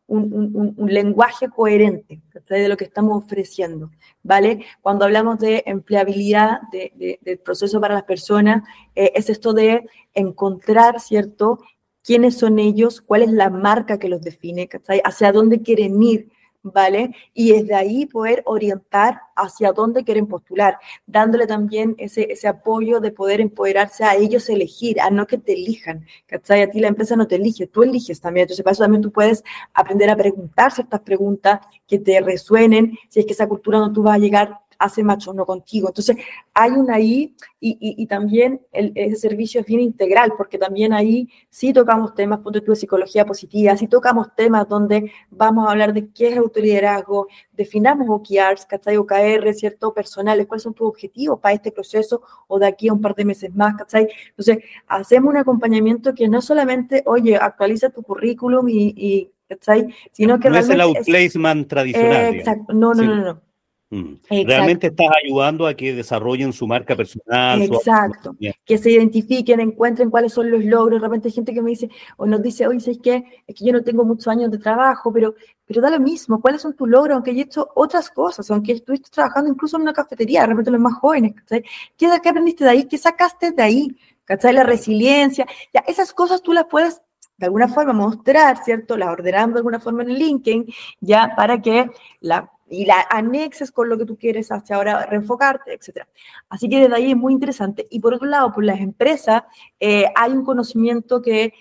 un, 0.07 0.75
lenguaje 0.89 1.49
coherente 1.49 2.21
de 2.49 2.69
lo 2.69 2.77
que 2.77 2.85
estamos 2.85 3.25
ofreciendo, 3.25 3.91
¿vale? 4.23 4.65
Cuando 4.83 5.05
hablamos 5.05 5.39
de 5.39 5.63
empleabilidad 5.67 6.61
del 6.71 7.39
proceso 7.39 7.81
para 7.81 7.95
las 7.95 8.05
personas, 8.05 8.63
eh, 8.95 9.13
es 9.15 9.31
esto 9.31 9.53
de 9.53 9.87
encontrar, 10.13 11.01
¿cierto? 11.01 11.59
Quiénes 12.05 12.37
son 12.39 12.59
ellos, 12.59 13.01
cuál 13.01 13.23
es 13.23 13.33
la 13.33 13.51
marca 13.51 13.99
que 13.99 14.09
los 14.09 14.21
define, 14.21 14.69
hacia 15.05 15.33
dónde 15.33 15.63
quieren 15.63 16.03
ir, 16.03 16.29
¿vale? 16.63 17.15
Y 17.35 17.53
desde 17.53 17.75
ahí 17.75 18.07
poder 18.07 18.43
orientar 18.47 19.21
hacia 19.37 19.73
dónde 19.73 20.03
quieren 20.03 20.27
postular, 20.27 20.79
dándole 21.07 21.47
también 21.47 21.95
ese, 21.99 22.33
ese 22.33 22.49
apoyo 22.49 23.01
de 23.01 23.11
poder 23.11 23.41
empoderarse 23.41 24.05
a 24.05 24.17
ellos 24.17 24.49
elegir, 24.49 25.01
a 25.01 25.11
no 25.11 25.27
que 25.27 25.39
te 25.39 25.53
elijan, 25.53 26.07
¿cachai? 26.27 26.63
A 26.63 26.71
ti 26.71 26.81
la 26.81 26.89
empresa 26.89 27.17
no 27.17 27.27
te 27.27 27.37
elige, 27.37 27.67
tú 27.67 27.83
eliges 27.83 28.21
también, 28.21 28.45
entonces 28.45 28.65
para 28.65 28.73
eso 28.73 28.85
también 28.85 29.03
tú 29.03 29.13
puedes 29.13 29.45
aprender 29.75 30.09
a 30.11 30.17
preguntar 30.17 30.73
ciertas 30.73 31.01
preguntas 31.01 31.61
que 31.87 31.99
te 31.99 32.21
resuenen, 32.21 32.99
si 33.09 33.21
es 33.21 33.27
que 33.27 33.33
esa 33.33 33.49
cultura 33.49 33.79
no 33.79 33.93
tú 33.93 34.03
vas 34.03 34.17
a 34.17 34.19
llegar 34.19 34.61
hace 34.85 35.03
macho 35.03 35.33
no 35.33 35.47
contigo. 35.47 35.89
Entonces, 35.89 36.17
hay 36.53 36.73
una 36.73 36.97
ahí 36.97 37.35
y, 37.59 38.07
también 38.07 38.61
ese 38.73 39.17
servicio 39.17 39.63
es 39.63 39.67
bien 39.67 39.81
integral, 39.81 40.35
porque 40.37 40.59
también 40.59 40.93
ahí 40.93 41.31
sí 41.49 41.73
tocamos 41.73 42.15
temas, 42.15 42.41
punto 42.41 42.61
de 42.61 42.77
psicología 42.77 43.25
positiva, 43.25 43.75
sí 43.77 43.89
tocamos 43.89 44.35
temas 44.37 44.69
donde 44.69 45.11
vamos 45.31 45.67
a 45.67 45.71
hablar 45.71 45.95
de 45.95 46.11
qué 46.11 46.29
es 46.29 46.37
autoliderazgo, 46.37 47.27
definamos 47.53 48.07
OKRs, 48.11 48.67
¿cachai? 48.67 48.99
OKR, 48.99 49.55
¿cierto? 49.55 49.95
Personales, 49.95 50.47
cuáles 50.47 50.63
son 50.63 50.75
tus 50.75 50.87
objetivos 50.87 51.41
para 51.41 51.55
este 51.55 51.73
proceso 51.73 52.21
o 52.49 52.59
de 52.59 52.67
aquí 52.67 52.89
a 52.89 52.93
un 52.93 53.01
par 53.01 53.15
de 53.15 53.25
meses 53.25 53.55
más, 53.55 53.75
¿cachai? 53.77 54.07
Entonces, 54.29 54.59
hacemos 54.87 55.31
un 55.31 55.39
acompañamiento 55.39 56.15
que 56.15 56.29
no 56.29 56.43
solamente, 56.43 57.03
oye, 57.07 57.37
actualiza 57.37 57.89
tu 57.89 58.03
currículum 58.03 58.69
y, 58.69 59.31
¿cachai? 59.49 59.89
Sino 60.13 60.39
que 60.39 60.51
no 60.51 60.59
es 60.59 60.69
el 60.69 60.83
outplacement 60.83 61.67
tradicional. 61.67 62.35
exacto, 62.35 62.75
no, 62.75 62.93
no, 62.93 63.05
no, 63.05 63.17
no. 63.17 63.54
Mm. 63.91 64.15
Realmente 64.29 64.89
estás 64.89 65.07
ayudando 65.25 65.67
a 65.67 65.75
que 65.75 65.95
desarrollen 65.95 66.53
su 66.53 66.67
marca 66.67 66.97
personal. 66.97 67.63
Exacto. 67.63 68.37
que 68.65 68.79
se 68.79 68.91
identifiquen, 68.91 69.61
encuentren 69.61 70.11
cuáles 70.11 70.33
son 70.33 70.51
los 70.51 70.65
logros. 70.65 71.01
De 71.01 71.07
repente 71.07 71.29
hay 71.29 71.33
gente 71.33 71.55
que 71.55 71.63
me 71.63 71.71
dice 71.71 71.89
o 72.17 72.27
nos 72.27 72.43
dice, 72.43 72.67
oye, 72.67 72.81
¿sabes 72.81 72.99
qué? 73.03 73.25
Es 73.47 73.55
que 73.55 73.65
yo 73.65 73.73
no 73.73 73.83
tengo 73.83 74.05
muchos 74.05 74.29
años 74.29 74.51
de 74.51 74.59
trabajo, 74.59 75.13
pero, 75.13 75.35
pero 75.67 75.81
da 75.81 75.91
lo 75.91 76.01
mismo. 76.01 76.41
¿Cuáles 76.41 76.63
son 76.63 76.75
tus 76.75 76.89
logros? 76.89 77.15
Aunque 77.15 77.31
he 77.31 77.41
hecho 77.41 77.69
otras 77.75 78.11
cosas, 78.11 78.51
aunque 78.51 78.73
estuviste 78.73 79.11
trabajando 79.11 79.51
incluso 79.51 79.77
en 79.77 79.83
una 79.83 79.93
cafetería, 79.93 80.41
de 80.43 80.49
repente 80.49 80.71
los 80.71 80.81
más 80.81 80.95
jóvenes, 80.95 81.35
¿Qué, 81.49 81.63
¿Qué 81.97 82.29
aprendiste 82.29 82.65
de 82.65 82.71
ahí? 82.71 82.85
¿Qué 82.85 82.99
sacaste 82.99 83.53
de 83.53 83.63
ahí? 83.63 83.97
¿Cachai? 84.25 84.55
La 84.55 84.65
resiliencia. 84.65 85.47
Ya, 85.73 85.85
esas 85.87 86.13
cosas 86.13 86.43
tú 86.43 86.53
las 86.53 86.65
puedes 86.67 87.03
de 87.37 87.47
alguna 87.47 87.69
forma 87.69 87.93
mostrar, 87.93 88.63
¿cierto? 88.65 88.97
Las 88.97 89.11
ordenando 89.11 89.55
de 89.55 89.59
alguna 89.59 89.81
forma 89.81 90.03
en 90.03 90.11
el 90.11 90.19
LinkedIn, 90.19 90.67
ya 91.01 91.33
para 91.37 91.61
que 91.61 91.91
la 92.21 92.51
y 92.75 92.85
la 92.85 93.07
anexes 93.11 93.71
con 93.71 93.89
lo 93.89 93.97
que 93.97 94.05
tú 94.05 94.17
quieres 94.17 94.51
hacia 94.51 94.77
ahora 94.77 95.07
reenfocarte, 95.07 95.73
etc. 95.73 96.07
Así 96.49 96.69
que 96.69 96.81
desde 96.81 96.95
ahí 96.95 97.11
es 97.13 97.17
muy 97.17 97.33
interesante. 97.33 97.87
Y 97.91 98.01
por 98.01 98.15
otro 98.15 98.27
lado, 98.27 98.53
por 98.53 98.65
las 98.65 98.81
empresas, 98.81 99.43
eh, 99.81 100.07
hay 100.15 100.33
un 100.33 100.45
conocimiento 100.45 101.23
que, 101.23 101.55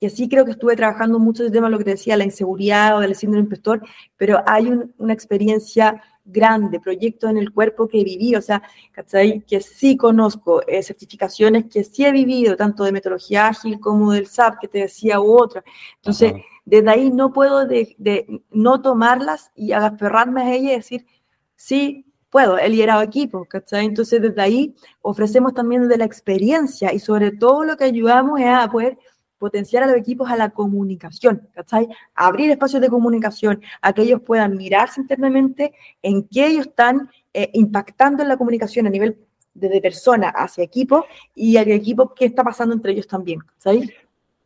que 0.00 0.10
sí 0.10 0.28
creo 0.28 0.44
que 0.44 0.52
estuve 0.52 0.76
trabajando 0.76 1.18
mucho 1.18 1.44
el 1.44 1.52
tema, 1.52 1.70
lo 1.70 1.78
que 1.78 1.84
te 1.84 1.90
decía, 1.90 2.16
la 2.16 2.24
inseguridad 2.24 2.96
o 2.96 3.00
del 3.00 3.14
síndrome 3.14 3.44
impostor, 3.44 3.82
pero 4.16 4.42
hay 4.46 4.70
una 4.98 5.12
experiencia 5.12 6.02
grande, 6.24 6.78
proyectos 6.78 7.30
en 7.30 7.38
el 7.38 7.52
cuerpo 7.52 7.88
que 7.88 8.04
viví, 8.04 8.34
o 8.36 8.42
sea, 8.42 8.62
que 9.46 9.60
sí 9.60 9.96
conozco, 9.96 10.62
eh, 10.66 10.82
certificaciones 10.82 11.66
que 11.66 11.82
sí 11.82 12.04
he 12.04 12.12
vivido, 12.12 12.56
tanto 12.56 12.84
de 12.84 12.92
metodología 12.92 13.48
ágil 13.48 13.80
como 13.80 14.12
del 14.12 14.26
SAP 14.26 14.60
que 14.60 14.68
te 14.68 14.78
decía 14.78 15.20
u 15.20 15.36
otra. 15.36 15.64
Entonces, 15.96 16.34
desde 16.64 16.90
ahí 16.90 17.10
no 17.10 17.32
puedo 17.32 17.66
de, 17.66 18.42
no 18.50 18.82
tomarlas 18.82 19.50
y 19.54 19.72
aferrarme 19.72 20.42
a 20.42 20.54
ellas 20.54 20.72
y 20.72 20.76
decir, 20.76 21.06
sí, 21.56 22.06
puedo, 22.30 22.58
he 22.58 22.68
liderado 22.68 23.02
¿cachai? 23.48 23.84
Entonces, 23.84 24.22
desde 24.22 24.40
ahí 24.40 24.74
ofrecemos 25.02 25.54
también 25.54 25.88
de 25.88 25.98
la 25.98 26.04
experiencia 26.04 26.92
y 26.92 26.98
sobre 26.98 27.32
todo 27.32 27.64
lo 27.64 27.76
que 27.76 27.84
ayudamos 27.84 28.40
es 28.40 28.46
a 28.46 28.68
poder 28.70 28.98
potenciar 29.38 29.82
a 29.82 29.86
los 29.86 29.96
equipos 29.96 30.30
a 30.30 30.36
la 30.36 30.50
comunicación, 30.50 31.48
¿cachai? 31.52 31.88
abrir 32.14 32.50
espacios 32.50 32.80
de 32.80 32.88
comunicación, 32.88 33.60
a 33.80 33.92
que 33.92 34.02
ellos 34.02 34.20
puedan 34.22 34.56
mirarse 34.56 35.00
internamente 35.00 35.74
en 36.00 36.28
qué 36.28 36.46
ellos 36.46 36.68
están 36.68 37.10
eh, 37.34 37.50
impactando 37.54 38.22
en 38.22 38.28
la 38.28 38.36
comunicación 38.36 38.86
a 38.86 38.90
nivel 38.90 39.18
desde 39.52 39.80
persona 39.80 40.28
hacia 40.28 40.62
equipo 40.62 41.04
y 41.34 41.56
al 41.56 41.68
equipo 41.70 42.14
qué 42.14 42.26
está 42.26 42.44
pasando 42.44 42.74
entre 42.74 42.92
ellos 42.92 43.08
también. 43.08 43.40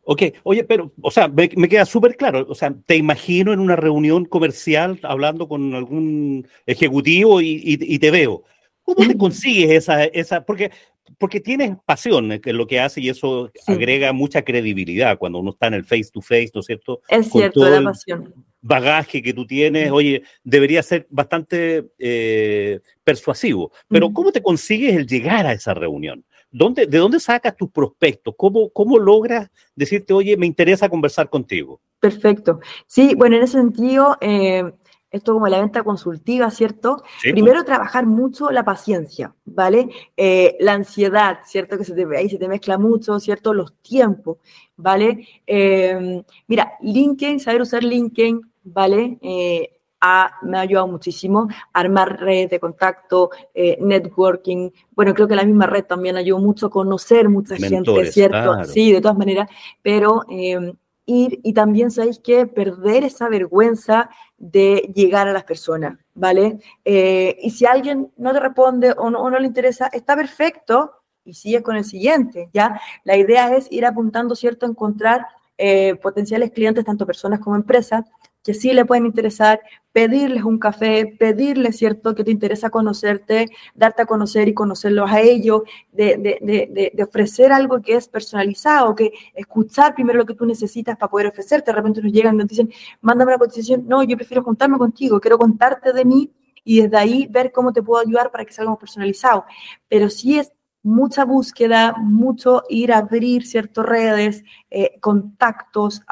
Ok, 0.08 0.22
oye, 0.44 0.62
pero, 0.62 0.92
o 1.02 1.10
sea, 1.10 1.26
me, 1.26 1.48
queda 1.48 1.84
súper 1.84 2.16
claro, 2.16 2.46
o 2.48 2.54
sea, 2.54 2.72
te 2.86 2.94
imagino 2.94 3.52
en 3.52 3.58
una 3.58 3.74
reunión 3.74 4.24
comercial 4.24 5.00
hablando 5.02 5.48
con 5.48 5.74
algún 5.74 6.46
ejecutivo 6.64 7.40
y, 7.40 7.98
te 7.98 8.10
veo. 8.12 8.44
¿Cómo 8.84 9.04
te 9.04 9.16
consigues 9.18 9.70
esa, 9.70 10.04
esa, 10.04 10.44
porque, 10.44 10.70
porque 11.18 11.40
tienes 11.40 11.76
pasión 11.84 12.30
en 12.30 12.56
lo 12.56 12.68
que 12.68 12.78
hace 12.78 13.00
y 13.00 13.08
eso 13.08 13.50
agrega 13.66 14.12
mucha 14.12 14.42
credibilidad 14.42 15.18
cuando 15.18 15.40
uno 15.40 15.50
está 15.50 15.66
en 15.66 15.74
el 15.74 15.84
face 15.84 16.10
to 16.12 16.20
face, 16.20 16.52
¿no 16.54 16.60
es 16.60 16.66
cierto? 16.66 17.00
Es 17.08 17.28
cierto, 17.28 17.68
la 17.68 17.82
pasión. 17.82 18.32
Bagaje 18.60 19.20
que 19.20 19.34
tú 19.34 19.44
tienes, 19.44 19.90
oye, 19.90 20.22
debería 20.44 20.84
ser 20.84 21.08
bastante 21.10 21.84
eh, 21.98 22.78
persuasivo, 23.02 23.72
pero 23.88 24.12
¿cómo 24.12 24.30
te 24.30 24.40
consigues 24.40 24.94
el 24.94 25.08
llegar 25.08 25.46
a 25.46 25.52
esa 25.52 25.74
reunión? 25.74 26.24
¿Dónde, 26.56 26.86
¿De 26.86 26.96
dónde 26.96 27.20
sacas 27.20 27.54
tus 27.54 27.70
prospectos? 27.70 28.34
¿Cómo, 28.34 28.70
¿Cómo 28.70 28.98
logras 28.98 29.50
decirte, 29.74 30.14
oye, 30.14 30.38
me 30.38 30.46
interesa 30.46 30.88
conversar 30.88 31.28
contigo? 31.28 31.82
Perfecto. 32.00 32.60
Sí, 32.86 33.14
bueno, 33.14 33.36
en 33.36 33.42
ese 33.42 33.58
sentido, 33.58 34.16
eh, 34.22 34.64
esto 35.10 35.34
como 35.34 35.48
la 35.48 35.60
venta 35.60 35.82
consultiva, 35.82 36.50
¿cierto? 36.50 37.02
Pues. 37.20 37.32
Primero 37.34 37.62
trabajar 37.64 38.06
mucho 38.06 38.50
la 38.50 38.64
paciencia, 38.64 39.34
¿vale? 39.44 39.90
Eh, 40.16 40.56
la 40.58 40.72
ansiedad, 40.72 41.40
¿cierto? 41.44 41.76
Que 41.76 41.84
se 41.84 41.92
te, 41.92 42.06
ahí 42.16 42.30
se 42.30 42.38
te 42.38 42.48
mezcla 42.48 42.78
mucho, 42.78 43.20
¿cierto? 43.20 43.52
Los 43.52 43.74
tiempos, 43.82 44.38
¿vale? 44.76 45.28
Eh, 45.46 46.22
mira, 46.46 46.72
LinkedIn, 46.80 47.38
saber 47.38 47.60
usar 47.60 47.84
LinkedIn, 47.84 48.40
¿vale? 48.64 49.18
Me 50.42 50.58
ha 50.58 50.60
ayudado 50.60 50.86
muchísimo 50.86 51.48
armar 51.72 52.20
redes 52.20 52.50
de 52.50 52.60
contacto, 52.60 53.30
eh, 53.54 53.78
networking. 53.80 54.70
Bueno, 54.92 55.14
creo 55.14 55.28
que 55.28 55.36
la 55.36 55.44
misma 55.44 55.66
red 55.66 55.84
también 55.84 56.16
ayudó 56.16 56.38
mucho 56.38 56.66
a 56.66 56.70
conocer 56.70 57.28
mucha 57.28 57.56
gente, 57.56 58.06
¿cierto? 58.12 58.64
Sí, 58.64 58.92
de 58.92 59.00
todas 59.00 59.16
maneras, 59.16 59.48
pero 59.82 60.24
em, 60.28 60.72
ir 61.06 61.40
y 61.42 61.52
también 61.52 61.90
sabéis 61.90 62.18
que 62.18 62.46
perder 62.46 63.04
esa 63.04 63.28
vergüenza 63.28 64.10
de 64.38 64.90
llegar 64.94 65.28
a 65.28 65.32
las 65.32 65.44
personas, 65.44 65.98
¿vale? 66.14 66.58
Eh, 66.84 67.38
y 67.40 67.50
si 67.50 67.64
alguien 67.64 68.12
no 68.16 68.32
te 68.32 68.40
responde 68.40 68.92
o 68.96 69.10
no, 69.10 69.30
le 69.30 69.46
interesa, 69.46 69.86
está 69.86 70.16
perfecto 70.16 70.92
y 71.24 71.34
sigue 71.34 71.62
con 71.62 71.76
el 71.76 71.84
siguiente, 71.84 72.50
¿ya? 72.52 72.80
La 73.04 73.16
idea 73.16 73.54
es 73.54 73.70
ir 73.70 73.86
apuntando, 73.86 74.34
¿cierto?, 74.34 74.66
encontrar 74.66 75.26
eh, 75.58 75.94
potenciales 75.96 76.50
clientes, 76.50 76.84
tanto 76.84 77.06
personas 77.06 77.40
como 77.40 77.56
empresas, 77.56 78.04
que 78.46 78.54
sí 78.54 78.72
le 78.72 78.84
pueden 78.84 79.06
interesar, 79.06 79.60
pedirles 79.90 80.44
un 80.44 80.60
café, 80.60 81.16
pedirles, 81.18 81.78
¿cierto?, 81.78 82.14
que 82.14 82.22
te 82.22 82.30
interesa 82.30 82.70
conocerte, 82.70 83.48
darte 83.74 84.02
a 84.02 84.06
conocer 84.06 84.46
y 84.46 84.54
conocerlos 84.54 85.10
a 85.10 85.20
ellos, 85.20 85.62
de, 85.90 86.16
de, 86.16 86.92
de, 86.94 87.02
ofrecer 87.02 87.50
algo 87.50 87.82
que 87.82 87.96
es 87.96 88.06
personalizado, 88.06 88.94
que 88.94 89.10
escuchar 89.34 89.96
primero 89.96 90.20
lo 90.20 90.26
que 90.26 90.34
tú 90.34 90.46
necesitas 90.46 90.96
para 90.96 91.10
poder 91.10 91.26
ofrecerte. 91.26 91.72
De 91.72 91.76
repente 91.76 92.00
nos 92.00 92.12
llegan 92.12 92.36
y 92.36 92.38
nos 92.38 92.46
dicen, 92.46 92.70
mándame 93.00 93.32
una 93.32 93.38
cotización. 93.38 93.84
No, 93.88 94.04
yo 94.04 94.16
prefiero 94.16 94.44
juntarme 94.44 94.78
contigo, 94.78 95.18
quiero 95.18 95.38
contarte 95.38 95.92
de 95.92 96.04
mí 96.04 96.30
y 96.62 96.82
desde 96.82 96.96
ahí 96.98 97.26
ver 97.28 97.50
cómo 97.50 97.72
te 97.72 97.82
puedo 97.82 98.00
ayudar 98.00 98.30
para 98.30 98.44
que 98.44 98.52
salgamos 98.52 98.78
personalizados. 98.78 99.42
Pero 99.88 100.08
sí 100.08 100.38
es 100.38 100.52
mucha 100.84 101.24
búsqueda, 101.24 101.96
mucho 101.98 102.62
ir 102.68 102.92
a 102.92 102.98
abrir 102.98 103.44
ciertas 103.44 103.84
redes, 103.84 104.44
eh, 104.70 105.00
contactos, 105.00 106.02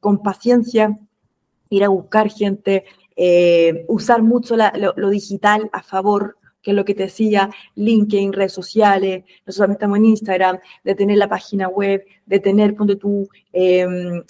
con 0.00 0.22
paciencia 0.24 0.98
ir 1.72 1.84
a 1.84 1.88
buscar 1.88 2.30
gente, 2.30 2.84
eh, 3.16 3.84
usar 3.88 4.22
mucho 4.22 4.56
lo, 4.56 5.10
digital 5.10 5.68
a 5.72 5.82
favor, 5.82 6.36
que 6.62 6.70
es 6.70 6.76
lo 6.76 6.84
que 6.84 6.94
te 6.94 7.04
decía, 7.04 7.50
LinkedIn, 7.74 8.32
redes 8.32 8.52
sociales, 8.52 9.24
nosotros 9.44 9.72
estamos 9.72 9.98
en 9.98 10.04
Instagram, 10.04 10.58
de 10.84 10.94
tener 10.94 11.18
la 11.18 11.28
página 11.28 11.66
web, 11.68 12.04
de 12.24 12.38
tener, 12.38 12.76
ponte 12.76 12.94
tú, 12.94 13.28
eh, 13.52 13.84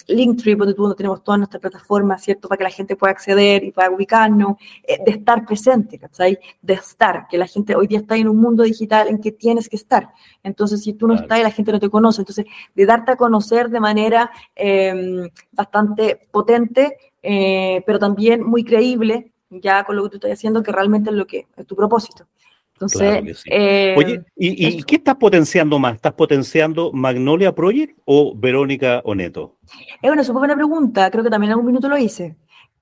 Linktree, 0.07 0.57
ponte 0.57 0.73
tú, 0.73 0.81
donde 0.81 0.97
tenemos 0.97 1.23
todas 1.23 1.37
nuestras 1.37 1.61
plataformas, 1.61 2.23
¿cierto? 2.23 2.47
Para 2.47 2.57
que 2.57 2.63
la 2.63 2.69
gente 2.71 2.95
pueda 2.95 3.11
acceder 3.11 3.63
y 3.63 3.71
pueda 3.71 3.91
ubicarnos, 3.91 4.57
eh, 4.83 4.97
de 5.05 5.11
estar 5.11 5.45
presente, 5.45 5.99
¿cachai? 5.99 6.39
De 6.61 6.73
estar, 6.73 7.27
que 7.29 7.37
la 7.37 7.45
gente 7.45 7.75
hoy 7.75 7.85
día 7.85 7.99
está 7.99 8.17
en 8.17 8.27
un 8.27 8.37
mundo 8.37 8.63
digital 8.63 9.09
en 9.09 9.19
que 9.19 9.31
tienes 9.31 9.69
que 9.69 9.75
estar. 9.75 10.09
Entonces, 10.41 10.81
si 10.81 10.93
tú 10.93 11.07
no 11.07 11.13
estás 11.13 11.39
la 11.43 11.51
gente 11.51 11.71
no 11.71 11.79
te 11.79 11.89
conoce, 11.89 12.21
entonces, 12.21 12.45
de 12.73 12.85
darte 12.85 13.11
a 13.11 13.15
conocer 13.15 13.69
de 13.69 13.79
manera 13.79 14.31
em, 14.55 15.29
bastante 15.51 16.27
potente, 16.31 16.97
eh, 17.23 17.81
pero 17.85 17.97
también 17.97 18.43
muy 18.43 18.65
creíble, 18.65 19.31
ya 19.49 19.85
con 19.85 19.95
lo 19.95 20.03
que 20.03 20.09
tú 20.09 20.15
estás 20.17 20.33
haciendo, 20.33 20.61
que 20.61 20.73
realmente 20.73 21.09
es 21.09 21.15
lo 21.15 21.25
que 21.25 21.47
es 21.55 21.65
tu 21.65 21.75
propósito. 21.75 22.27
Entonces, 22.73 23.43
eh, 23.45 23.95
Oye, 23.97 24.25
¿y, 24.35 24.83
qué 24.83 24.95
estás 24.97 25.15
potenciando 25.15 25.79
más? 25.79 25.95
¿Estás 25.95 26.13
potenciando 26.13 26.91
Magnolia 26.91 27.55
Project 27.55 27.97
o 28.03 28.35
Verónica 28.35 29.01
Oneto? 29.05 29.57
Es 30.01 30.11
una 30.11 30.23
súper 30.23 30.39
buena 30.39 30.55
pregunta, 30.55 31.09
creo 31.09 31.23
que 31.23 31.29
también 31.29 31.49
en 31.49 31.53
algún 31.53 31.67
minuto 31.67 31.87
lo 31.87 31.97
hice. 31.97 32.35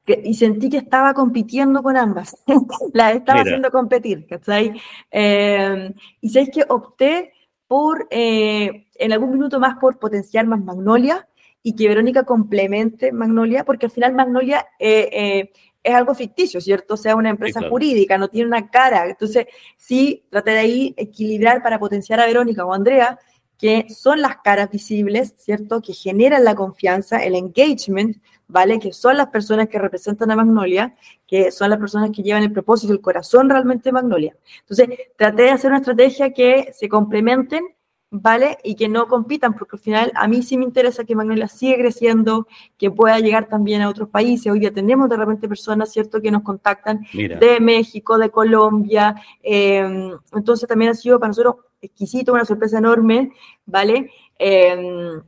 y 0.08 0.34
sentí 0.34 0.70
que 0.70 0.78
estaba 0.78 1.14
compitiendo 1.14 1.84
con 1.84 1.96
ambas, 1.98 2.36
la 2.94 3.12
estaba 3.12 3.42
haciendo 3.42 3.70
competir, 3.70 4.26
¿cachai? 4.26 4.74
Eh, 5.12 5.94
y 6.20 6.30
sabéis 6.30 6.50
que 6.50 6.66
opté 6.68 7.34
por, 7.68 8.08
en 8.10 9.12
algún 9.12 9.32
minuto 9.32 9.60
más, 9.60 9.78
por 9.78 10.00
potenciar 10.00 10.48
más 10.48 10.64
Magnolia, 10.64 11.28
y 11.64 11.76
que 11.76 11.88
Verónica 11.88 12.24
complemente 12.24 13.12
Magnolia, 13.12 13.64
porque 13.64 13.86
al 13.86 13.92
final 13.92 14.14
Magnolia 14.14 14.68
eh, 14.80 15.10
eh, 15.12 15.52
es 15.84 15.94
algo 15.94 16.14
ficticio, 16.14 16.62
¿cierto? 16.62 16.96
O 16.96 16.98
sea, 16.98 17.16
una 17.16 17.30
empresa 17.30 17.62
jurídica, 17.68 18.18
no 18.18 18.30
tiene 18.30 18.48
una 18.48 18.70
cara. 18.70 19.08
Entonces, 19.08 19.48
sí, 19.78 20.24
traté 20.30 20.52
de 20.52 20.60
ahí 20.60 20.94
equilibrar 20.98 21.64
para 21.64 21.80
potenciar 21.80 22.20
a 22.20 22.26
Verónica 22.26 22.66
o 22.66 22.74
Andrea, 22.74 23.20
que 23.58 23.88
son 23.90 24.22
las 24.22 24.38
caras 24.38 24.72
visibles, 24.72 25.36
¿cierto? 25.38 25.82
Que 25.82 25.94
generan 25.94 26.44
la 26.44 26.56
confianza, 26.56 27.24
el 27.24 27.36
engagement, 27.36 28.18
¿vale? 28.48 28.80
Que 28.80 28.92
son 28.92 29.18
las 29.18 29.28
personas 29.28 29.70
que 29.70 29.80
representan 29.80 30.32
a 30.32 30.36
Magnolia, 30.36 30.96
que 31.28 31.52
son 31.52 31.70
las 31.70 31.80
personas 31.80 32.10
que 32.12 32.24
llevan 32.24 32.44
el 32.44 32.52
propósito, 32.52 32.92
el 32.92 33.02
corazón 33.02 33.50
realmente 33.50 33.90
de 33.90 33.94
Magnolia. 33.94 34.36
Entonces, 34.62 34.90
traté 35.16 35.44
de 35.44 35.52
hacer 35.52 35.70
una 35.70 35.80
estrategia 35.80 36.34
que 36.34 36.72
se 36.74 36.90
complementen 36.90 37.64
¿vale? 38.12 38.58
Y 38.64 38.76
que 38.76 38.90
no 38.90 39.08
compitan, 39.08 39.54
porque 39.54 39.78
al 39.78 39.80
final 39.80 40.12
a 40.16 40.28
mí 40.28 40.44
sí 40.44 40.58
me 40.58 40.66
interesa 40.66 41.06
que 41.06 41.16
Magnolia 41.16 41.48
siga 41.48 41.78
creciendo, 41.78 42.46
que 42.78 42.92
pueda 42.92 43.18
llegar 43.20 43.48
también 43.48 43.82
a 43.82 43.90
otros 43.90 44.10
países. 44.10 44.52
Hoy 44.52 44.60
día 44.60 44.74
tenemos 44.74 45.10
de 45.10 45.16
repente 45.16 45.48
personas, 45.48 45.92
¿cierto?, 45.92 46.22
que 46.22 46.30
nos 46.30 46.44
contactan 46.44 47.08
de 47.14 47.60
México, 47.62 48.18
de 48.18 48.30
Colombia. 48.30 49.16
Em, 49.42 50.12
entonces 50.34 50.68
también 50.68 50.92
ha 50.92 50.94
sido 50.94 51.20
para 51.20 51.30
nosotros 51.30 51.56
exquisito, 51.82 52.34
una 52.34 52.46
sorpresa 52.46 52.78
enorme, 52.78 53.32
¿vale? 53.66 54.12
Em, 54.38 55.22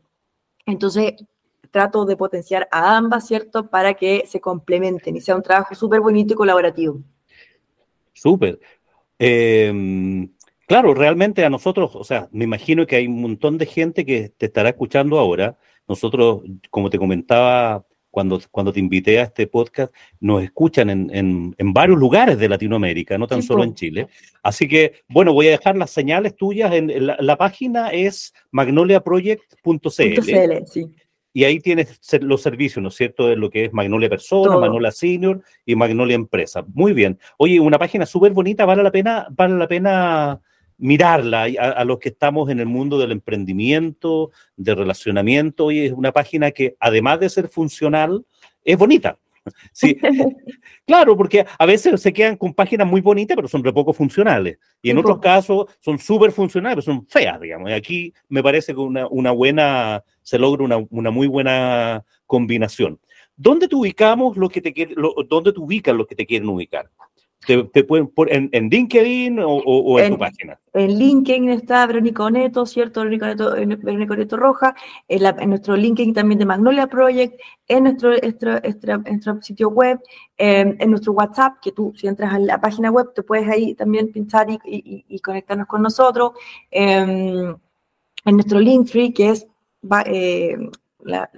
entonces 0.66 1.14
trato 1.72 2.06
de 2.06 2.18
potenciar 2.18 2.68
a 2.70 2.98
ambas, 2.98 3.26
¿cierto?, 3.26 3.70
para 3.70 3.94
que 3.94 4.26
se 4.28 4.42
complementen 4.42 5.16
y 5.16 5.22
sea 5.22 5.36
un 5.38 5.42
trabajo 5.42 5.74
súper 5.74 6.02
bonito 6.02 6.34
y 6.34 6.38
colaborativo. 6.38 7.00
Súper. 8.12 8.60
Eh, 9.18 10.28
Claro, 10.68 10.94
realmente 10.94 11.44
a 11.44 11.50
nosotros, 11.50 11.96
o 11.96 12.04
sea, 12.04 12.30
me 12.32 12.46
imagino 12.46 12.88
que 12.88 12.96
hay 12.96 13.08
un 13.08 13.22
montón 13.22 13.58
de 13.58 13.66
gente 13.66 14.06
que 14.06 14.30
te 14.30 14.46
estará 14.46 14.70
escuchando 14.70 15.20
ahora. 15.20 15.58
Nosotros, 15.88 16.42
como 16.70 16.90
te 16.90 16.98
comentaba 16.98 17.86
cuando, 18.10 18.40
cuando 18.52 18.72
te 18.72 18.80
invité 18.80 19.20
a 19.20 19.24
este 19.24 19.48
podcast, 19.48 19.94
nos 20.20 20.44
escuchan 20.44 20.90
en, 20.90 21.74
varios 21.74 21.98
lugares 21.98 22.38
de 22.38 22.48
Latinoamérica, 22.48 23.18
no 23.18 23.28
tan 23.28 23.42
solo 23.42 23.64
en 23.64 23.74
Chile. 23.74 24.08
Así 24.42 24.68
que, 24.68 25.02
bueno, 25.10 25.34
voy 25.34 25.48
a 25.48 25.52
dejar 25.52 25.76
las 25.76 25.90
señales 25.90 26.36
tuyas. 26.36 26.72
En, 26.74 27.08
la, 27.08 27.38
página 27.38 27.90
es 27.90 28.34
magnoliaproject.cl. 28.52 30.66
Sí. 30.66 30.86
Y 31.34 31.46
ahí 31.46 31.60
tienes 31.60 32.00
los 32.22 32.44
servicios, 32.44 32.84
¿no 32.84 32.90
es 32.90 32.96
cierto?, 32.96 33.28
de 33.28 33.36
lo 33.36 33.50
que 33.50 33.66
es 33.66 33.74
Magnolia 33.74 34.08
Persona, 34.08 34.60
Magnolia 34.60 34.92
Senior 34.92 35.42
y 35.66 35.76
Magnolia 35.76 36.14
Empresa. 36.14 36.64
Muy 36.72 36.94
bien. 36.94 37.18
Oye, 37.38 37.60
una 37.60 37.80
página 37.80 38.06
súper 38.06 38.34
bonita, 38.34 38.66
vale 38.66 38.84
la 38.84 38.92
pena, 38.92 39.28
vale 39.32 39.58
la 39.58 39.68
pena 39.68 40.40
mirarla 40.78 41.44
a, 41.44 41.84
los 41.86 42.00
que 42.00 42.10
estamos 42.10 42.50
en 42.50 42.60
el 42.60 42.66
mundo 42.66 42.98
del 42.98 43.12
emprendimiento, 43.12 44.32
de 44.58 44.76
relacionamiento. 44.76 45.72
Y 45.72 45.86
es 45.86 45.92
una 45.92 46.12
página 46.12 46.52
que, 46.52 46.76
además 46.80 47.20
de 47.20 47.30
ser 47.30 47.48
funcional, 47.48 48.26
es 48.64 48.78
bonita. 48.78 49.18
Sí, 49.74 49.98
claro, 50.88 51.18
porque 51.18 51.46
a 51.60 51.66
veces 51.66 52.02
se 52.02 52.14
quedan 52.14 52.38
con 52.38 52.54
páginas 52.54 52.88
muy 52.88 53.02
bonitas, 53.02 53.36
pero 53.36 53.50
son 53.50 53.62
re 53.62 53.74
poco 53.74 53.92
funcionales. 53.92 54.58
Y 54.82 54.90
en 54.90 54.98
otros 54.98 55.20
casos 55.20 55.66
son 55.82 56.00
súper 56.00 56.32
funcionales, 56.32 56.76
pero 56.76 56.96
son 56.96 57.06
feas, 57.08 57.42
digamos. 57.42 57.70
Y 57.70 57.74
aquí 57.74 58.14
me 58.30 58.42
parece 58.42 58.74
que 58.74 58.80
una, 58.80 59.06
una 59.08 59.32
buena, 59.32 60.02
se 60.22 60.40
logra 60.40 60.64
una, 60.64 60.78
una, 60.90 61.12
muy 61.12 61.28
buena 61.28 62.06
combinación. 62.26 63.00
¿Dónde 63.36 63.68
te 63.68 63.76
ubicamos 63.76 64.38
lo 64.38 64.48
que 64.48 64.62
te 64.62 64.74
lo, 64.96 65.14
dónde 65.28 65.52
te 65.52 65.60
ubican 65.60 65.98
los 65.98 66.08
que 66.08 66.16
te 66.16 66.26
quieren 66.26 66.48
ubicar? 66.48 66.90
¿Te, 67.46 67.84
pueden 67.84 68.12
en, 68.30 68.50
en, 68.52 68.70
LinkedIn 68.70 69.40
o, 69.40 70.00
en, 70.00 70.14
tu 70.14 70.20
página? 70.20 70.60
En 70.74 70.98
LinkedIn 70.98 71.50
está 71.50 71.86
Verónica 71.86 72.24
Oneto, 72.24 72.66
¿cierto? 72.66 73.02
Verónica 73.02 73.26
Oneto, 73.26 73.52
Verónica 73.52 74.14
Oneto 74.14 74.38
Roja, 74.38 74.76
en, 75.08 75.50
nuestro 75.50 75.76
LinkedIn 75.76 76.14
también 76.14 76.40
de 76.40 76.46
Magnolia 76.46 76.88
Project, 76.88 77.40
en 77.68 77.84
nuestro, 77.84 78.12
nuestro, 78.12 79.42
sitio 79.42 79.70
web, 79.70 80.00
en 80.38 80.90
nuestro 80.90 81.14
WhatsApp, 81.14 81.58
que 81.62 81.72
tú 81.72 81.94
si 81.96 82.08
entras 82.08 82.34
a 82.34 82.40
la 82.40 82.60
página 82.60 82.92
web 82.92 83.14
te 83.14 83.24
puedes 83.24 83.48
ahí 83.50 83.76
también 83.76 84.12
pinchar 84.12 84.48
y, 84.50 85.20
conectarnos 85.20 85.68
con 85.68 85.82
nosotros, 85.82 86.32
em, 86.72 87.56
en 88.26 88.36
nuestro 88.36 88.60
Linktree, 88.60 89.14
que 89.14 89.30
es 89.30 89.48
eh, 90.06 90.58
la, 91.04 91.30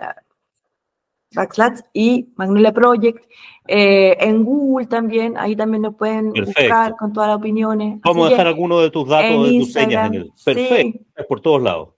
Backslash 1.35 1.81
y 1.93 2.29
Magnolia 2.35 2.73
Project. 2.73 3.23
Eh, 3.67 4.15
en 4.19 4.43
Google 4.43 4.85
también, 4.85 5.35
ahí 5.37 5.55
también 5.55 5.81
nos 5.83 5.95
pueden 5.95 6.33
buscar 6.33 6.95
con 6.95 7.13
todas 7.13 7.29
las 7.29 7.37
opiniones. 7.37 7.99
Vamos 8.03 8.27
a 8.27 8.29
dejar 8.29 8.47
algunos 8.47 8.81
de 8.81 8.91
tus 8.91 9.07
datos, 9.07 9.49
de 9.49 9.59
tus 9.59 9.73
señas 9.73 10.07
en 10.07 10.13
el. 10.13 10.31
Perfecto, 10.43 10.99
es 11.15 11.25
por 11.25 11.41
todos 11.41 11.61
lados. 11.61 11.94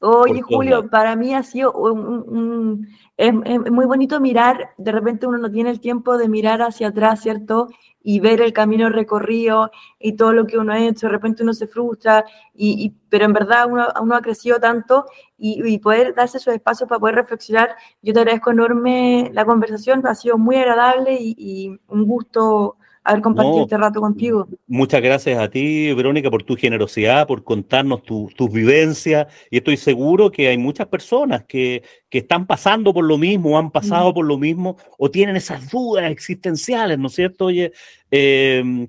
Oye, 0.00 0.42
Julio, 0.42 0.88
para 0.88 1.16
mí 1.16 1.34
ha 1.34 1.42
sido 1.42 1.72
un, 1.72 2.86
es, 3.16 3.34
muy 3.34 3.84
bonito 3.84 4.20
mirar, 4.20 4.70
de 4.78 4.92
repente 4.92 5.26
uno 5.26 5.38
no 5.38 5.50
tiene 5.50 5.70
el 5.70 5.80
tiempo 5.80 6.16
de 6.16 6.28
mirar 6.28 6.62
hacia 6.62 6.88
atrás, 6.88 7.20
¿cierto? 7.20 7.66
Y 8.00 8.20
ver 8.20 8.40
el 8.40 8.52
camino 8.52 8.90
recorrido 8.90 9.72
y 9.98 10.12
todo 10.12 10.32
lo 10.32 10.46
que 10.46 10.56
uno 10.56 10.72
ha 10.72 10.78
hecho, 10.78 11.08
de 11.08 11.12
repente 11.12 11.42
uno 11.42 11.52
se 11.52 11.66
frustra, 11.66 12.24
y, 12.54 12.94
pero 13.08 13.24
en 13.24 13.32
verdad 13.32 13.66
uno, 13.68 13.88
uno 14.00 14.14
ha 14.14 14.22
crecido 14.22 14.60
tanto 14.60 15.06
y, 15.36 15.78
poder 15.80 16.14
darse 16.14 16.38
esos 16.38 16.54
espacios 16.54 16.88
para 16.88 17.00
poder 17.00 17.16
reflexionar. 17.16 17.74
Yo 18.00 18.12
te 18.12 18.20
agradezco 18.20 18.52
enorme 18.52 19.30
la 19.34 19.44
conversación, 19.44 20.06
ha 20.06 20.14
sido 20.14 20.38
muy 20.38 20.56
agradable 20.56 21.16
y 21.20 21.76
un 21.88 22.06
gusto 22.06 22.76
haber 23.04 23.22
compartido 23.22 23.62
este 23.62 23.76
rato 23.76 24.00
contigo. 24.00 24.48
Muchas 24.66 25.00
gracias 25.02 25.38
a 25.38 25.48
ti, 25.48 25.92
Verónica, 25.94 26.30
por 26.30 26.42
tu 26.42 26.56
generosidad, 26.56 27.26
por 27.26 27.44
contarnos 27.44 28.02
tus 28.02 28.52
vivencias. 28.52 29.26
Y 29.50 29.58
estoy 29.58 29.76
seguro 29.76 30.30
que 30.30 30.48
hay 30.48 30.58
muchas 30.58 30.86
personas 30.88 31.44
que, 31.44 31.82
que 32.08 32.18
están 32.18 32.46
pasando 32.46 32.92
por 32.92 33.04
lo 33.04 33.18
mismo, 33.18 33.58
han 33.58 33.70
pasado 33.70 34.10
mm. 34.10 34.14
por 34.14 34.26
lo 34.26 34.38
mismo, 34.38 34.76
o 34.98 35.10
tienen 35.10 35.36
esas 35.36 35.70
dudas 35.70 36.10
existenciales, 36.10 36.98
¿no 36.98 37.08
es 37.08 37.14
cierto? 37.14 37.46
Oye, 37.46 37.72
em, 38.10 38.86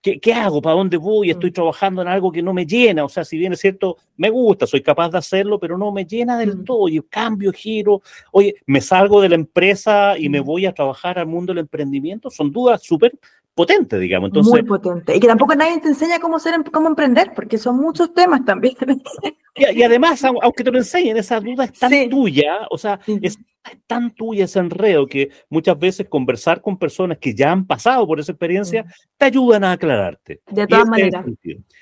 ¿qué, 0.00 0.32
hago? 0.32 0.62
¿Para 0.62 0.76
dónde 0.76 0.96
voy? 0.96 1.28
Mm. 1.28 1.30
Estoy 1.32 1.50
trabajando 1.50 2.02
en 2.02 2.08
algo 2.08 2.32
que 2.32 2.42
no 2.42 2.52
me 2.52 2.66
llena. 2.66 3.04
O 3.04 3.08
sea, 3.08 3.24
si 3.24 3.36
bien 3.36 3.52
es 3.52 3.60
cierto, 3.60 3.96
me 4.16 4.30
gusta, 4.30 4.66
soy 4.66 4.82
capaz 4.82 5.10
de 5.10 5.18
hacerlo, 5.18 5.58
pero 5.58 5.76
no 5.76 5.92
me 5.92 6.04
llena 6.04 6.38
del 6.38 6.58
mm. 6.58 6.64
todo. 6.64 6.88
Y 6.88 7.00
cambio, 7.02 7.52
giro. 7.52 8.02
Oye, 8.32 8.56
me 8.66 8.80
salgo 8.80 9.20
de 9.20 9.28
la 9.28 9.34
empresa 9.34 10.18
y 10.18 10.28
me 10.28 10.40
voy 10.40 10.66
a 10.66 10.72
trabajar 10.72 11.18
al 11.18 11.26
mundo 11.26 11.52
del 11.52 11.60
emprendimiento. 11.60 12.30
Son 12.30 12.50
dudas 12.50 12.82
súper 12.82 13.12
potente, 13.54 13.98
digamos. 13.98 14.28
Entonces, 14.28 14.52
Muy 14.52 14.62
potente. 14.62 15.16
Y 15.16 15.20
que 15.20 15.26
tampoco 15.26 15.54
nadie 15.54 15.80
te 15.80 15.88
enseña 15.88 16.18
cómo, 16.18 16.38
ser, 16.38 16.54
cómo 16.72 16.88
emprender, 16.88 17.32
porque 17.34 17.58
son 17.58 17.76
muchos 17.76 18.12
temas 18.14 18.44
también. 18.44 18.74
Y, 19.56 19.82
además, 19.82 20.24
aunque 20.24 20.62
te 20.62 20.70
lo 20.70 20.78
enseñen, 20.78 21.16
esa 21.16 21.40
duda 21.40 21.64
es 21.64 21.72
tan 21.72 22.08
tuya, 22.08 22.68
o 22.70 22.78
sea, 22.78 23.00
es 23.20 23.36
tan 23.86 24.14
tuya 24.14 24.44
ese 24.44 24.60
enredo 24.60 25.06
que 25.06 25.28
muchas 25.50 25.78
veces 25.78 26.08
conversar 26.08 26.62
con 26.62 26.78
personas 26.78 27.18
que 27.18 27.34
ya 27.34 27.50
han 27.50 27.66
pasado 27.66 28.06
por 28.06 28.20
esa 28.20 28.32
experiencia 28.32 28.86
te 29.18 29.26
ayudan 29.26 29.64
a 29.64 29.72
aclararte. 29.72 30.40
De 30.50 30.66
todas 30.66 30.86
maneras. 30.86 31.26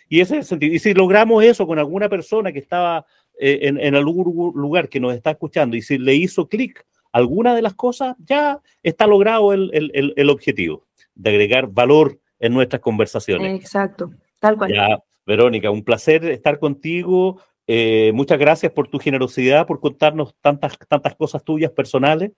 y 0.09 0.21
ese 0.21 0.35
es 0.35 0.41
el 0.41 0.45
sentido. 0.45 0.75
Y 0.75 0.79
si 0.79 0.95
logramos 0.95 1.45
eso 1.45 1.67
con 1.67 1.79
alguna 1.79 2.09
persona 2.09 2.53
que 2.53 2.59
estaba 2.59 3.05
eh, 3.39 3.59
en, 3.63 3.95
algún 3.95 4.53
lugar 4.57 4.89
que 4.89 4.99
nos 4.99 5.15
está 5.15 5.33
escuchando 5.33 5.77
y 5.77 5.83
si 5.83 5.99
le 5.99 6.15
hizo 6.15 6.49
clic 6.49 6.85
alguna 7.13 7.55
de 7.55 7.63
las 7.63 7.75
cosas, 7.75 8.17
ya 8.19 8.61
está 8.83 9.07
logrado 9.07 9.53
el, 9.53 9.71
el, 9.73 10.15
el 10.17 10.31
objetivo 10.31 10.88
de 11.19 11.31
agregar 11.31 11.67
valor 11.67 12.19
en 12.39 12.55
nuestras 12.55 12.81
conversaciones. 12.81 13.61
Exacto, 13.61 14.11
tal 14.39 14.57
cual. 14.57 14.73
Ya, 14.73 15.03
Verónica, 15.27 15.71
un 15.71 15.85
placer 15.85 16.25
estar 16.25 16.59
contigo. 16.59 17.43
Eh, 17.67 18.13
muchas 18.15 18.39
gracias 18.39 18.73
por 18.73 18.89
tu 18.89 18.99
generosidad, 18.99 19.67
por 19.67 19.81
contarnos 19.81 20.35
tantas, 20.41 20.79
tantas 20.89 21.15
cosas 21.17 21.45
tuyas 21.45 21.71
personales. 21.73 22.33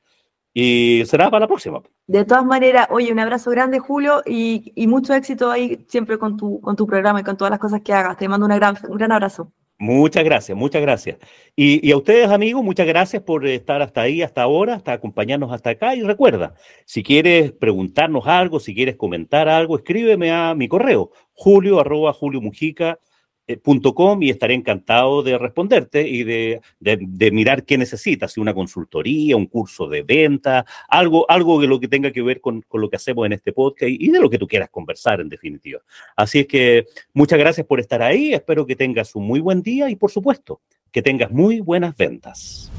Y 0.52 1.04
será 1.06 1.30
para 1.30 1.44
la 1.44 1.46
próxima. 1.46 1.80
De 2.08 2.24
todas 2.24 2.44
maneras, 2.44 2.88
oye, 2.90 3.12
un 3.12 3.20
abrazo 3.20 3.52
grande, 3.52 3.78
Julio, 3.78 4.22
y, 4.26 4.72
mucho 4.88 5.14
éxito 5.14 5.48
ahí 5.48 5.86
siempre 5.88 6.18
con 6.18 6.36
tu, 6.36 6.60
con 6.60 6.74
tu 6.74 6.86
programa 6.88 7.20
y 7.20 7.22
con 7.22 7.36
todas 7.36 7.50
las 7.52 7.60
cosas 7.60 7.82
que 7.82 7.92
hagas. 7.92 8.16
Te 8.16 8.28
mando 8.28 8.46
una 8.46 8.56
gran, 8.56 8.76
un 8.88 8.98
gran 8.98 9.12
abrazo. 9.12 9.52
Muchas 9.80 10.24
gracias, 10.24 10.58
muchas 10.58 10.82
gracias. 10.82 11.16
Y, 11.56 11.90
a 11.90 11.96
ustedes, 11.96 12.28
amigos, 12.28 12.62
muchas 12.62 12.86
gracias 12.86 13.22
por 13.22 13.46
estar 13.46 13.80
hasta 13.80 14.02
ahí, 14.02 14.20
hasta 14.20 14.42
ahora, 14.42 14.74
hasta 14.74 14.92
acompañarnos 14.92 15.50
hasta 15.52 15.70
acá. 15.70 15.94
Y 15.96 16.02
recuerda, 16.02 16.54
si 16.84 17.02
quieres 17.02 17.52
preguntarnos 17.52 18.26
algo, 18.26 18.60
si 18.60 18.74
quieres 18.74 18.96
comentar 18.96 19.48
algo, 19.48 19.78
escríbeme 19.78 20.32
a 20.32 20.54
mi 20.54 20.68
correo, 20.68 21.12
julio 21.32 21.80
arroba 21.80 22.12
julio 22.12 22.42
mujica 22.42 22.98
.com 23.56 24.22
y 24.22 24.30
estaré 24.30 24.54
encantado 24.54 25.22
de 25.22 25.38
responderte 25.38 26.06
y 26.06 26.24
de, 26.24 26.60
mirar 27.32 27.64
qué 27.64 27.78
necesitas, 27.78 28.32
si 28.32 28.40
una 28.40 28.54
consultoría, 28.54 29.36
un 29.36 29.46
curso 29.46 29.88
de 29.88 30.02
venta, 30.02 30.64
algo, 30.88 31.28
algo 31.30 31.60
de 31.60 31.66
lo 31.66 31.80
que 31.80 31.88
tenga 31.88 32.10
que 32.10 32.22
ver 32.22 32.40
con, 32.40 32.64
lo 32.72 32.90
que 32.90 32.96
hacemos 32.96 33.26
en 33.26 33.32
este 33.32 33.52
podcast 33.52 33.90
y, 33.90 34.10
de 34.10 34.20
lo 34.20 34.30
que 34.30 34.38
tú 34.38 34.46
quieras 34.46 34.70
conversar 34.70 35.20
en 35.20 35.28
definitiva. 35.28 35.80
Así 36.16 36.40
es 36.40 36.46
que 36.46 36.86
muchas 37.12 37.38
gracias 37.38 37.66
por 37.66 37.80
estar 37.80 38.02
ahí, 38.02 38.32
espero 38.32 38.66
que 38.66 38.76
tengas 38.76 39.14
un 39.14 39.26
muy 39.26 39.40
buen 39.40 39.62
día 39.62 39.90
y 39.90 39.96
por 39.96 40.10
supuesto 40.10 40.60
que 40.90 41.02
tengas 41.02 41.30
muy 41.30 41.60
buenas 41.60 41.96
ventas. 41.96 42.70